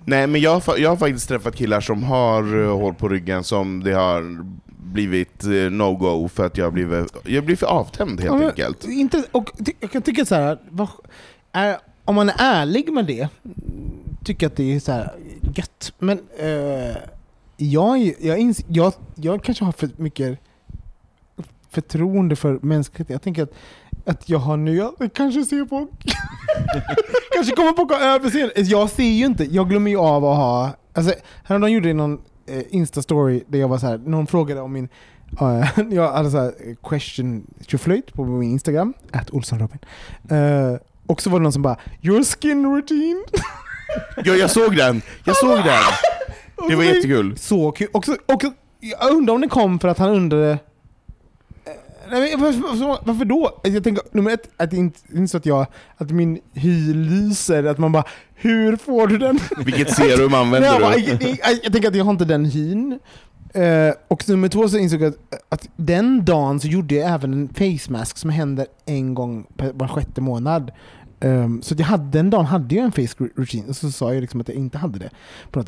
[0.08, 3.84] Nej men jag, jag har faktiskt träffat killar som har eh, hår på ryggen som
[3.84, 8.38] det har blivit eh, no-go för att jag blivit, jag blir för avtänd helt Ja,
[8.38, 8.84] men enkelt.
[8.84, 9.50] Inte, och
[9.80, 10.88] jag kan tycka så här, vad,
[11.52, 13.28] är, om man är ärlig med det,
[14.24, 15.12] tycker jag att det är så här
[15.54, 15.92] gött.
[15.98, 16.96] Men eh,
[17.56, 20.38] jag, jag, ins, jag, jag kanske har för mycket
[21.70, 23.14] förtroende för mänskligheten.
[23.14, 23.54] Jag tänker att
[24.08, 24.56] att jag har
[24.98, 25.86] jag kanske ser på,
[27.34, 28.52] kanske kommer på överseende.
[28.56, 32.20] Jag ser ju inte, jag glömmer ju av att ha, alltså häromdagen gjorde jag någon
[32.46, 34.88] eh, Insta-story där jag var så här, någon frågade om min
[35.42, 36.52] Uh, jag hade så
[36.82, 39.78] question tjoflöjt på min Instagram, att Olssonrobin.
[40.32, 43.24] Uh, och så var det någon som bara “Your skin routine”.
[44.24, 45.02] Ja, jag såg den!
[45.24, 45.82] Jag såg den!
[46.68, 47.38] Det var jättekul.
[47.38, 47.88] Så kul.
[47.92, 48.42] Och så, och
[48.80, 50.58] jag undrar om det kom för att han undrade...
[52.10, 52.60] Nej, men
[53.04, 53.60] varför, då?
[53.62, 56.40] Jag tänker, nummer ett, att det inte, det är inte så att, jag, att min
[56.54, 58.04] hy lyser, att man bara
[58.34, 59.38] Hur får du den?
[59.64, 61.00] Vilket serum använder jag, bara, du?
[61.00, 62.98] jag, jag, jag tänker att jag har inte den hyn.
[63.54, 67.32] Eh, och nummer två så insåg jag att, att den dagen så gjorde jag även
[67.32, 70.70] en face mask som händer en gång per, var sjätte månad.
[71.20, 74.20] Um, så jag hade, den dagen hade jag en face routine, och så sa jag
[74.20, 75.10] liksom att jag inte hade det.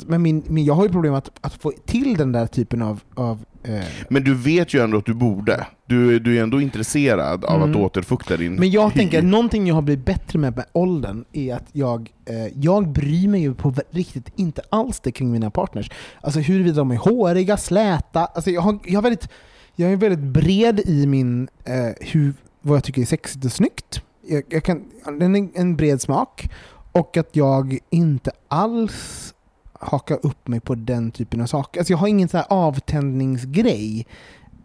[0.07, 3.01] Men, min, men jag har ju problem att, att få till den där typen av...
[3.13, 3.45] av
[4.09, 5.67] Men du vet ju ändå att du borde.
[5.85, 7.81] Du, du är ändå intresserad av att Mm.
[7.81, 8.95] återfukta din men jag hy.
[8.99, 12.87] tänker att någonting jag har blivit bättre med med åldern är att jag, eh, jag
[12.91, 15.91] bryr mig ju på riktigt inte alls det kring mina partners.
[16.21, 19.29] Alltså huruvida de är håriga, släta, alltså jag, har, jag, har väldigt,
[19.75, 21.73] jag är väldigt bred i min, eh,
[22.11, 24.01] hur, vad jag tycker är sexigt och snyggt.
[24.27, 26.49] Jag, jag kan, är en bred smak.
[26.91, 29.33] Och att jag inte alls
[29.81, 31.79] haka upp mig på den typen av saker.
[31.79, 34.07] Alltså jag har ingen så här avtändningsgrej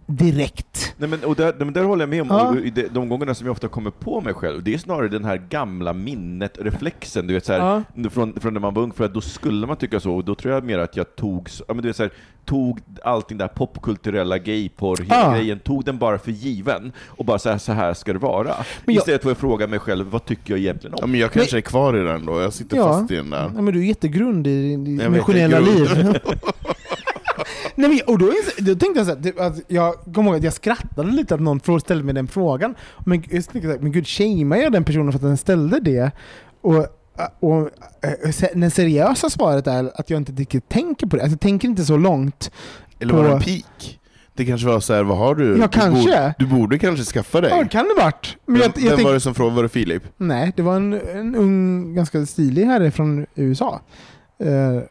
[0.06, 0.94] direkt.
[0.96, 2.70] Nej, men, och där, men där håller jag med om, Ja.
[2.74, 5.36] de, de gångerna som jag ofta kommer på mig själv, det är snarare den här
[5.48, 9.14] gamla minnet, reflexen, du vet så här, från, från när man var ung, för att
[9.14, 11.74] då skulle man tycka så, och då tror jag mer att jag tog, så- ja,
[11.74, 12.12] men du vet, så här,
[12.44, 15.56] tog allting där popkulturella gayporr, hela Ja.
[15.64, 18.54] tog den bara för given, och bara så här, så här ska det vara.
[18.84, 20.98] Men jag- Istället för att fråga mig själv, vad tycker jag egentligen om?
[21.00, 22.84] Ja, men jag kanske är kvar i den då, jag sitter Ja.
[22.92, 23.50] fast i den där.
[23.56, 26.18] Ja, men du är jättegrund i ditt är liv.
[27.76, 30.44] Nej, men, och då, då tänkte jag så här, typ, att jag kommer ihåg att
[30.44, 32.74] jag skrattade lite att någon ställde mig den frågan.
[33.06, 36.10] Men, här, men gud, shamear jag den personen för att den ställde det?
[36.60, 36.86] Och,
[37.40, 37.60] och
[38.02, 41.22] eh, det seriösa svaret är att jag inte riktigt tänker på det.
[41.22, 42.50] Alltså, jag tänker inte så långt.
[42.98, 43.98] Eller var det en peak?
[44.34, 45.48] Det kanske var så här, vad har du?
[45.48, 45.90] Ja, du kanske.
[45.90, 47.50] Borde, du borde kanske skaffa dig.
[47.50, 48.36] Ja, det kan det varit.
[48.46, 49.56] Men jag, jag vem tänk, var det som frågade?
[49.56, 50.02] Var det Filip?
[50.16, 53.80] Nej, det var en, en ung, ganska stilig herre från USA.
[54.38, 54.82] Eh,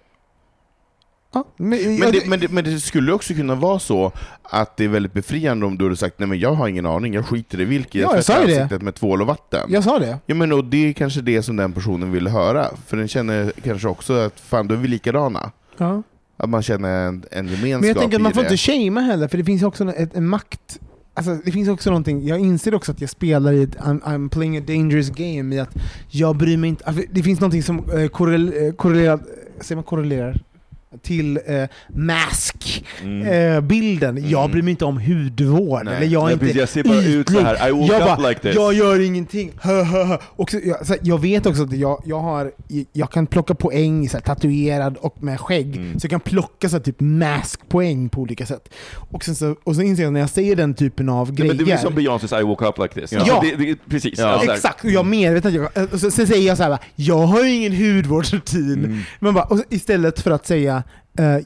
[1.36, 4.12] ja, men, Men jag- det, men, det, men det skulle också kunna vara så
[4.44, 7.14] att det är väldigt befriande om du hade sagt nej men jag har ingen aning,
[7.14, 8.54] jag skiter i vilket, Ja, jag sa ju det.
[8.56, 9.60] ansiktet med tvål och vatten.
[9.70, 10.18] jag sa det.
[10.26, 13.52] Ja men och det är kanske det som den personen ville höra, för den känner
[13.64, 15.52] kanske också att fan, då är vi likadana.
[15.78, 16.04] Ja.
[16.38, 18.48] Att man känner en, en gemenskap Men jag tänker att man får det.
[18.48, 20.80] inte shamea heller, för det finns också en, en makt...
[21.18, 24.30] Alltså, det finns också någonting, jag inser också att jag spelar i ett I'm, I'm
[24.30, 25.70] playing a dangerous game i att
[26.10, 26.86] jag bryr mig inte...
[26.86, 29.20] Alltså, det finns någonting som eh, korrel, eh, korrelerar,
[29.62, 30.42] säger man korrelerar?
[31.02, 32.30] Till eh, mask-bilden.
[34.30, 35.86] jag bryr mig inte om hudvård.
[35.86, 35.96] Nej.
[35.96, 38.30] Eller jag är inte jag ser bara ut så här, I woke jag up bara,
[38.30, 38.56] like this.
[38.56, 39.52] Jag gör ingenting.
[40.22, 42.52] Och så, jag, så här, jag vet också att jag, jag, har,
[42.94, 45.76] jag kan plocka poäng så här, tatuerad och med skägg.
[45.76, 46.00] Mm.
[46.00, 48.70] Så jag kan plocka så här, typ mask-poäng på olika sätt.
[49.12, 51.48] Och, sen så, och så inser jag när jag säger den typen av grejer.
[51.48, 53.12] men det blir som Beyoncés I woke up like this.
[53.12, 53.20] Ja.
[53.20, 54.20] Alltså, det, det, precis.
[54.20, 54.28] Ja.
[54.28, 57.44] Alltså, Exakt, och jag är jag, och så, sen säger jag så här, jag har
[57.44, 58.86] ingen hudvårdsrutin.
[58.86, 59.00] Mm.
[59.20, 60.84] Men bara, istället för att säga eh,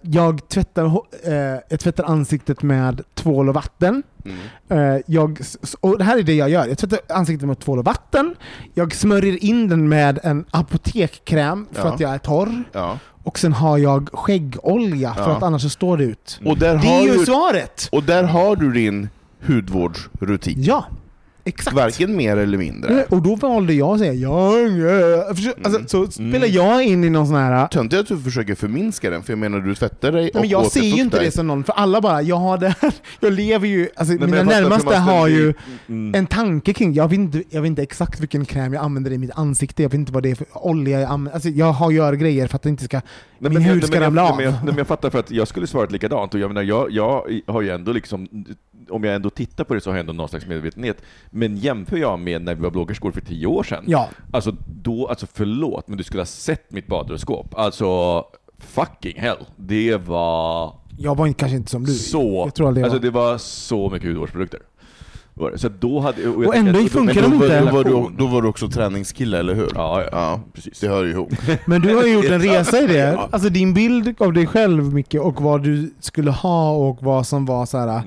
[0.01, 0.86] jag, tvättar,
[1.24, 1.34] eh,
[1.70, 4.03] jag tvättar ansiktet med tvål och vatten.
[4.26, 4.95] Mm.
[4.95, 5.39] Eh, jag,
[5.80, 6.67] och det här är det jag gör.
[6.67, 8.36] Jag tvättar ansiktet med tvål och vatten.
[8.74, 11.93] Jag smörjer in den med en apotekkräm för Ja.
[11.93, 12.63] att jag är torr.
[12.72, 12.97] Ja.
[13.24, 15.38] Och sen har jag skäggolja för Ja.
[15.38, 16.39] att annars så står det ut.
[16.59, 17.89] Det är ju du, svaret!
[17.91, 19.09] och där har du din
[19.47, 20.63] hudvårdsrutin.
[20.63, 20.86] Ja,
[21.50, 21.76] exakt.
[21.76, 23.06] Varken mer eller mindre.
[23.10, 25.34] Och då valde jag att säga ja, ja.
[25.34, 27.68] Försö- Alltså, så spelar jag in i någon sån här...
[27.68, 30.50] Töntigt att du försöker förminska den, för jag menar du tvättar dig Nej, och men
[30.50, 31.24] jag ser ju inte återfuktar.
[31.26, 32.93] det som någon, för alla bara, jag har det här.
[33.20, 35.54] Jag lever ju, alltså Nej, mina jag närmaste har ju
[35.89, 36.16] Mm.
[36.16, 39.18] en tanke kring, jag vet, inte, jag vet inte exakt vilken kräm jag använder i
[39.18, 41.34] mitt ansikte, jag vet inte vad det är för olja jag använder.
[41.34, 43.04] Alltså jag har gör grejer för att det inte ska, Nej,
[43.39, 44.36] min men jag- hud ska jag- ramla nej, av.
[44.38, 46.62] men jag- nej, men Jag fattar för att jag skulle svarat likadant, och jag menar,
[46.64, 48.28] jag, jag har ju ändå liksom,
[48.90, 51.02] om jag ändå tittar på det så har jag ändå någon slags medvetenhet.
[51.30, 54.10] Men jämför jag med när vi var bloggerskor för tio år sedan, Ja.
[54.32, 57.56] alltså då, alltså förlåt, men du skulle ha sett mitt badrumsskåp.
[57.58, 58.24] Alltså,
[58.60, 59.38] fucking hell.
[59.56, 61.94] Det var Jag var kanske inte som du.
[61.94, 63.04] så, Jag tror jag alltså var.
[63.04, 64.60] det var så mycket hudvårdsprodukter.
[65.40, 65.58] Var det.
[65.58, 67.60] Så då hade, Och tänker ändå att- funkar de då- inte.
[67.60, 69.68] Då var, du, då var du också träningskille, eller hur?
[69.76, 70.80] Ja, ja, Ja, precis.
[70.80, 71.30] det hör ju ihop.
[71.66, 72.98] Men du har ju gjort en resa i det.
[72.98, 73.28] Ja.
[73.32, 77.46] Alltså din bild av dig själv Micke, och vad du skulle ha och vad som
[77.46, 78.04] var så här Mm.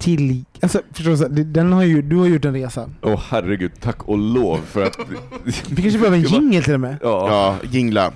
[0.00, 0.44] till...
[0.60, 1.16] Alltså förstår du?
[1.16, 2.90] så här, Den har ju, du har gjort en resa.
[3.02, 4.98] Åh herregud, tack och lov för att...
[5.68, 6.96] Vi kanske behöver en jingle till och med.
[7.02, 7.28] Ja.
[7.62, 8.12] Ja, jingla.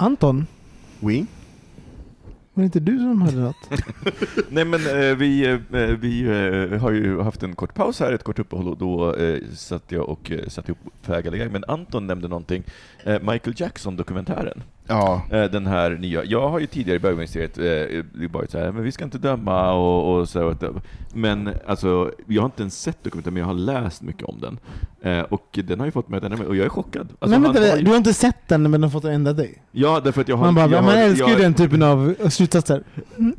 [0.00, 0.46] Anton,
[1.00, 1.26] Oui?
[2.54, 3.70] Var det inte du som hade något?
[4.48, 8.22] Nej men eh, vi, eh, vi eh, har ju haft en kort paus här, ett
[8.22, 11.50] kort uppehåll, och då eh, satt jag och eh, satte ihop fägade grejer.
[11.52, 12.62] Men Anton nämnde någonting,
[13.04, 14.62] Michael Jackson-dokumentären.
[14.86, 16.24] Ja, Eh, den här nya.
[16.24, 19.72] Jag har ju tidigare i bögministeriet eh, varit så här, men vi ska inte döma
[19.72, 20.54] och, och så.
[21.14, 24.58] Men alltså, jag har inte ens sett dokumentären, men jag har läst mycket om den.
[25.12, 27.08] Eh, och den har ju fått mig att ändra mig, och jag är chockad.
[27.18, 29.32] Alltså, men vänta, har ju- du har inte sett den men den har fått ändra
[29.32, 29.62] dig?
[29.72, 30.44] Ja, därför att jag har...
[30.44, 32.82] Man bara, jag man har, älskar ju jag, den typen av slutsatser.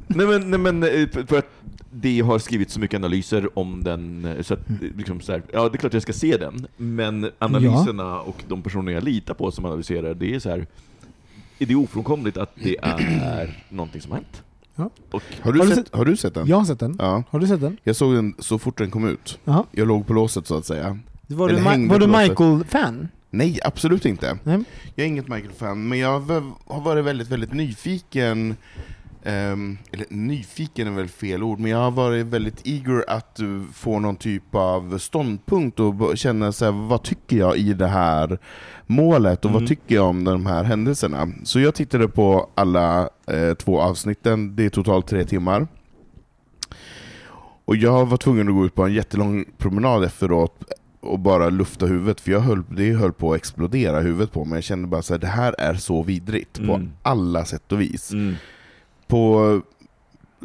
[0.07, 1.49] Nej men, nej, men eh, för att
[1.92, 5.44] det har skrivits så mycket analyser om den, eh, så att eh, liksom så här,
[5.54, 9.34] ja det är klart jag ska se den, men analyserna och de personer jag litar
[9.34, 10.68] på som analyserar, det är så här,
[11.58, 14.44] det är ofrånkomligt att det är någonting som har hänt.
[14.76, 14.90] Ja.
[15.12, 16.48] Och, har du, Har du sett, har du sett den?
[16.48, 16.96] Jag har sett den.
[17.00, 17.24] Ja.
[17.30, 17.78] Har du sett den?
[17.84, 19.40] Jag såg den så fort den kom ut.
[19.46, 19.64] Jaha.
[19.72, 21.00] Jag låg på låset så att säga.
[21.28, 22.08] Var du, Eller Ma- hängde var du.
[22.08, 23.08] Michael-fan?
[23.30, 24.38] Nej, absolut inte.
[24.44, 24.64] Nej.
[24.96, 28.56] Jag är inget Michael-fan, men jag har varit väldigt, väldigt nyfiken.
[29.24, 33.63] Ehm, eller nyfiken är väl fel ord, men jag har varit väldigt eager att uh,
[33.74, 38.39] få någon typ av ståndpunkt och känna så här, vad tycker jag i det här
[38.88, 39.61] målet och Mm.
[39.61, 41.28] vad tycker jag om de här händelserna.
[41.43, 45.67] Så jag tittade på alla eh, två avsnitten, det är totalt tre timmar.
[47.65, 50.63] Och jag var tvungen att gå ut på en jättelång promenad efteråt
[51.01, 54.57] och bara lufta huvudet, för jag höll, det höll på att explodera huvudet på mig.
[54.57, 56.91] Jag kände bara så här, det här är så vidrigt på Mm.
[57.01, 58.11] alla sätt och vis.
[58.11, 58.36] mm,
[59.10, 59.62] På,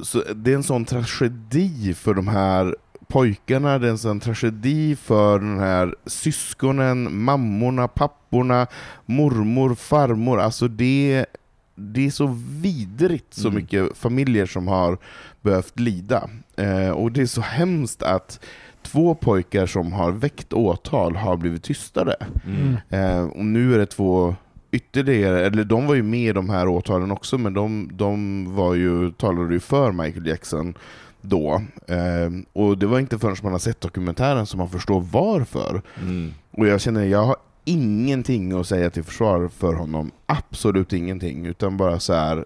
[0.02, 2.76] så det är en sån tragedi för de här
[3.08, 8.66] pojkarna, det är en sån tragedi för den här syskonen, mammorna, papporna,
[9.06, 10.40] mormor, farmor.
[10.40, 11.26] Alltså det,
[11.74, 13.54] det är så vidrigt så Mm.
[13.62, 14.98] mycket familjer som har
[15.42, 16.30] behövt lida.
[16.56, 18.40] Eh, och det är så hemskt att
[18.82, 22.16] två pojkar som har väckt åtal har blivit tystade.
[22.46, 22.76] mm.
[22.88, 24.36] Eh, och nu är det två
[24.74, 28.74] ytterligare, eller de var ju med i de här åtalen också, men de, de var
[28.74, 30.74] ju, talade ju för Michael Jackson
[31.20, 31.62] då.
[31.86, 35.82] Eh, och det var inte förrän man har sett dokumentären som man förstår varför.
[36.02, 36.34] Mm.
[36.50, 40.10] Och jag känner, jag har ingenting att säga till försvar för honom.
[40.26, 42.44] Absolut ingenting, utan bara så här.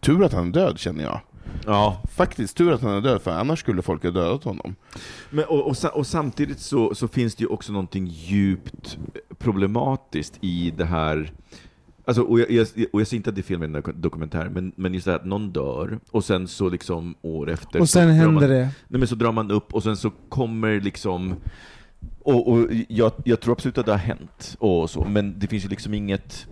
[0.00, 1.20] Tur att han är död känner jag.
[1.64, 4.74] Ja, Faktiskt tur att han är död, för annars skulle folk ha dödat honom.
[5.30, 8.98] Men, och, och, och samtidigt så, så finns det ju också någonting djupt
[9.38, 11.32] problematiskt i det här
[12.08, 13.92] Alltså, och, jag, jag, och jag säger inte att det är fel med den där
[13.92, 17.80] dokumentären, men, men just det här att någon dör, och sen så liksom år efter
[17.80, 18.70] Och sen händer man, det.
[18.88, 21.34] Nej, men så drar man upp, och sen så kommer liksom
[22.20, 25.64] och, och jag, jag tror absolut att det har hänt, och så, men det finns
[25.64, 26.46] ju liksom inget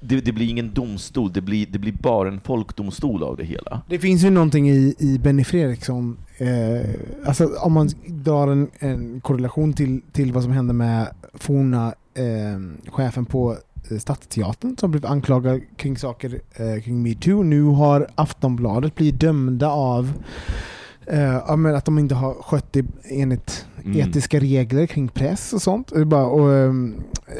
[0.00, 3.82] det, det blir ingen domstol, det blir, det blir bara en folkdomstol av det hela.
[3.88, 6.90] Det finns ju någonting i, i Benny Fredriksson, eh,
[7.26, 12.90] alltså om man drar en, en korrelation till, till vad som hände med forna eh,
[12.90, 13.56] chefen på
[13.90, 17.42] eh, Stadsteatern som blev anklagad kring saker eh, kring metoo.
[17.42, 20.12] Nu har Aftonbladet blivit dömda av
[21.06, 24.00] ja, men att de inte har skött det enligt Mm.
[24.10, 25.92] etiska regler kring press och sånt.
[25.94, 26.74] Det bara, och,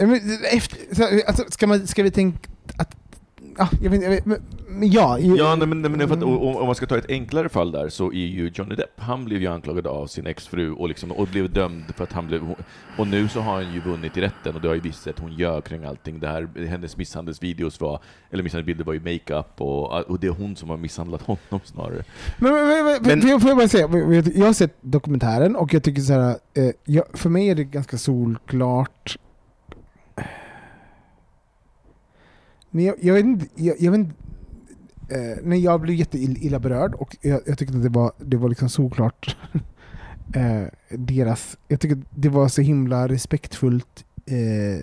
[0.01, 0.21] men
[0.53, 2.39] efter, så, alltså, ska, man, ska vi tänka
[2.77, 2.97] att
[3.59, 4.25] Ja, jag vet, jag vet,
[4.83, 5.19] ja.
[5.19, 7.73] Ja, nej, men, nej, men för att, och, om man ska ta ett enklare fall
[7.73, 11.13] där så är ju Johnny Depp, han blev ju anklagad av sin exfru och, liksom,
[11.13, 12.55] och blev dömd för att han blev...
[12.99, 15.21] Och nu så har han ju vunnit i rätten och det har ju visat att
[15.21, 16.21] hon gör kring allting.
[16.21, 18.01] Det här, hennes misshandelsvideos var,
[18.31, 22.05] eller misshandelsbilder var ju makeup och, och det är hon som har misshandlat honom snarare.
[22.39, 23.89] Men, men, men, men, får jag- får jag bara säga,
[24.35, 27.99] jag har sett dokumentären och jag tycker så här, eh, för mig är det ganska
[27.99, 29.19] solklart.
[32.71, 34.15] Men jag, jag vet inte, jag, jag vet inte
[35.09, 38.49] eh, nej, jag blev jätteilla berörd och jag, jag tyckte att det var, det var
[38.49, 39.37] liksom såklart
[40.35, 44.81] eh, deras, jag tycker det var så himla respektfullt eh,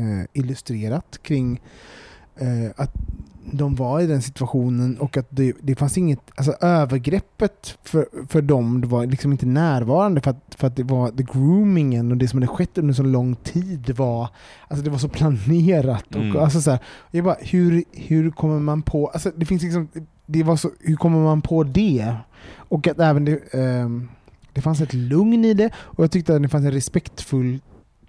[0.00, 1.60] eh, illustrerat kring
[2.36, 2.92] eh, att
[3.50, 8.42] de var i den situationen och att det, det fanns inget, alltså övergreppet för, för
[8.42, 12.16] dem det var liksom inte närvarande för att, för att det var the groomingen och
[12.16, 14.28] det som hade skett under så lång tid var,
[14.68, 16.06] alltså det var så planerat.
[16.14, 16.36] Och, Mm.
[16.36, 16.80] alltså så här,
[17.10, 19.88] jag bara, hur, hur kommer man på, alltså det finns liksom,
[20.26, 22.14] det var så, hur kommer man på det?
[22.56, 24.08] Och att även det, ehm,
[24.52, 27.60] det fanns ett lugn i det och jag tyckte att det fanns en respektfull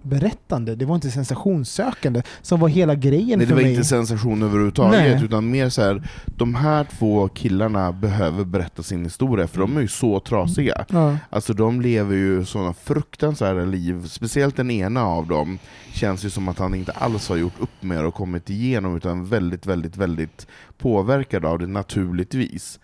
[0.04, 0.74] berättande.
[0.74, 3.70] Det var inte sensationssökande som var hela grejen Nej, det för var mig.
[3.70, 5.24] inte sensation överhuvudtaget, Nej.
[5.24, 9.80] utan mer så här, de här två killarna behöver berätta sin historia, för de är
[9.80, 10.84] ju så trasiga.
[10.88, 11.16] ja.
[11.30, 15.58] Alltså de lever ju sådana fruktansvärda liv, speciellt den ena av dem
[15.92, 18.96] känns ju som att han inte alls har gjort upp med det och kommit igenom,
[18.96, 20.46] utan väldigt, väldigt, väldigt
[20.78, 22.78] påverkad av det naturligtvis.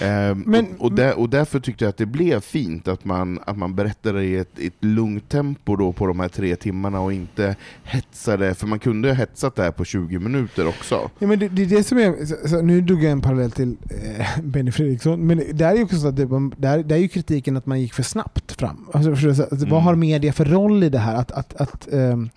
[0.00, 3.38] Eh, Men- och, och, där, och därför tyckte jag att det blev fint att man,
[3.46, 7.12] att man berättade i ett, ett lugnt tempo då på de här tre timmarna och
[7.12, 11.10] inte hetsade, för man kunde ha hetsat det här på 20 minuter också.
[11.18, 13.76] Ja, men det, det är det som är, nu drog jag en parallell till
[14.18, 16.26] eh, Benny Fredriksson, men där är ju också så att det,
[16.56, 18.86] där, där är ju kritiken att man gick för snabbt fram.
[18.92, 19.82] Alltså, alltså, Vad Mm.
[19.82, 21.14] har media för roll i det här?
[21.16, 22.30] Att, att, att, ehm,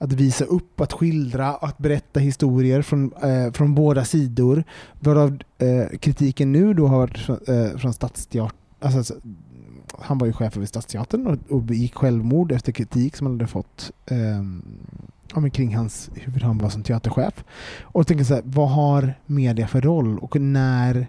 [0.00, 4.64] att visa upp, att skildra, att berätta historier från, eh, från båda sidor.
[5.00, 9.14] Varav eh, kritiken nu då har varit från, eh, från Stadsteatern, alltså, alltså,
[9.98, 13.46] han var ju chef över Stadsteatern och, och begick självmord efter kritik som han hade
[13.46, 14.42] fått eh,
[15.34, 17.44] ja, men kring hans, hur han var som teaterchef.
[17.82, 21.06] Och tänker så här, vad har media för roll och när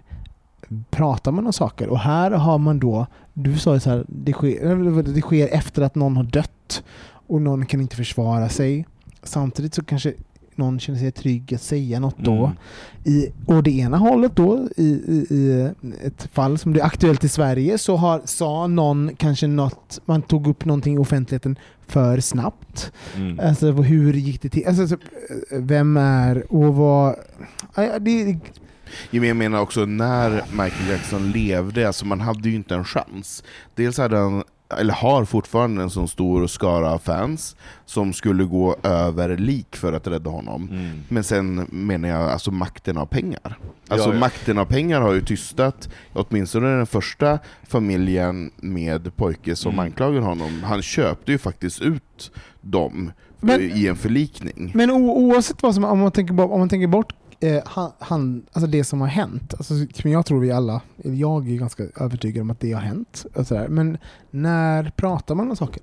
[0.90, 1.88] pratar man om saker?
[1.88, 5.82] Och här har man då, du sa ju så här, det sker, det sker efter
[5.82, 6.84] att någon har dött
[7.32, 8.86] och någon kan inte försvara sig.
[9.22, 10.14] Samtidigt så kanske
[10.54, 12.44] någon känner sig trygg att säga något då.
[12.44, 12.56] Mm.
[13.04, 15.70] I, och det ena hållet då, i, i, i
[16.02, 20.46] ett fall som blir aktuellt i Sverige, så har, sa någon kanske något, man tog
[20.46, 22.92] upp någonting i offentligheten för snabbt.
[23.16, 23.40] Mm.
[23.40, 24.66] Alltså hur gick det till?
[24.66, 24.96] Alltså, så,
[25.50, 27.14] vem är och vad...
[28.00, 28.38] Det,
[29.10, 33.44] Jag menar också när Michael Jackson levde, alltså man hade ju inte en chans.
[33.74, 34.42] Dels hade han,
[34.78, 37.56] eller har fortfarande en sån stor skara av fans
[37.86, 40.68] som skulle gå över lik för att rädda honom.
[40.70, 41.00] Mm.
[41.08, 43.58] Men sen menar jag alltså makten av pengar.
[43.88, 44.20] Alltså Ja, ja.
[44.20, 49.84] makten av pengar har ju tystat åtminstone den första familjen med pojke som Mm.
[49.84, 50.62] anklagar honom.
[50.64, 54.72] Han köpte ju faktiskt ut dem Men- i en förlikning.
[54.74, 57.12] Men oavsett vad som, om man tänker om man tänker bort
[57.42, 59.74] eh, han, han, alltså det som har hänt, alltså,
[60.04, 63.26] jag tror vi alla, jag är ganska övertygad om att det har hänt.
[63.34, 63.68] Och sådär.
[63.68, 63.98] Men
[64.30, 65.82] när pratar man om saker?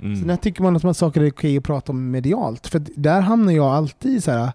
[0.00, 0.16] Mm.
[0.20, 2.66] Så när tycker man att man saker är okej att prata om medialt?
[2.66, 4.52] För där hamnar jag alltid i så här.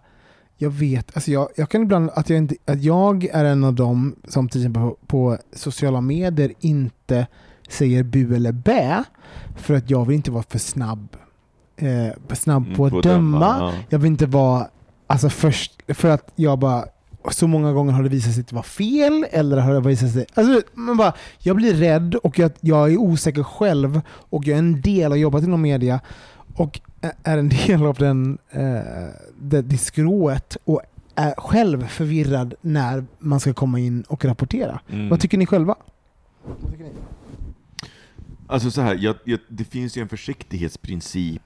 [0.60, 3.74] Jag vet, alltså jag, jag kan ibland att jag, inte, att jag är en av
[3.74, 7.28] dem som till exempel på, på sociala medier inte
[7.70, 9.04] säger bu eller bä
[9.56, 11.08] för att jag vill inte vara för snabb,
[11.76, 13.40] eh, snabb Mm, på att döma.
[13.60, 13.74] ja.
[13.90, 14.68] Jag vill inte vara,
[15.08, 16.86] alltså först, för att jag bara,
[17.32, 20.12] så många gånger har det visat sig att det var fel, eller har det visat
[20.12, 24.56] sig, alltså man bara, jag blir rädd och jag, jag är osäker själv och jag
[24.56, 26.00] är en del, har jobbat inom media
[26.56, 26.80] och
[27.24, 28.62] är en del av den, eh,
[29.42, 30.82] det, det skrået och
[31.16, 34.80] är själv förvirrad när man ska komma in och rapportera.
[34.90, 35.10] Mm.
[35.10, 35.76] Vad tycker ni själva?
[38.48, 41.42] Alltså så här, jag, jag, det finns ju en försiktighetsprincip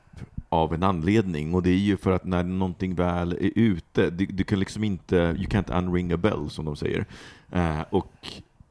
[0.52, 4.26] av en anledning och det är ju för att när någonting väl är ute, du,
[4.26, 7.06] du kan liksom inte, you can't unring a bell som de säger.
[7.52, 8.14] Eh, och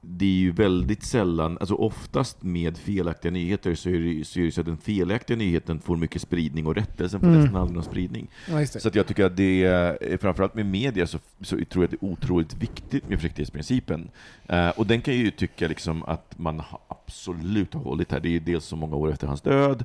[0.03, 4.45] det är ju väldigt sällan, alltså oftast med felaktiga nyheter så är det så, är
[4.45, 7.41] det så att den felaktiga nyheten får mycket spridning och rättelsen får Mm.
[7.41, 8.29] nästan aldrig någon spridning.
[8.51, 8.67] Ja.
[8.67, 11.91] Så att jag tycker att det är, framförallt med media, så, så tror jag att
[12.01, 14.09] det är otroligt viktigt med försiktighetsprincipen.
[14.47, 18.21] Eh, och den kan jag ju tycka liksom att man har absolut har hållit här.
[18.21, 19.85] Det är ju dels så många år efter hans död,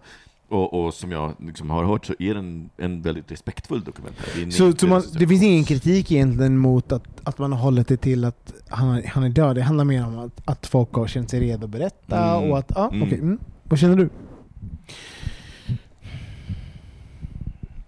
[0.50, 4.50] och, och som jag liksom har hört så är den en väldigt respektfull dokumentär.
[4.52, 7.98] Så, så man, det finns ingen kritik egentligen mot att, att man har hållit det
[7.98, 9.56] till att han, han är död.
[9.56, 12.52] Det handlar mer om att, att folk har känt sig redo att berätta Mm.
[12.52, 13.04] och att, ja, Mm.
[13.04, 13.20] okej.
[13.20, 13.40] Mm.
[13.64, 14.10] Vad känner du?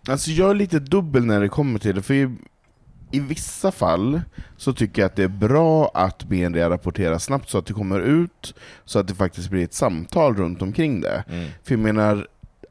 [0.08, 2.36] Alltså jag är lite dubbel när det kommer till det, för i,
[3.12, 4.22] i vissa fall
[4.58, 8.00] så tycker jag att det är bra att media rapporterar snabbt så att det kommer
[8.00, 8.56] ut,
[8.86, 11.24] så att det faktiskt blir ett samtal runt omkring det.
[11.30, 11.50] Mm.
[11.64, 12.28] För jag menar,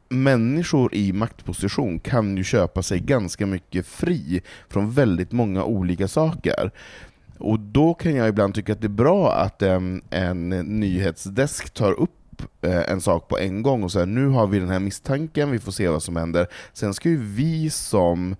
[0.08, 6.70] människor i maktposition kan ju köpa sig ganska mycket fri från väldigt många olika saker.
[7.38, 11.92] Och då kan jag ibland tycka att det är bra att en, en nyhetsdesk tar
[11.92, 15.50] upp eh, en sak på en gång och säger nu har vi den här misstanken,
[15.50, 16.46] vi får se vad som händer.
[16.72, 18.36] Sen ska ju vi som eh,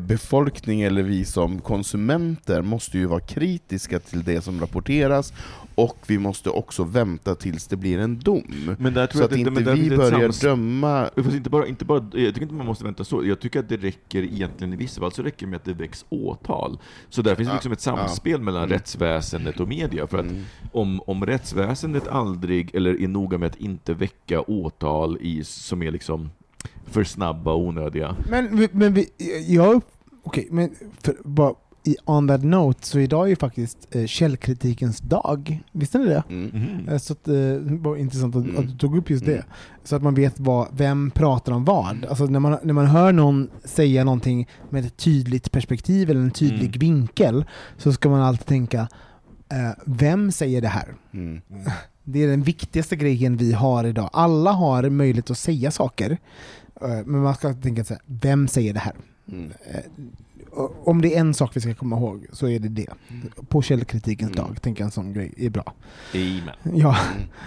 [0.00, 5.32] befolkning eller vi som konsumenter måste ju vara kritiska till det som rapporteras
[5.74, 8.76] och vi måste också vänta tills det blir en dom.
[8.78, 11.84] Men där tror Så jag att det- inte vi börjar sams- döma inte bara, inte
[11.84, 13.26] bara, jag tycker inte man måste vänta så.
[13.26, 15.72] Jag tycker att det räcker egentligen i vissa fall så räcker det med att det
[15.74, 16.78] väcks åtal.
[17.08, 17.96] Så där finns Ja, liksom ett ja.
[17.96, 18.72] samspel mellan Mm.
[18.72, 20.06] rättsväsendet och media.
[20.06, 20.42] För att Mm.
[20.72, 25.90] om, om rättsväsendet aldrig, eller är noga med att inte väcka åtal i, som är
[25.90, 26.30] liksom
[26.86, 28.16] för snabba och onödiga.
[28.30, 29.06] Men, men vi,
[29.48, 29.82] jag,
[30.24, 30.70] okej, men
[31.02, 31.54] för, bara
[31.84, 35.60] i, on that note så idag är ju faktiskt eh, källkritikens dag.
[35.72, 36.22] Visste ni det?
[36.28, 36.50] Mm.
[36.54, 36.88] Mhm.
[36.88, 38.56] Eh, Så att, eh, det var intressant att, Mm.
[38.58, 39.32] att du tog upp just det.
[39.34, 39.44] Mm.
[39.84, 42.04] Så att man vet vad, vem pratar om vad.
[42.08, 46.30] Alltså när man, när man hör någon säga någonting med ett tydligt perspektiv eller en
[46.30, 46.78] tydlig Mm.
[46.78, 47.44] vinkel
[47.76, 48.80] så ska man alltid tänka,
[49.52, 50.94] eh, vem säger det här?
[52.06, 52.12] Mm.
[52.12, 54.10] Det är den viktigaste grejen vi har idag.
[54.12, 56.10] Alla har möjlighet att säga saker,
[56.80, 58.94] eh, men man ska tänka så här, vem säger det här?
[59.32, 59.52] Mm.
[59.70, 59.80] Eh,
[60.84, 62.86] Om det är en sak vi ska komma ihåg så är det det.
[63.48, 64.44] På källkritikens Mm.
[64.46, 65.74] dag tänker jag en sån grej är bra.
[66.14, 66.78] Amen.
[66.80, 66.96] Ja,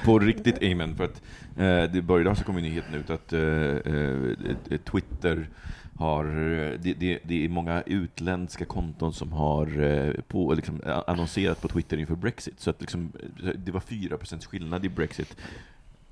[0.05, 0.95] På riktigt amen.
[0.95, 1.21] För att
[1.57, 5.49] eh, det började så kom nyheten ut att eh, eh, Twitter
[5.95, 11.61] har, eh, det, det, det är många utländska konton som har eh, på, liksom, annonserat
[11.61, 12.53] på Twitter inför Brexit.
[12.59, 13.11] Så att liksom,
[13.43, 15.35] eh, det var 4% skillnad i Brexit.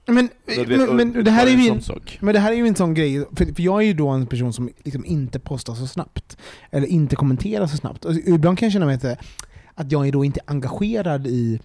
[0.05, 0.29] men,
[0.67, 1.81] men, men det här är ju en.
[2.19, 4.27] Men det här är ju en sån grej, för, för jag är ju då en
[4.27, 6.37] person som liksom inte postar så snabbt.
[6.71, 8.05] Eller inte kommenterar så snabbt.
[8.05, 9.05] Och ibland kan jag känna mig att,
[9.75, 11.59] att jag är då inte engagerad i,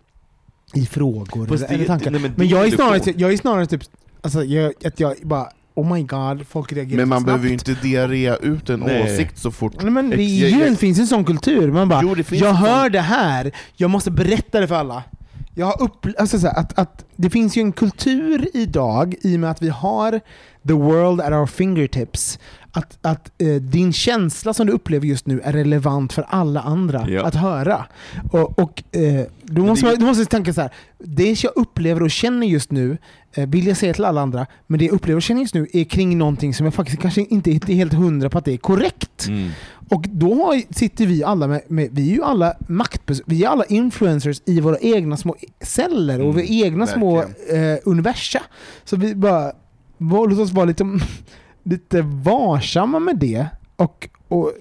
[0.75, 2.11] i frågor Fast eller, det- eller tankar.
[2.11, 3.11] nej, men men jag är snarare, få.
[3.17, 3.83] jag är snarare typ,
[4.21, 7.59] alltså, jag, att jag bara Oh my god, folk reagerar Men man så behöver ju
[7.59, 7.68] snabbt.
[7.68, 9.03] inte diarrera ut en Nej.
[9.14, 9.83] åsikt så fort.
[9.83, 12.14] Nej, men det, är Jag- ju, jag- det finns en sån kultur, man bara Jo,
[12.14, 15.03] det finns Jag en sån- hör det här, jag måste berätta det för alla.
[15.55, 19.37] Jag har upp, alltså så här, att, att det finns ju en kultur idag, i
[19.37, 20.20] och med att vi har
[20.68, 22.39] the world at our fingertips,
[22.77, 27.07] att, att eh, din känsla som du upplever just nu är relevant för alla andra
[27.11, 27.24] Ja.
[27.27, 27.87] att höra.
[28.33, 30.70] Och, och eh, då, måste det- då måste tänka så här.
[30.99, 32.99] det jag upplever och känner just nu
[33.33, 35.66] eh, vill jag säga till alla andra, men det jag upplever och känner just nu
[35.72, 38.57] är kring någonting som jag faktiskt kanske inte är helt hundra på att det är
[38.57, 39.27] korrekt.
[39.29, 39.51] Mm.
[39.89, 43.64] Och då sitter vi alla med, med, vi är ju alla maktpers- vi är alla
[43.64, 48.43] influencers i våra egna små celler och Mm, våra egna små eh, universa.
[48.85, 49.53] Så vi bara,
[49.99, 50.85] låt oss vara lite,
[51.67, 53.47] lite varsamma med det.
[53.77, 54.53] Och, och,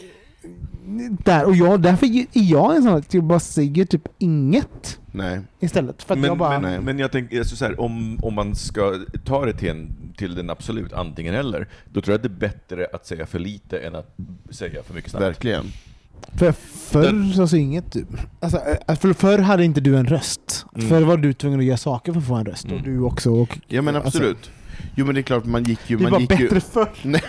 [1.09, 5.41] där, och jag, därför är jag en sån att jag bara säger typ inget Nej.
[5.59, 6.03] istället.
[6.03, 8.55] För att men, jag bara, men, men jag tänker alltså så här, om, om man
[8.55, 12.45] ska ta det till, en, till den absolut antingen eller, då tror jag att det
[12.45, 14.15] är bättre att säga för lite än att
[14.49, 15.25] säga för mycket snabbt.
[15.25, 15.65] Verkligen.
[16.33, 18.05] För förr så sa inget du.
[18.39, 20.65] Alltså, eh, för förr hade inte du en röst.
[20.75, 20.89] Mm.
[20.89, 22.65] Förr var du tvungen att göra saker för att få en röst.
[22.65, 22.77] Mm.
[22.77, 23.31] Och du också.
[23.31, 24.51] Och, Ja men alltså, absolut.
[24.95, 25.97] Jo men det är klart, man gick ju...
[25.97, 26.59] det Man var gick bättre ju...
[26.61, 26.89] förr.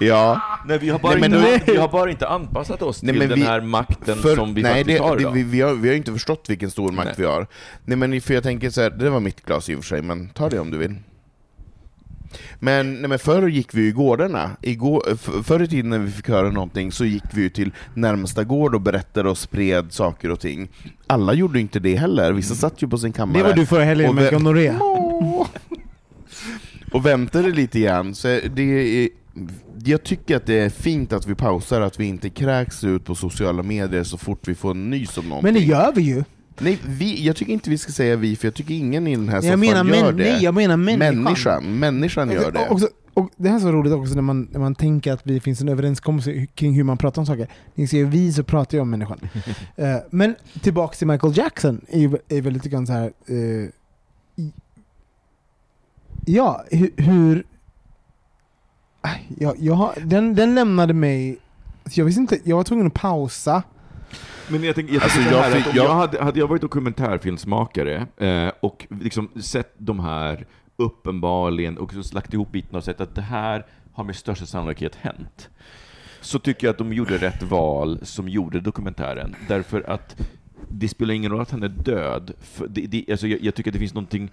[0.00, 0.40] Ja.
[0.66, 1.62] Nej, vi har, bara Nej, inte, nej.
[1.66, 4.62] vi har bara inte anpassat oss Nej, till den vi- här makten För- som vi
[4.62, 5.32] nej, faktiskt det, har idag.
[5.32, 7.14] vi, vi, har, vi har inte förstått vilken stor makt Nej.
[7.18, 7.46] vi har.
[7.84, 10.02] Nej men för jag tänker så här, det var mitt glas i och för sig,
[10.02, 10.94] men ta det om du vill.
[12.58, 14.50] Men, nej, men förr gick vi ju i gårdarna.
[14.62, 17.72] Igår, f- förr i tiden när vi fick höra någonting så gick vi ju till
[17.94, 20.68] närmsta gård och berättade och spred saker och ting.
[21.06, 23.38] Alla gjorde inte det heller, vissa satt ju på sin kammare.
[23.42, 24.74] Det var du förra helgen med gonorré.
[26.92, 28.14] Och väntade lite grann.
[28.14, 29.08] Så det är,
[29.84, 33.14] jag tycker att det är fint att vi pausar, att vi inte kräks ut på
[33.14, 35.52] sociala medier så fort vi får en nys om någonting.
[35.52, 36.24] Men det gör vi ju.
[36.58, 39.28] Nej, vi, jag tycker inte vi ska säga vi, för jag tycker ingen i den
[39.28, 40.22] här soffan gör men, det.
[40.22, 41.22] nej, jag menar människan.
[41.22, 41.78] människan.
[41.78, 42.58] Människan gör det.
[42.58, 45.20] Och, också, och det här är så roligt också när man, när man tänker att
[45.24, 47.48] det finns en överenskommelse kring hur man pratar om saker.
[47.74, 49.20] Ni ser vi så pratar jag om människan.
[49.76, 53.12] Eh, men tillbaks till Michael Jackson är är väl lite grann så här.
[53.26, 53.68] eh,
[56.26, 56.90] ja, hur...
[56.96, 57.44] hur
[59.00, 61.38] Aj, jag, jag har, den, den lämnade mig...
[61.90, 63.62] Jag visste inte, jag var tvungen att pausa.
[64.48, 66.38] Men jag tänker, jag Alltså, tänker så jag här, fick- om jag- jag hade, hade
[66.38, 70.46] jag varit dokumentärfilmsmakare eh, och liksom sett de här
[70.76, 74.94] uppenbarligen, och så lagt ihop bitarna och sett att det här har med största sannolikhet
[74.94, 75.48] hänt,
[76.20, 80.16] så tycker jag att de gjorde rätt val som gjorde dokumentären, därför att
[80.68, 82.32] det spelar ingen roll att han är död.
[82.40, 84.30] För det, det, alltså jag, jag tycker att det finns någonting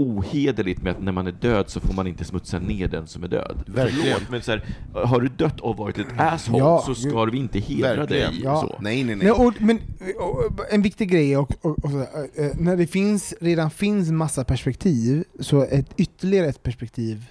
[0.00, 3.22] ohederligt med att när man är död så får man inte smutsa ner den som
[3.24, 3.56] är död.
[3.66, 4.04] Verkligen.
[4.14, 4.64] Förlåt, men så här,
[5.06, 8.30] har du dött och varit ett asshole Ja, så ska vi inte hedra Verkligen.
[8.32, 8.40] dig.
[8.44, 8.60] Ja.
[8.60, 8.76] Så.
[8.82, 9.24] Nej, nej, nej.
[9.26, 9.78] Nej, och, men
[10.18, 14.10] och, en viktig grej är och, och, och, så, eh, när det finns, redan finns
[14.10, 17.24] massa perspektiv, så ett ytterligare ett perspektiv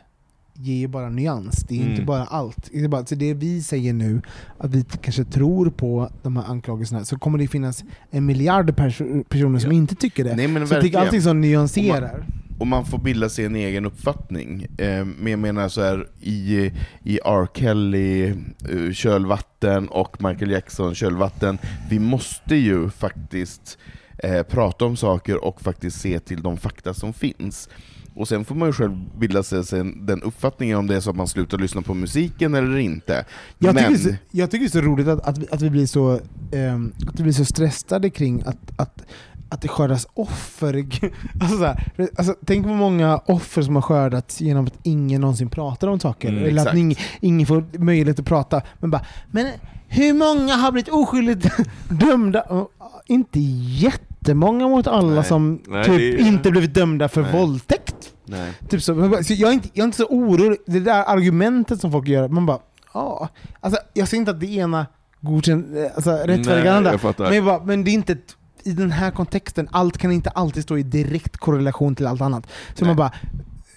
[0.54, 1.66] ger ju bara nyans.
[1.68, 1.92] Det är Mm.
[1.92, 2.70] inte bara allt.
[2.72, 4.22] Det, är bara, så det vi säger nu,
[4.58, 9.24] att vi kanske tror på de här anklagelserna, så kommer det finnas en miljard pers-
[9.30, 9.78] personer som Ja.
[9.78, 10.36] inte tycker det.
[10.36, 12.26] Nej, men så jag tycker allting som nyanserar.
[12.58, 14.68] Och man får bilda sig en egen uppfattning.
[14.78, 16.72] Eh, men jag menar så här i,
[17.04, 17.48] i R.
[17.54, 21.58] Kelly eh, kölvatten och Michael Jackson kölvatten,
[21.90, 23.78] vi måste ju faktiskt
[24.18, 27.70] eh, prata om saker och faktiskt se till de fakta som finns.
[28.18, 31.10] Och sen får man ju själv bilda sig sen den uppfattningen om det är så
[31.10, 33.26] att man slutar lyssna på musiken eller inte.
[33.58, 35.70] Jag, Men, tycker det jag tycker det är så roligt att, att, vi, att vi
[35.70, 36.20] blir så
[36.52, 39.04] ehm, att vi blir så stressade kring att, att,
[39.50, 40.74] att det skördas offer.
[41.42, 45.50] Alltså så här, alltså, tänk på många offer som har skördats genom att ingen någonsin
[45.50, 46.30] pratar om saker.
[46.30, 46.78] Mm, eller att exakt.
[46.78, 48.62] ingen, ingen får möjlighet att prata.
[48.80, 49.02] Men bara,
[49.32, 49.48] men
[49.88, 51.48] hur många har blivit oskyldigt
[51.90, 52.66] dömda?
[53.08, 55.24] Inte jättemånga mot alla Nej.
[55.24, 57.32] som Nej, typ är- inte blivit dömda för Nej.
[57.32, 58.14] våldtäkt.
[58.26, 58.52] nej.
[58.70, 58.92] Typ så,
[59.30, 60.58] jag, är inte, jag är inte så orolig.
[60.66, 62.60] Det där argumentet som folk gör, man bara
[62.94, 63.30] ja.
[63.60, 64.86] Alltså, jag säger inte att det ena
[65.22, 66.98] godkänner, alltså, rättfärdigar andra.
[67.42, 68.36] bara, men det är inte ett,
[68.68, 72.48] i den här kontexten, allt kan inte alltid stå i direkt korrelation till allt annat.
[72.74, 72.90] Så Nej.
[72.90, 73.12] man bara,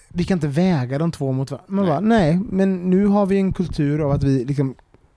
[0.09, 1.65] vi kan inte väga de två mot varandra.
[1.73, 1.91] Man Nej.
[1.93, 4.75] bara, nej, men nu har vi en kultur av att vi liksom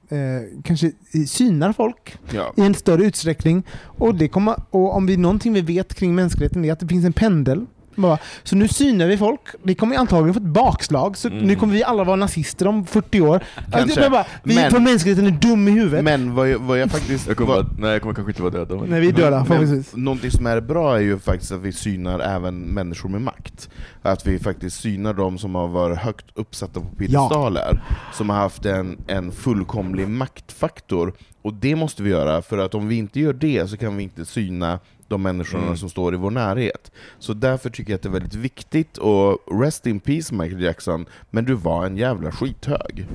[0.08, 0.18] eh,
[0.64, 0.92] kanske
[1.26, 2.52] synar folk Ja.
[2.56, 3.62] i en större utsträckning.
[3.76, 7.04] Och, det kommer, och om vi någonting vi vet kring mänskligheten är att det finns
[7.04, 7.66] en pendel.
[7.96, 9.40] Bara, Så nu synar vi folk.
[9.62, 11.16] Det kommer antagligen få ett bakslag.
[11.16, 11.38] Så Mm.
[11.44, 13.40] nu kommer vi alla vara nazister om 40 år.
[13.72, 16.04] Alltså, är bara, vi Men- på mänskligheten är dum i huvudet.
[16.04, 17.26] Men vad jag, vad jag faktiskt...
[17.28, 18.80] Jag kommer, vad, bara- nej, jag kommer kanske inte vara död.
[18.80, 19.96] men- Nej, vi är döda Men förhoppningsvis.
[19.96, 23.68] någonting som är bra är ju faktiskt att vi synar även människor med makt.
[24.02, 28.66] Att vi faktiskt synar de som har varit högt uppsatta på piedestaler, som har haft
[28.66, 31.12] en, en fullkomlig maktfaktor.
[31.42, 34.02] Och det måste vi göra, för att om vi inte gör det så kan vi
[34.02, 34.78] inte syna
[35.14, 35.76] de människorna Mm.
[35.76, 36.90] som står i vår närhet.
[37.18, 41.06] Så därför tycker jag att det är väldigt viktigt, och rest in peace Michael Jackson,
[41.30, 43.06] men du var en jävla skithög.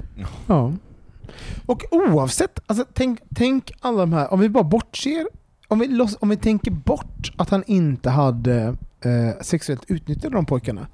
[0.47, 0.73] Ja.
[1.65, 5.25] Och oavsett, alltså, tänk, tänk alla de här, om vi bara bortser,
[5.67, 10.45] om vi, loss, om vi tänker bort att han inte hade eh, sexuellt utnyttjat de
[10.45, 10.87] pojkarna.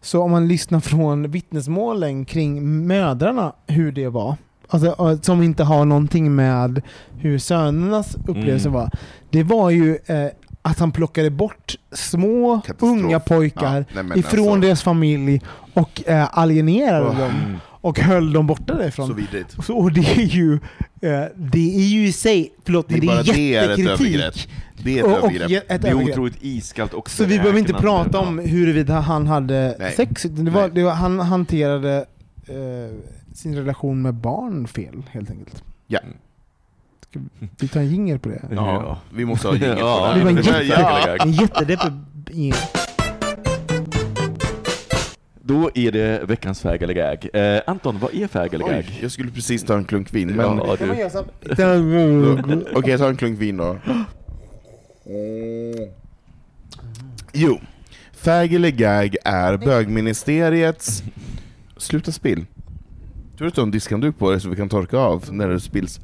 [0.00, 4.36] Så om man lyssnar från vittnesmålen kring mödrarna, hur det var,
[4.68, 6.82] alltså, eh, som inte har någonting med
[7.18, 8.80] hur sönernas upplevelse Mm.
[8.80, 8.90] var.
[9.30, 10.26] Det var ju eh,
[10.62, 12.90] att han plockade bort små, Katastrof.
[12.90, 15.40] unga pojkar Ja, nej, ifrån alltså, deras familj
[15.74, 17.18] och eh, alienerade Åh.
[17.18, 17.56] dem Mm.
[17.66, 19.06] och höll dem borta därifrån.
[19.08, 19.56] Så vidrigt.
[19.64, 23.06] Så, och det är ju eh, det är ju i sig, förlåt, Det är det
[23.06, 24.48] är det är ett jättekritik.
[24.82, 25.70] Det är ett Och, och övergrepp.
[25.70, 26.12] ett Det är övergrepp.
[26.12, 29.92] otroligt iskallt och Så vi behöver inte prata om huruvida han hade Nej.
[29.96, 30.24] sex.
[30.26, 31.96] utan Det var, det var, han hanterade
[32.48, 32.96] eh,
[33.34, 35.62] sin relation med barn fel, helt enkelt.
[35.86, 36.00] Ja.
[37.10, 37.20] Ska
[37.58, 38.42] vi ta en jingel på det?
[38.50, 40.62] Ja, vi måste ha jingel på Ja, det var en här.
[40.62, 41.16] jätte- Ja.
[41.16, 41.92] En jättedeppig
[42.30, 42.58] jingel.
[45.42, 47.28] Då är det veckans fag eller gag.
[47.32, 48.98] Eh, Anton, vad är fag eller Oj, gag?
[49.02, 50.46] jag skulle precis ta en klunk vin, men...
[50.58, 51.02] Ja, Kan man du.
[51.02, 51.24] göra så?
[52.78, 53.64] Okej, jag tar en klunk vin då.
[55.06, 55.88] Mm.
[57.32, 57.60] Jo,
[58.12, 61.02] fag eller gag är bögministeriets...
[61.76, 62.46] Sluta spill.
[63.40, 65.60] Tur att du har en diskhandduk på dig så vi kan torka av när det
[65.60, 66.00] spills.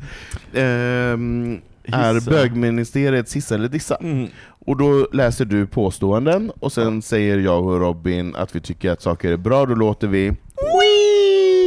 [0.54, 2.30] Ehm, är Hissa.
[2.30, 3.96] bögministeriets hissa eller dissa.
[3.96, 4.28] Mm.
[4.66, 9.02] Och då läser du påståenden, och sen säger jag och Robin att vi tycker att
[9.02, 10.30] saker är bra, då låter vi...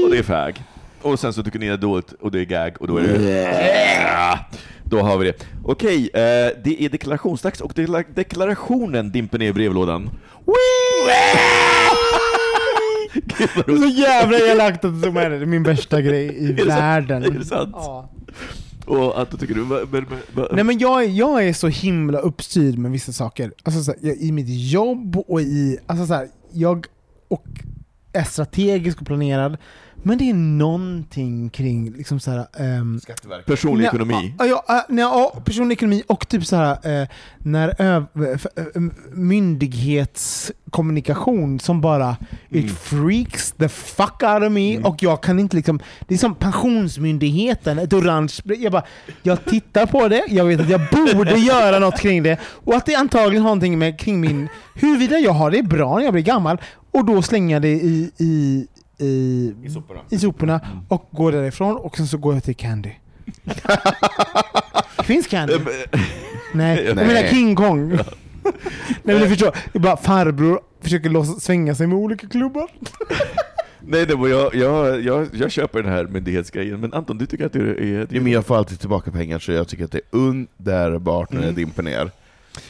[0.05, 0.63] Och det är fag.
[1.01, 3.03] Och sen så tycker ni det är dåligt och det är gag och då är
[3.03, 3.41] det...
[4.03, 4.39] Ja,
[4.83, 5.45] Då har vi det.
[5.63, 6.21] Okej, eh,
[6.63, 10.09] det är deklarationsdags och dekla- deklarationen dimper ner i brevlådan.
[10.45, 10.55] Vad
[13.13, 13.81] Det är roligt.
[13.95, 16.69] så jävla elakt att det är min värsta grej i Är det sant?
[16.79, 17.23] världen.
[17.23, 17.69] Är det sant?
[17.73, 18.09] Ja.
[18.85, 19.65] Och att då tycker du...
[19.65, 23.51] Men, men, va- Nej men jag, jag är så himla uppstyrd med vissa saker.
[23.63, 25.77] Alltså så här, jag, I mitt jobb och i...
[25.85, 26.85] Alltså så här, jag
[27.27, 27.45] och
[28.13, 29.57] är strategisk och planerad.
[30.03, 32.99] Men det är någonting kring liksom så här, ehm,
[33.45, 34.33] Personlig Nej, ekonomi.
[34.39, 37.07] Ja, ja, ja, nej, ja, personlig ekonomi och typ så här, eh,
[37.37, 38.03] när ö,
[38.35, 38.63] f, eh,
[39.13, 42.17] myndighetskommunikation som bara
[42.51, 42.65] Mm.
[42.65, 46.35] it freaks the fuck out of me och jag kan inte liksom, det är som
[46.35, 48.83] pensionsmyndigheten, ett orange, jag bara,
[49.23, 52.85] jag tittar på det, jag vet att jag borde göra något kring det och att
[52.85, 56.23] det antagligen har någonting med kring min, huruvida jag har det bra när jag blir
[56.23, 56.57] gammal
[56.91, 58.67] och då slänger jag det i, i,
[58.99, 59.99] i, I soporna.
[60.09, 60.77] i soporna Mm.
[60.87, 62.91] och går därifrån och sen så går jag till Candy.
[65.03, 65.53] Finns Candy?
[65.53, 65.61] Eh,
[66.53, 67.89] Nej, jag menar King Kong.
[69.03, 72.67] Nej men du förstår, det är bara farbror försöker låtsas svänga sig med olika klubbar.
[73.81, 77.45] Nej, det var jag, jag, jag, jag köper den här myndighetsgrejen, men Anton, du tycker
[77.45, 78.07] att det är...
[78.09, 81.41] Ja, men jag får alltid tillbaka pengar, så jag tycker att det är underbart när
[81.41, 82.11] det dimper ner.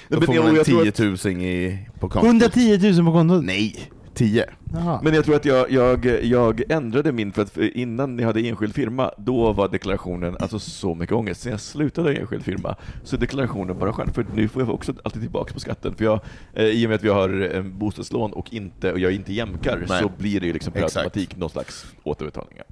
[0.07, 0.19] Då Mm.
[0.19, 2.25] men får jag- man jag tror 10 att- 000 i, på kontot.
[2.29, 3.43] 110 000 på kontot.
[3.45, 3.75] Nej,
[4.19, 4.45] 10.
[4.73, 4.99] Jaha.
[5.03, 8.75] Men jag tror att jag, jag, jag ändrade min, för att innan ni hade enskild
[8.75, 11.41] firma, då var deklarationen alltså så mycket ångest.
[11.41, 14.93] Sen jag slutade enskild firma, så är deklarationen bara skön, för nu får jag också
[15.03, 15.95] alltid tillbaka på skatten.
[15.95, 16.19] För jag,
[16.53, 19.85] eh, I och med att vi har en bostadslån och, inte, och jag inte jämkar,
[19.89, 20.01] Nej.
[20.01, 22.65] så blir det ju liksom per automatik någon slags återbetalningar.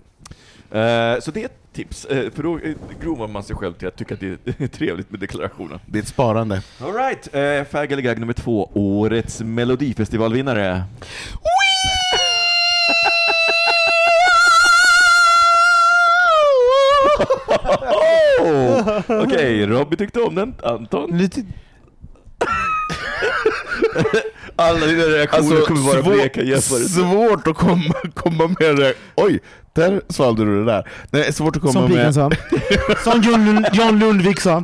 [0.71, 3.87] Eh, så det är ett tips, eh, för då eh, groomar man sig själv till
[3.87, 5.79] att tycka att det är trevligt med deklarationen.
[5.85, 6.61] Det är ett sparande.
[6.81, 10.83] Alright, eh, fag eller gag nummer två, årets melodifestivalvinnare.
[18.39, 19.01] Oh!
[19.23, 21.17] Okej, Robby tyckte om den, Anton?
[21.17, 21.41] Lite,
[24.57, 27.01] Alla dina reaktioner kommer vara bleka jämförelser.
[27.01, 28.93] svårt att komma, komma med det.
[29.15, 29.39] Oj,
[29.73, 30.89] där svalde du det där.
[31.11, 32.13] Nej, svårt att komma som med...
[32.13, 32.31] sa.
[33.03, 34.63] Som John, Lund, John Lundvik sa.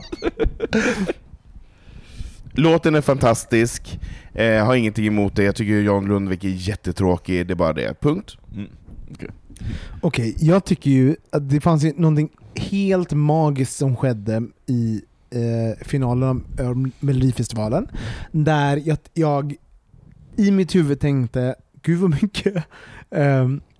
[2.51, 3.99] Låten är fantastisk,
[4.33, 5.43] eh, har ingenting emot det.
[5.43, 8.01] Jag tycker Jan Lundvik är jättetråkig, det är bara det.
[8.01, 8.37] Punkt.
[8.53, 8.69] Mm.
[9.13, 9.29] okej.
[10.01, 15.85] Okej, jag tycker ju att det fanns ju någonting helt magiskt som skedde i eh,
[15.85, 17.87] finalen av av Melodifestivalen.
[18.31, 19.55] Där jag, jag
[20.37, 22.65] i mitt huvud tänkte gud vad mycket
[23.09, 23.61] um,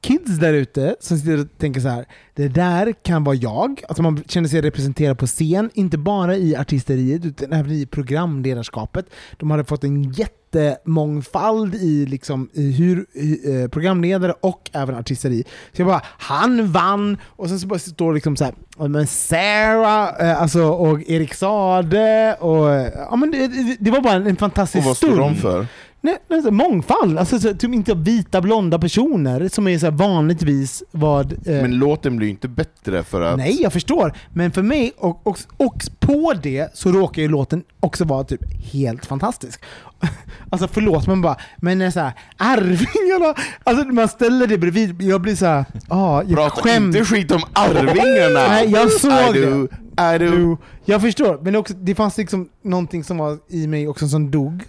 [0.00, 2.04] kids där ute som sitter och tänker så här.
[2.34, 3.82] det där kan vara jag.
[3.88, 9.06] Alltså man känner sig representerad på scen, inte bara i artisteriet utan även i programledarskapet.
[9.36, 15.44] De hade fått en jättemångfald i, liksom, i hur i, eh, programledare och även artisteri.
[15.72, 17.16] Så jag bara, han vann!
[17.26, 21.00] Och sen så bara står det liksom så här, "Ja, men Sarah eh, alltså, och
[21.10, 22.68] Erik Sade och
[23.10, 25.12] ja, men det, det, var bara en, en fantastisk Och vad stund.
[25.12, 25.66] står de för?
[26.06, 27.18] Nej, nej, så mångfald.
[27.18, 31.32] Alltså, så, typ inte vita blonda personer som är så här vanligtvis vad...
[31.32, 33.38] Eh, Men låten blir ju inte bättre för att...
[33.38, 34.12] Nej, jag förstår.
[34.32, 38.40] Men för mig, och, och, och på det, så råkar ju låten också vara typ
[38.72, 39.60] helt fantastisk.
[40.50, 43.34] Alltså förlåt, men bara, men så här, Arvingarna,
[43.64, 46.96] alltså man ställer det bredvid, jag blir så här, ah, jag Prata skäms.
[46.96, 48.48] inte skit om Arvingarna!
[48.48, 49.68] Nej, jag såg det.
[49.96, 50.26] Är du...
[50.26, 54.30] Jo, jag förstår, men också, det fanns liksom någonting som var i mig också som
[54.30, 54.62] dog.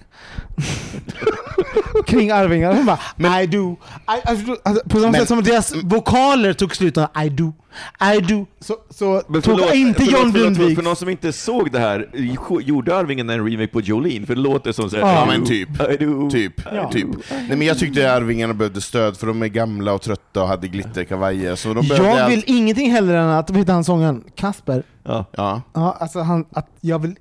[2.08, 2.76] Kring Arvingarna.
[2.76, 3.72] Hon bara I do.
[3.72, 3.76] I,
[4.08, 7.54] alltså, alltså, på samma Men- sätt som deras vokaler tog slut I do.
[8.16, 8.46] I do.
[8.60, 10.76] Så, så Men tog förlåt, inte förlåt, John Lundvik.
[10.78, 12.10] För någon som inte såg det här,
[12.62, 14.26] gjorde Arvingen en remake på Jolene?
[14.26, 15.04] För det låter som såhär...
[15.04, 15.70] Ja, Ja men typ.
[15.92, 16.30] I do.
[16.30, 16.62] Typ.
[16.74, 16.92] Ja.
[16.92, 17.08] typ.
[17.30, 20.68] Nej men jag tyckte Arvingarna behövde stöd för de är gamla och trötta och hade
[20.68, 21.56] glitterkavajer.
[21.56, 22.48] Så de Jag vill allt.
[22.48, 24.24] ingenting hellre än att, vad heter han sångaren?
[24.36, 24.84] Kasper?
[25.04, 25.26] Ja.
[25.32, 25.62] Ja.
[25.74, 27.16] Ja, alltså han, att jag vill...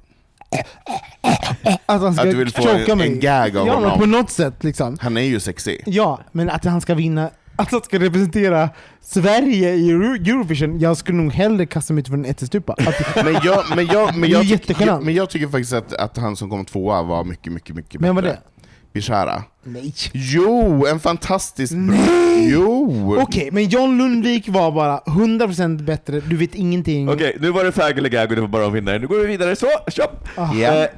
[1.87, 3.09] Att han ska Att du vill få choka en- mig.
[3.09, 3.99] en gag av ja, men honom.
[3.99, 4.99] på något sätt liksom.
[5.01, 5.83] Han är ju sexig.
[5.87, 8.69] Ja, men att han ska vinna, att han ska representera
[9.01, 12.75] Sverige i Euro- Eurovision, jag skulle nog hellre kasta mig ut från en ättestupa.
[13.25, 15.05] Men jag, men jag, men jag, tycker, jättegenant.
[15.05, 18.15] men jag tycker faktiskt att, att han som kom tvåa var mycket, mycket, mycket Men
[18.15, 18.39] vad bättre.
[18.56, 18.56] det?
[18.97, 19.45] Bishara.
[19.65, 19.93] nej.
[20.13, 21.97] Jo, en fantastisk bra...
[21.97, 22.51] Nej.
[22.53, 23.17] Jo!
[23.21, 27.09] Okej, men John Lundvik var bara 100% bättre, du vet ingenting.
[27.09, 28.99] Okej, nu var det fag eller gag och det var bara att vinna.
[28.99, 30.11] Nu går vi vidare, så, köp!
[30.37, 30.55] Ah.
[30.55, 30.75] Ja.
[30.75, 30.89] Eh,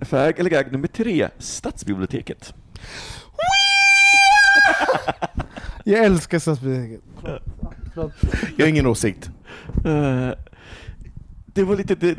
[0.00, 2.54] fag eller gag nummer tre, Stadsbiblioteket.
[5.84, 7.00] Jag älskar stadsbiblioteket.
[8.56, 9.30] Jag har ingen åsikt.
[9.84, 10.28] Eh,
[11.58, 12.14] det var lite, det,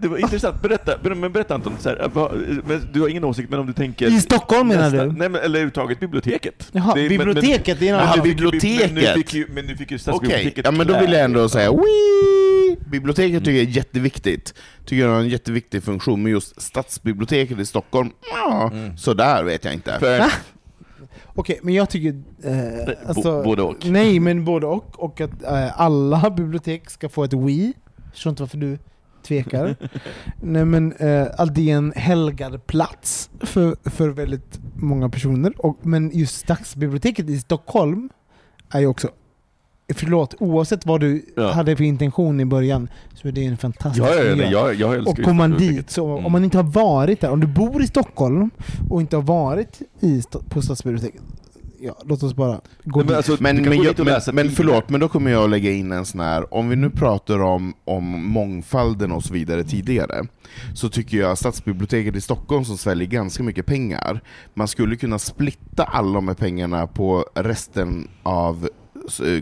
[0.00, 2.32] det var intressant, berätta, ber- men berätta Anton, så här, vad,
[2.66, 4.06] men du har ingen åsikt men om du tänker...
[4.16, 5.12] I Stockholm menar nästa- du?
[5.12, 6.68] Nej men, eller överhuvudtaget biblioteket.
[6.72, 8.52] Jaha, Det- men- biblioteket, det är en men, annan men, sak.
[8.52, 9.14] du fick ju- Men nu Biblioteket.
[9.30, 11.70] fick ju, men nu fick ju Okej, stadsbiblioteket ja, men då vill jag ändå säga
[11.72, 12.76] Wii!
[12.90, 14.54] Biblioteket tycker jag är jätteviktigt.
[14.84, 19.74] Tycker jag har en jätteviktig funktion, men just stadsbiblioteket i Stockholm, ja, sådär vet jag
[19.74, 19.98] inte.
[19.98, 20.22] För,
[21.34, 22.08] Okej, men jag tycker...
[22.44, 23.86] Eh, alltså, både och.
[23.86, 25.04] Nej, men både och.
[25.04, 27.72] Och att eh, alla bibliotek ska få ett Wii.
[28.12, 28.78] Förstår inte varför du
[29.26, 29.76] tvekar.
[30.40, 31.28] nej men eh,
[31.68, 35.52] en helgad plats för, för väldigt många personer.
[35.58, 38.08] Och, men just Stadsbiblioteket i Stockholm
[38.70, 39.08] är ju också
[39.94, 41.52] Förlåt, oavsett vad du Ja.
[41.52, 44.50] hade för intention i början så är det en fantastisk ja, ja, miljö.
[44.50, 46.26] jag, jag Och kommer man dit, så Mm.
[46.26, 48.50] om man inte har varit där, om du bor i Stockholm
[48.90, 51.22] och inte har varit i, på Stadsbiblioteket,
[51.82, 54.88] ja, låt oss bara gå Nej, men alltså, Men, men, gå jag, men, men förlåt,
[54.88, 57.74] men då kommer jag att lägga in en sån här, om vi nu pratar om,
[57.84, 60.26] om mångfalden och så vidare tidigare,
[60.74, 64.20] så tycker jag att stadsbiblioteket i Stockholm som sväljer ganska mycket pengar,
[64.54, 68.68] man skulle kunna splitta alla de här pengarna på resten av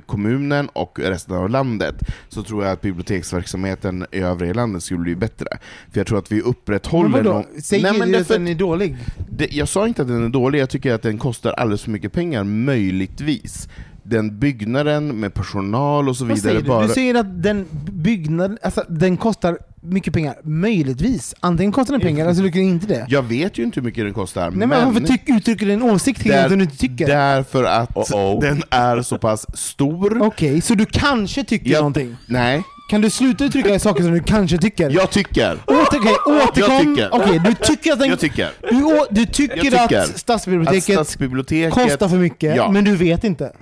[0.06, 1.94] kommunen och resten av landet,
[2.28, 5.46] så tror jag att biblioteksverksamheten i övriga landet skulle bli bättre.
[5.92, 7.08] För jag tror att vi Men upprätthåller...
[7.10, 7.32] vadå?
[7.32, 8.96] någon- Säger Nej, men du att den är dålig?
[9.30, 11.90] det, jag sa inte att den är dålig, jag tycker att den kostar alldeles för
[11.90, 13.68] mycket pengar, möjligtvis.
[14.02, 16.68] Den byggnaden med personal och så Vad vidare säger du?
[16.68, 16.86] bara...
[16.86, 21.34] Du säger att den byggnaden, alltså den kostar mycket pengar, möjligtvis.
[21.40, 23.06] Antingen kostar den pengar, eller så tycker inte det.
[23.08, 25.82] Jag vet ju inte hur mycket den kostar, Nej men varför tyck, uttrycker du en
[25.82, 27.06] åsikt där- att du inte tycker?
[27.06, 28.40] därför att Uh-oh.
[28.40, 30.22] den är så pass stor.
[30.22, 32.16] Okej, så du kanske tycker Jag- någonting?
[32.26, 34.90] Nej, Kan du sluta uttrycka saker som du kanske tycker?
[34.90, 35.58] jag tycker.
[35.66, 36.74] Åter, okej, återkom.
[36.74, 37.08] Jag tycker.
[37.14, 38.08] Okej, du tycker att den...
[38.08, 38.48] Jag tycker.
[38.70, 41.72] Du, du tycker, Jag tycker att stadsbiblioteket Att stadsbiblioteket...
[41.74, 42.70] kostar för mycket, Ja.
[42.70, 43.52] men du vet inte?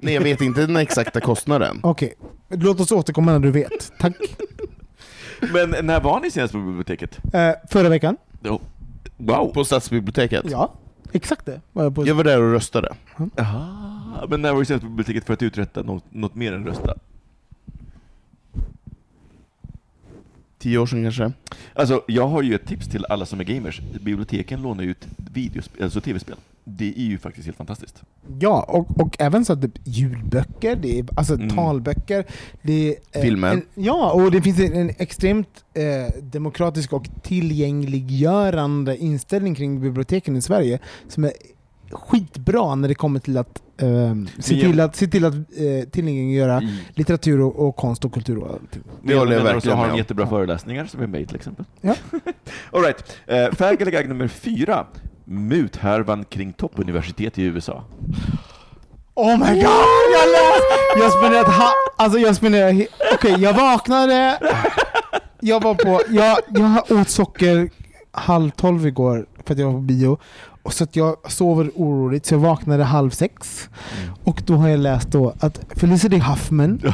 [0.00, 1.80] Nej, jag vet inte den exakta kostnaden.
[1.82, 2.14] Okej,
[2.50, 3.92] låt oss återkomma när du vet.
[4.00, 4.12] Tack.
[5.52, 7.18] Men när var ni senast på biblioteket?
[7.34, 8.16] Eh, förra veckan?
[8.44, 8.60] Oh.
[9.16, 9.52] Wow!
[9.54, 10.44] På stadsbiblioteket?
[10.50, 10.72] Ja,
[11.12, 11.60] exakt det.
[11.72, 12.06] Var jag på.
[12.06, 12.94] Jag var där och röstade.
[13.38, 14.26] Aha.
[14.28, 16.94] Men när var du senast på biblioteket för att uträtta något, något mer än rösta?
[20.58, 21.32] Tio år sedan kanske?
[21.74, 23.80] Alltså, jag har ju ett tips till alla som är gamers.
[23.80, 26.36] Biblioteken lånar ut videospel, alltså tv-spel.
[26.64, 28.02] Det är ju faktiskt helt fantastiskt.
[28.40, 31.48] Ja, och, och även så att typ ljudböcker, det är, alltså Mm.
[31.48, 32.24] talböcker,
[32.62, 33.52] det är, eh, Filmer.
[33.52, 40.36] En, ja, och det finns en, en extremt eh, demokratisk och tillgängliggörande inställning kring biblioteken
[40.36, 40.78] i Sverige
[41.08, 41.32] som är
[41.90, 46.62] skitbra när det kommer till att eh, se, till att, se till att eh, tillgängliggöra
[46.94, 48.36] litteratur och, och konst och kultur.
[48.38, 48.58] Och.
[49.02, 49.98] Det håller jag verkligen har med om.
[49.98, 51.64] jättebra föreläsningar som är med till exempel.
[51.80, 51.94] Ja.
[52.72, 53.16] All right.
[53.26, 54.86] Eh, Fag eller gag nummer fyra.
[55.32, 57.84] Muthärvan kring toppuniversitet i USA.
[59.14, 60.04] Oh my god!
[60.12, 60.98] Jag läste!
[60.98, 64.38] Jag spenderade ha, alltså jag spenderade, okej jag vaknade,
[65.40, 67.70] jag var på, jag, jag åt socker
[68.10, 70.18] halv tolv igår för att jag var på bio.
[70.62, 73.68] Och så att jag sover oroligt så jag vaknade halv sex.
[74.24, 76.80] Och då har jag läst då att Felicity Huffman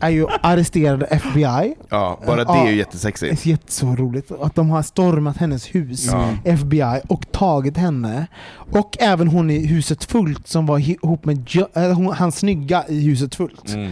[0.00, 1.74] är ju arresterad av FBI.
[1.88, 3.42] Ja, bara det är ju jättesexigt.
[3.42, 6.28] Det är jätteså roligt att de har stormat hennes hus, Ja.
[6.44, 8.26] FBI, och tagit henne.
[8.72, 12.84] Och även hon i huset fullt som var ihop med jo, äh, hon, han snygga
[12.88, 13.74] i huset fullt.
[13.74, 13.90] Eh,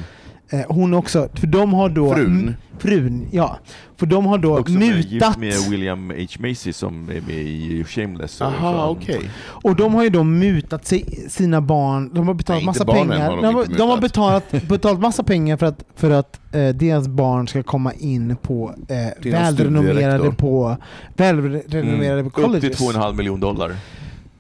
[0.68, 2.14] hon också, för de har då...
[2.14, 2.26] Frun.
[2.48, 3.58] m- Frun, ja.
[3.96, 4.70] För de har då gift
[5.12, 5.38] mutat...
[5.38, 6.26] med William H.
[6.48, 8.40] Macy som är med i Shameless.
[8.40, 9.30] och Aha, okej.
[9.44, 13.30] Och de har ju då mutat sig, sina barn, de har betalat Nej, massa pengar.
[13.30, 16.68] har de de, har, de har betalat, betalat massa pengar för att, för att eh,
[16.68, 20.76] deras barn ska komma in på eh, välrenommerade på,
[21.16, 22.30] välrenommerade Mm.
[22.30, 22.80] på Upp till colleges.
[22.80, 23.76] 2,5 miljon dollar.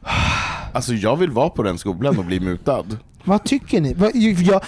[0.72, 2.84] Alltså jag vill vara på den skolan och bli mutad.
[3.24, 3.94] Vad tycker ni?
[3.94, 4.60] Vad- Jag,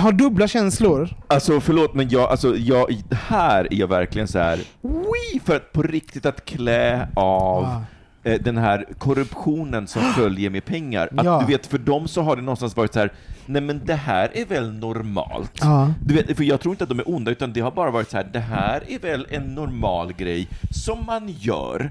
[0.00, 1.08] har dubbla känslor.
[1.28, 4.56] Alltså förlåt men jag, alltså, jag, här är jag verkligen så här.
[4.82, 7.82] Wii, för att på riktigt att klä av Ah.
[8.24, 11.08] eh, den här korruptionen som följer med pengar.
[11.16, 11.40] Att, Ja.
[11.46, 13.12] Du vet, för dem så har det någonstans varit så här.
[13.46, 15.52] nej men det här är väl normalt?
[15.60, 15.92] Ja.
[16.04, 18.10] Du vet, för jag tror inte att de är onda, utan det har bara varit
[18.10, 18.28] så här.
[18.32, 21.90] det här är väl en normal grej som man gör.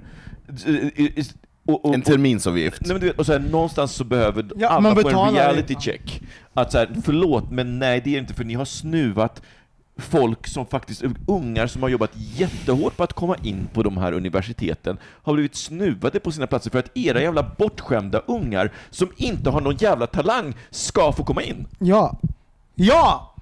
[1.68, 2.82] Och, och, En terminsavgift.
[2.82, 5.76] Nej, men du vet, och så här, någonstans så behöver Ja, alla få en reality
[5.80, 6.22] check.
[6.54, 9.42] Att så här, förlåt, men nej det är inte för ni har snuvat
[9.98, 14.12] folk som faktiskt, ungar som har jobbat jättehårt på att komma in på de här
[14.12, 19.50] universiteten, har blivit snuvade på sina platser för att era jävla bortskämda ungar som inte
[19.50, 21.68] har någon jävla talang ska få komma in.
[21.80, 22.18] Ja.
[22.76, 23.34] Ja!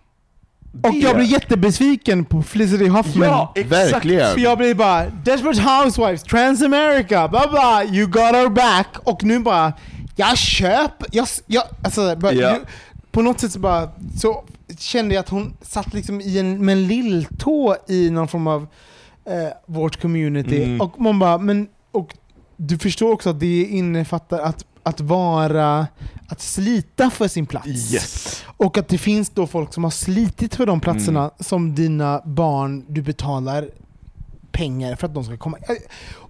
[0.84, 3.28] Och Det- jag blir jättebesviken på Felicity Huffman.
[3.28, 3.94] Ja, exakt!
[3.94, 4.34] Verkligen.
[4.34, 8.88] För jag blir bara Desperate Housewives, Transamerica, bla bla, you got her back.
[9.04, 9.74] Och nu bara,
[10.16, 12.54] jag köper, jag, jag, alltså, bara, Ja.
[12.54, 12.60] ju,
[13.12, 14.44] på något sätt så bara, så
[14.80, 18.68] kände jag att hon satt liksom i en, med en lilltå i någon form av
[19.26, 19.34] eh,
[19.66, 20.64] vårt community.
[20.64, 20.82] Mm.
[20.82, 22.16] Och man bara, men, och
[22.58, 25.88] du förstår också att det innefattar att, att vara,
[26.28, 27.68] att slita för sin plats.
[27.94, 28.44] Yes!
[28.58, 31.32] Och att det finns då folk som har slitit för de platserna Mm.
[31.40, 33.70] som dina barn, du betalar
[34.52, 35.58] pengar för att de ska komma.
[35.62, 35.76] Eh,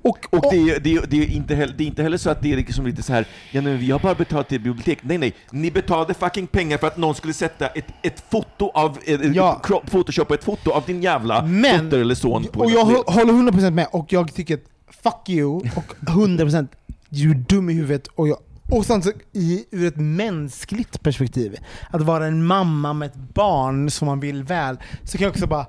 [0.01, 2.29] Och, Och det är, det, är, det, är inte heller, det är inte heller så
[2.29, 4.99] att det är liksom lite så här, ja men vi har bara betalat till bibliotek.
[5.01, 8.97] Nej nej, ni betalade fucking pengar för att någon skulle sätta ett, ett foto av,
[9.33, 9.61] Ja.
[9.91, 13.33] photoshoppa ett foto av din jävla Men- dotter eller son på och jag hå- håller
[13.33, 14.61] 100% med, och jag tycker att
[15.03, 16.67] fuck you, och 100%
[17.09, 18.07] du är dum i huvudet.
[18.07, 18.37] Och, jag,
[18.71, 21.57] och sen så, i, ur ett mänskligt perspektiv,
[21.89, 25.47] att vara en mamma med ett barn som man vill väl, så kan jag också
[25.47, 25.65] bara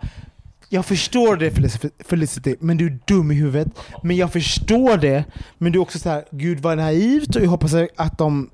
[0.68, 1.50] jag förstår det
[2.08, 3.68] Felicity, men du är dum i huvudet.
[4.02, 5.24] Men jag förstår det,
[5.58, 8.50] men du är också så här, gud vad naivt och jag hoppas att de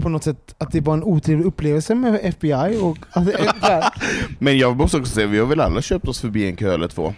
[0.00, 3.36] på något sätt, att det var en otrevlig upplevelse med FBI och alltså,
[4.38, 6.88] Men jag måste också säga, vi har väl alla köpt oss förbi en kö eller
[6.88, 7.14] två?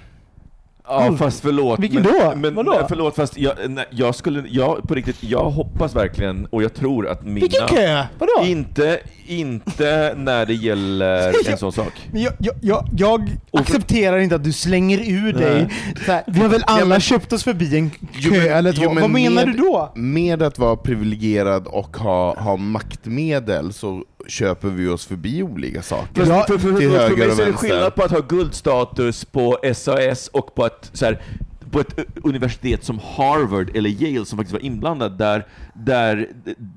[0.88, 1.78] Ja fast förlåt.
[1.80, 2.32] Vilken men, då?
[2.36, 2.70] Men, Vadå?
[2.72, 6.74] nej, Förlåt fast jag, nej, jag skulle, jag på riktigt, jag hoppas verkligen och jag
[6.74, 7.40] tror att mina...
[7.40, 8.04] vilken kö?
[8.18, 8.46] Vadå?
[8.46, 11.92] Inte, inte när det gäller en sån sak.
[12.12, 15.68] Men jag, jag, jag, jag accepterar inte att du slänger ur dig
[16.06, 18.40] så här, Vi har väl alla Ja, men- köpt oss förbi en kö Jo, men-
[18.52, 18.80] eller två.
[18.84, 19.92] jo, men Vad menar med- du då?
[19.94, 26.26] Med att vara privilegierad och ha, ha maktmedel så köper vi oss förbi olika saker.
[26.26, 28.10] Ja, för, för, till för, för höger mig och så är det skillnad på att
[28.10, 31.22] ha guldstatus på SAS och på att så här,
[31.70, 36.28] på ett ö, universitet som Harvard eller Yale som faktiskt var inblandad där, där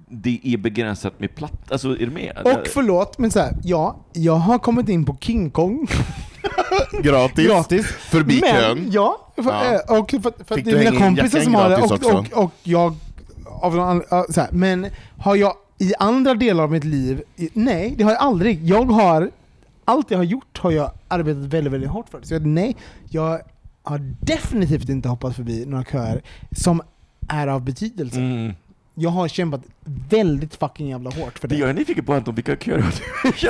[0.08, 1.72] det är begränsat med platt...
[1.72, 2.38] Alltså, är du med?
[2.46, 5.88] Och förlåt, men så här, ja, jag har kommit in på King Kong
[7.04, 7.48] Gratis.
[7.48, 7.86] gratis.
[7.86, 8.90] Förbi men, kön.
[8.92, 9.74] Ja, för, Ja.
[9.74, 12.52] eh, och för, för att det är mina kompisar som har det och, och, och
[12.64, 12.96] jag
[13.46, 17.24] av någon, så här, Men har jag i andra delar av mitt liv,
[17.54, 18.64] nej det har jag aldrig.
[18.64, 19.32] Jag har,
[19.86, 22.20] allt jag har gjort har jag arbetat väldigt, väldigt hårt för.
[22.24, 22.76] Så jag, nej,
[23.10, 23.40] jag
[23.84, 26.22] har definitivt inte hoppat förbi några köer
[26.52, 26.82] som
[27.28, 28.20] är av betydelse.
[28.20, 28.54] Mm.
[28.98, 29.62] Jag har kämpat
[30.10, 31.56] väldigt fucking jävla hårt för det.
[31.56, 32.84] Jag nyfiken på Anton, vilka köer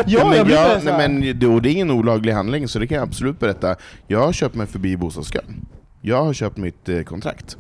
[0.08, 2.80] ja, men jag jag, här- nej, men det, och det är ingen olaglig handling, så
[2.80, 3.76] det kan jag absolut berätta.
[4.08, 5.66] Jag har köpt mig förbi bostadskön.
[6.02, 7.58] Jag har köpt mitt eh, kontrakt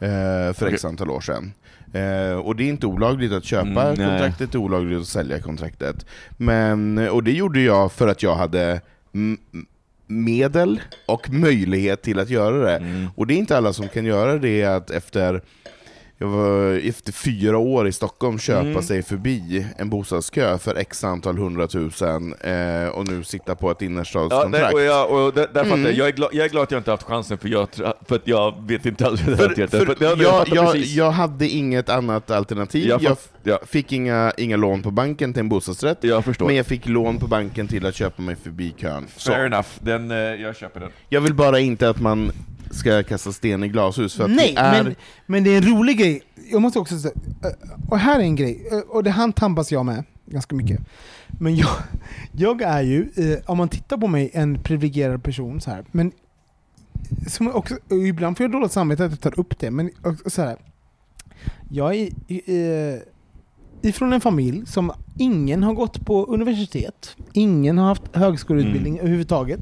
[0.00, 1.52] eh, för x antal år sedan.
[1.92, 3.94] Eh, och det är inte olagligt att köpa Mm, nej.
[3.96, 6.06] kontraktet, det är olagligt att sälja kontraktet.
[6.36, 8.80] Men, och det gjorde jag för att jag hade
[10.06, 12.76] medel och möjlighet till att göra det.
[12.76, 13.06] Mm.
[13.16, 15.42] Och det är inte alla som kan göra det att efter
[16.22, 18.82] jag var efter fyra år i Stockholm köpa Mm.
[18.82, 24.74] sig förbi en bostadskö för x antal hundratusen eh, och nu sitta på ett innerstadskontrakt.
[24.74, 25.84] och jag, och där, där fattar Mm.
[25.86, 25.94] jag.
[25.94, 27.68] Jag är, glad, jag är glad att jag inte haft chansen, för jag,
[28.08, 32.86] för att jag vet inte alls hur det för, för jag, hade inget annat alternativ.
[32.88, 33.58] Jag Jag, ja.
[33.66, 36.46] fick inga, inga lån på banken till en bostadsrätt, Jag förstår.
[36.46, 39.06] men jag fick lån på banken till att köpa mig förbi kön.
[39.16, 39.32] Så.
[39.32, 40.90] Fair enough, den, eh, jag köper den.
[41.08, 42.32] Jag vill bara inte att man
[42.70, 44.84] ska kasta sten i glashus, för att Nej, är...
[44.84, 44.94] men,
[45.26, 46.22] men det är en rolig grej.
[46.50, 47.14] Jag måste också säga,
[47.44, 50.80] eh, och här är en grej, eh, och det här tampas jag med ganska mycket.
[51.28, 51.70] Men jag,
[52.32, 55.84] jag är ju, eh, om man tittar på mig, en privilegierad person så här.
[55.90, 56.12] Men
[57.26, 59.90] som också, ibland får jag dåligt samvete att jag tar upp det, men
[60.26, 60.56] så här.
[61.68, 62.10] Jag är
[63.82, 69.00] ifrån en familj som ingen har gått på universitet, ingen har haft högskoleutbildning Mm.
[69.00, 69.60] överhuvudtaget.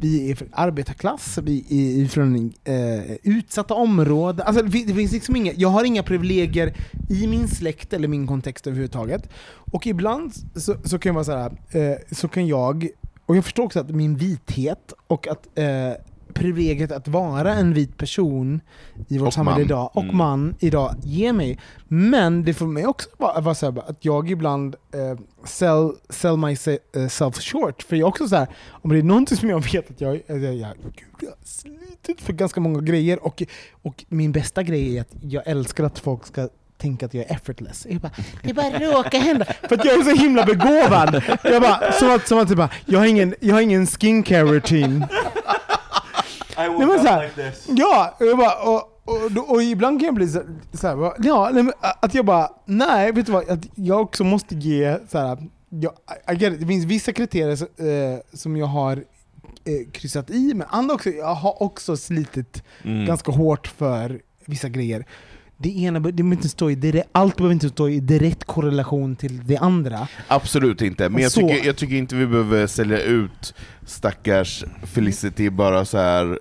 [0.00, 1.64] Vi är från arbetarklass, vi
[2.02, 4.46] är från eh, utsatta områden.
[4.46, 6.74] Alltså, det fin- det finns liksom inga, jag har inga privilegier
[7.10, 9.28] i min släkt eller min kontext överhuvudtaget.
[9.72, 11.52] Och ibland så, så kan jag vara så här,
[11.92, 12.88] eh, så kan jag,
[13.26, 15.64] och jag förstår också att min vithet och att eh,
[16.34, 18.60] privilegiet att vara en vit person
[19.08, 19.64] i vårt Och samhälle man.
[19.66, 20.16] idag, och Mm.
[20.16, 21.58] man idag, ger mig.
[21.88, 26.36] Men det får mig också vara, vara så här, att jag ibland eh, sell, sell
[26.36, 27.82] myself short.
[27.82, 30.20] För jag är också så här, om det är någonting som jag vet att jag,
[30.26, 33.42] jag, jag, jag, gud, jag har slitit för ganska många grejer, och,
[33.82, 36.48] och min bästa grej är att jag älskar att folk ska
[36.78, 37.86] tänka att jag är effortless.
[37.90, 39.44] Jag bara, det bara råkar hända.
[39.44, 41.22] För att jag är så himla begåvad.
[41.44, 44.42] Jag bara, som att, som att typ bara, jag har ingen, jag har ingen skincare
[44.42, 45.06] routine.
[46.52, 47.30] I Nej, men så här,
[47.68, 50.42] Ja, och, jag bara, och, och, och, och ibland kan jag bli så,
[50.72, 54.54] så här, ja, nej, att jag bara, nej, vet du vad, att jag också måste
[54.54, 55.38] ge, så här,
[55.68, 55.92] jag,
[56.32, 60.54] I get it, det finns vissa kriterier så, eh, som jag har eh, kryssat i,
[60.54, 63.06] men andra också, jag har också slitit Mm.
[63.06, 65.06] ganska hårt för vissa grejer.
[65.62, 69.46] Det ena det inte stå i direkt, allt behöver inte stå i direkt korrelation till
[69.46, 70.08] det andra.
[70.28, 73.54] Absolut inte, men jag tycker, jag tycker inte vi behöver sälja ut
[73.86, 76.38] stackars Felicity bara så här.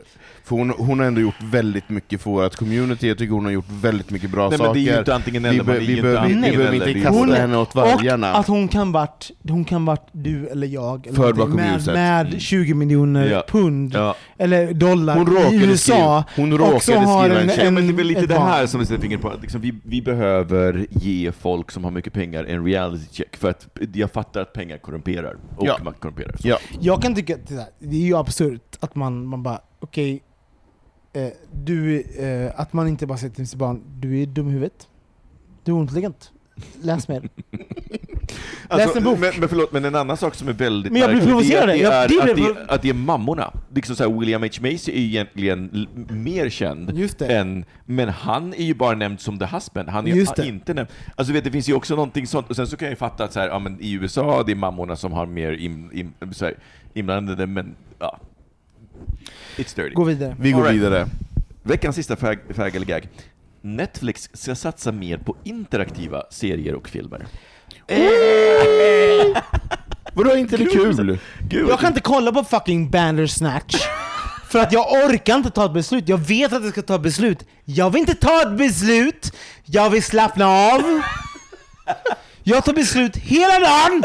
[0.51, 3.51] För hon, hon har ändå gjort väldigt mycket för vårt community, jag tycker hon har
[3.51, 4.73] gjort väldigt mycket bra Nej, men saker.
[4.73, 6.57] det är ju inte antingen vi, eller, be, man är vi, behöver, inte vi antingen
[6.57, 8.33] behöver eller, inte kasta Hon- henne åt Och vargarna.
[8.33, 11.93] att hon kan vart, hon kan vart du eller jag eller bakom med, ljuset.
[11.93, 12.39] med Mm.
[12.39, 13.43] 20 miljoner Ja.
[13.47, 14.15] pund Ja.
[14.37, 15.77] eller dollar Hon i råkade USA.
[15.93, 17.65] skriva, hon råkade skriva en en- check.
[17.65, 19.73] Ja, men det är väl lite det här som vi sätter fingret på, liksom vi,
[19.83, 24.41] vi behöver ge folk som har mycket pengar en reality check, för att jag fattar
[24.41, 25.77] att pengar korrumperar, och Ja.
[25.83, 26.35] makt korrumperar.
[26.43, 26.57] Ja.
[26.79, 30.21] Jag kan tycka att det, där, det är ju absurt att man, man bara, okej,
[31.13, 34.51] eh, du, eh, att man inte bara säger till sitt barn, du är dum i
[34.51, 34.88] huvudet.
[35.63, 36.31] Du är intelligent.
[36.81, 37.29] Läs mer.
[38.69, 39.19] Läs en bok.
[39.19, 41.69] Men, men förlåt, men en annan sak som är väldigt Men jag blir provocerad.
[41.69, 42.35] Det är, att, det är, att,
[42.67, 43.53] det, att det är mammorna.
[43.73, 44.49] Liksom så här, William H.
[44.61, 47.27] Macy är ju egentligen mer känd, Just det.
[47.38, 49.89] än, men han är ju bara nämnd som the husband.
[49.89, 50.49] Han är Just ju det.
[50.49, 50.89] inte nämnd.
[51.15, 53.23] Alltså vet, det finns ju också någonting sånt, och sen så kan jag ju fatta
[53.23, 56.33] att så här, ja, men i USA, det är mammorna som har mer in, in,
[56.33, 56.55] så här,
[56.93, 58.19] inblandade, men ja.
[59.57, 59.93] It's dirty.
[59.93, 60.35] Gå vidare.
[60.39, 60.76] Vi går right.
[60.76, 61.07] vidare.
[61.64, 63.07] Veckans sista fag, fag eller gag.
[63.61, 67.26] Netflix ska satsa mer på interaktiva serier och filmer.
[70.14, 71.18] Vadå, inte det kul?
[71.39, 73.76] Gud, Jag kan inte kolla på fucking Bandersnatch.
[74.49, 76.10] För att jag orkar inte ta ett beslut.
[76.10, 77.45] Jag vet att jag ska ta ett beslut.
[77.65, 79.34] Jag vill inte ta ett beslut.
[79.65, 81.02] Jag vill slappna av.
[82.43, 84.03] Jag tar beslut hela dagen.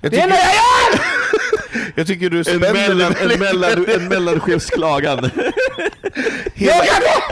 [0.00, 0.54] Jag Det enda tycker, jag
[1.84, 1.90] gör!
[1.94, 5.30] jag tycker du en, spänner mellan, dig en, mellan, en mellanchefsklagan.
[6.54, 6.84] hela,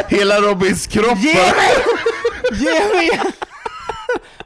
[0.09, 1.19] hela Robins kropp.
[1.19, 1.75] Ge mig!
[2.53, 3.11] Ge mig!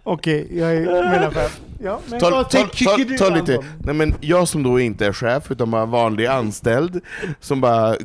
[0.02, 0.80] Okej, jag är
[1.10, 1.60] mellanchef.
[1.84, 4.80] Ja, men Ta, vad ta, tycker ta, du, ta lite, nej men jag som då
[4.80, 7.00] inte är chef, utan bara vanlig anställd,
[7.40, 7.96] som bara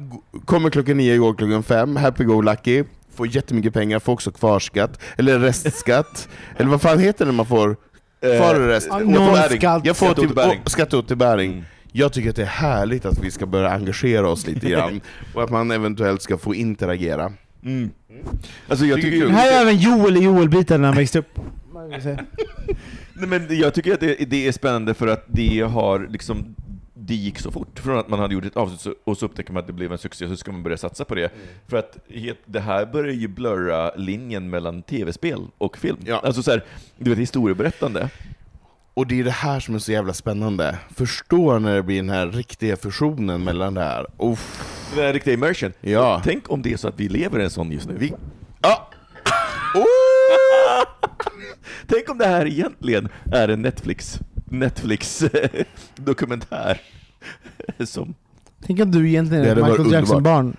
[0.45, 2.83] kommer klockan nio, går klockan fem, happy go lucky,
[3.15, 6.27] får jättemycket pengar, får också kvarskatt, eller restskatt,
[6.57, 7.75] eller vad fan heter det när man får
[8.21, 8.87] kvar och rest?
[8.89, 9.85] Ja, Jag får- nollskatt.
[9.85, 11.51] Jag får Skatteåterbäring.
[11.51, 11.63] Mm.
[11.91, 15.01] Jag tycker att det är härligt att vi ska börja engagera oss lite grann,
[15.33, 17.33] och att man eventuellt ska få interagera.
[17.65, 17.89] Mm.
[18.67, 19.27] Alltså jag Tycker.
[19.29, 21.39] Här är även Joel i Joel-biten när han växte upp.
[23.13, 26.55] Nej, men jag tycker att det, det är spännande för att det har liksom
[27.07, 27.79] det gick så fort.
[27.79, 29.97] Från att man hade gjort ett avsnitt och så upptäcker man att det blev en
[29.97, 31.31] succé, så ska man börja satsa på det.
[31.67, 31.97] För att
[32.45, 35.97] det här börjar ju blurra linjen mellan tv-spel och film.
[36.05, 36.21] Ja.
[36.23, 36.63] Alltså så här,
[36.97, 38.09] du vet, historieberättande.
[38.93, 40.77] Och det är det här som är så jävla spännande.
[40.95, 44.05] Förstå när det blir den här riktiga fusionen mellan det här.
[44.17, 44.63] Uff.
[44.95, 45.73] Det är riktig immersion.
[45.81, 46.21] Ja.
[46.23, 47.95] Tänk om det är så att vi lever i en sån just nu.
[47.97, 48.13] Vi...
[48.61, 48.89] Ja.
[49.75, 49.83] Oh!
[51.87, 55.23] Tänk om det här egentligen är en Netflix, Netflix
[55.95, 56.81] dokumentär
[57.85, 58.13] som...
[58.65, 60.57] Tänk att du egentligen Det är hade varit Michael Jackson-barn.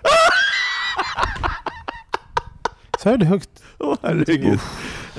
[3.03, 3.49] Sa jag det högt?
[3.79, 4.59] Åh herregud.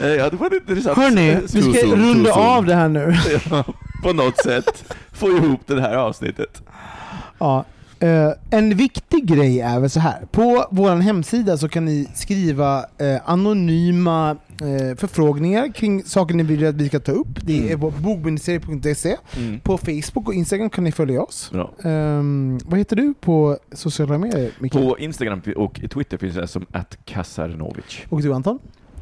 [0.01, 2.47] Eh, Ja, det var en intressant Hörni, vi ska zone, runda zone.
[2.47, 3.15] av det här nu.
[3.51, 3.65] Ja,
[4.03, 6.63] på något sätt få ihop det här avsnittet.
[7.39, 7.65] Ja.
[8.01, 10.27] Eh, en viktig grej är väl så här.
[10.31, 16.67] På vår hemsida så kan ni skriva eh, anonyma eh, förfrågningar kring saker ni vill
[16.67, 17.29] att vi ska ta upp.
[17.43, 19.17] Det är på bogministeriet.se.
[19.63, 21.53] På Facebook och Instagram kan ni följa oss.
[21.85, 24.73] Ehm, vad heter du på sociala medier, Micke?
[24.73, 26.67] På Instagram och Twitter finns det som
[27.05, 27.99] @kasarnovic.
[28.09, 28.59] Och du Anton?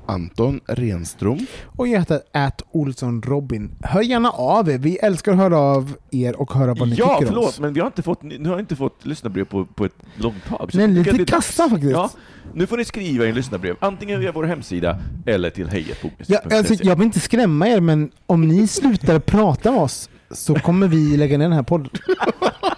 [0.08, 1.38] Anton Renström.
[1.66, 3.70] Och jag heter att Olsson Robin.
[3.82, 4.78] Hör gärna av er.
[4.78, 7.60] Vi älskar att höra av er och höra vad ni Ja, tycker om förlåt, oss.
[7.60, 10.70] men vi har inte fått, nu har inte fått lyssnarbrev på, på ett långt tag.
[10.74, 11.92] Men lite kassa faktiskt.
[11.92, 12.10] Ja,
[12.54, 16.56] nu får ni skriva in lyssnarbrev, antingen via vår hemsida eller till Ja, hejetbokmästaren.se.
[16.56, 20.88] alltså, jag vill inte skrämma er, men om ni slutar prata med oss så kommer
[20.88, 21.90] vi lägga ner den här podden.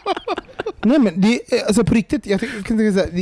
[0.85, 2.41] Nej men det, är- alltså på riktigt, jag,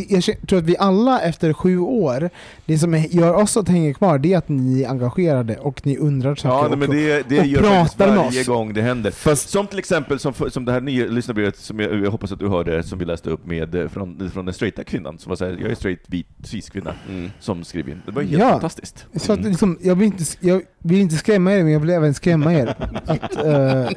[0.09, 2.31] jag, tror att vi alla efter sju år,
[2.67, 5.97] det som gör oss att hänga kvar det är att ni är engagerade och ni
[5.97, 8.47] undrar saker Ja, nej, men och, det, det och gör pratar med varje oss.
[8.47, 9.11] gång det händer.
[9.11, 12.39] Fast Som till exempel som, som det här nya lyssnarbrevet som jag, jag hoppas att
[12.39, 15.37] du hörde, som vi läste upp med, eh, från, från den straighta kvinnan, som var
[15.37, 17.31] såhär, jag är straight, vit, cis-kvinna, Mm.
[17.41, 18.03] som skrev in.
[18.07, 18.51] Det var helt Ja.
[18.51, 19.07] fantastiskt.
[19.17, 22.15] Så att, liksom, jag, vill inte, jag vill inte skrämma er, men jag vill även
[22.15, 22.75] skrämma er.
[23.07, 23.89] Att, eh,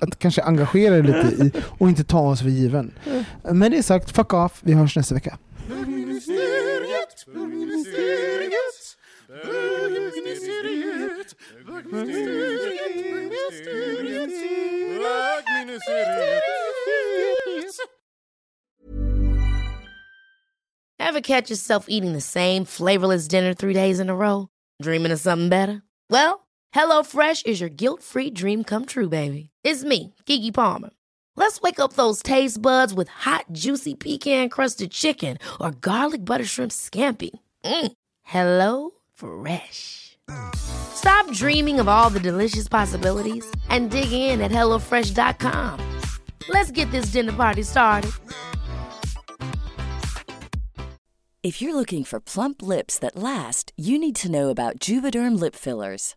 [0.00, 2.90] att kanske engagera er lite i, och inte ta oss för given.
[3.06, 5.38] Eh, Men det är sagt, fuck off, vi hörs nästa vecka.
[20.98, 24.48] Ever catch yourself eating the same flavorless dinner three days in a row?
[24.82, 25.82] Dreaming of something better?
[26.10, 29.50] Well, HelloFresh is your guilt-free dream come true, baby.
[29.62, 30.90] It's me, Kiki Palmer.
[31.36, 36.72] Let's wake up those taste buds with hot, juicy pecan-crusted chicken or garlic butter shrimp
[36.72, 37.30] scampi.
[37.64, 37.92] Mm.
[38.22, 40.16] Hello Fresh.
[40.54, 45.80] Stop dreaming of all the delicious possibilities and dig in at HelloFresh.com.
[46.48, 48.12] Let's get this dinner party started.
[51.42, 55.54] If you're looking for plump lips that last, you need to know about Juvederm lip
[55.54, 56.16] fillers.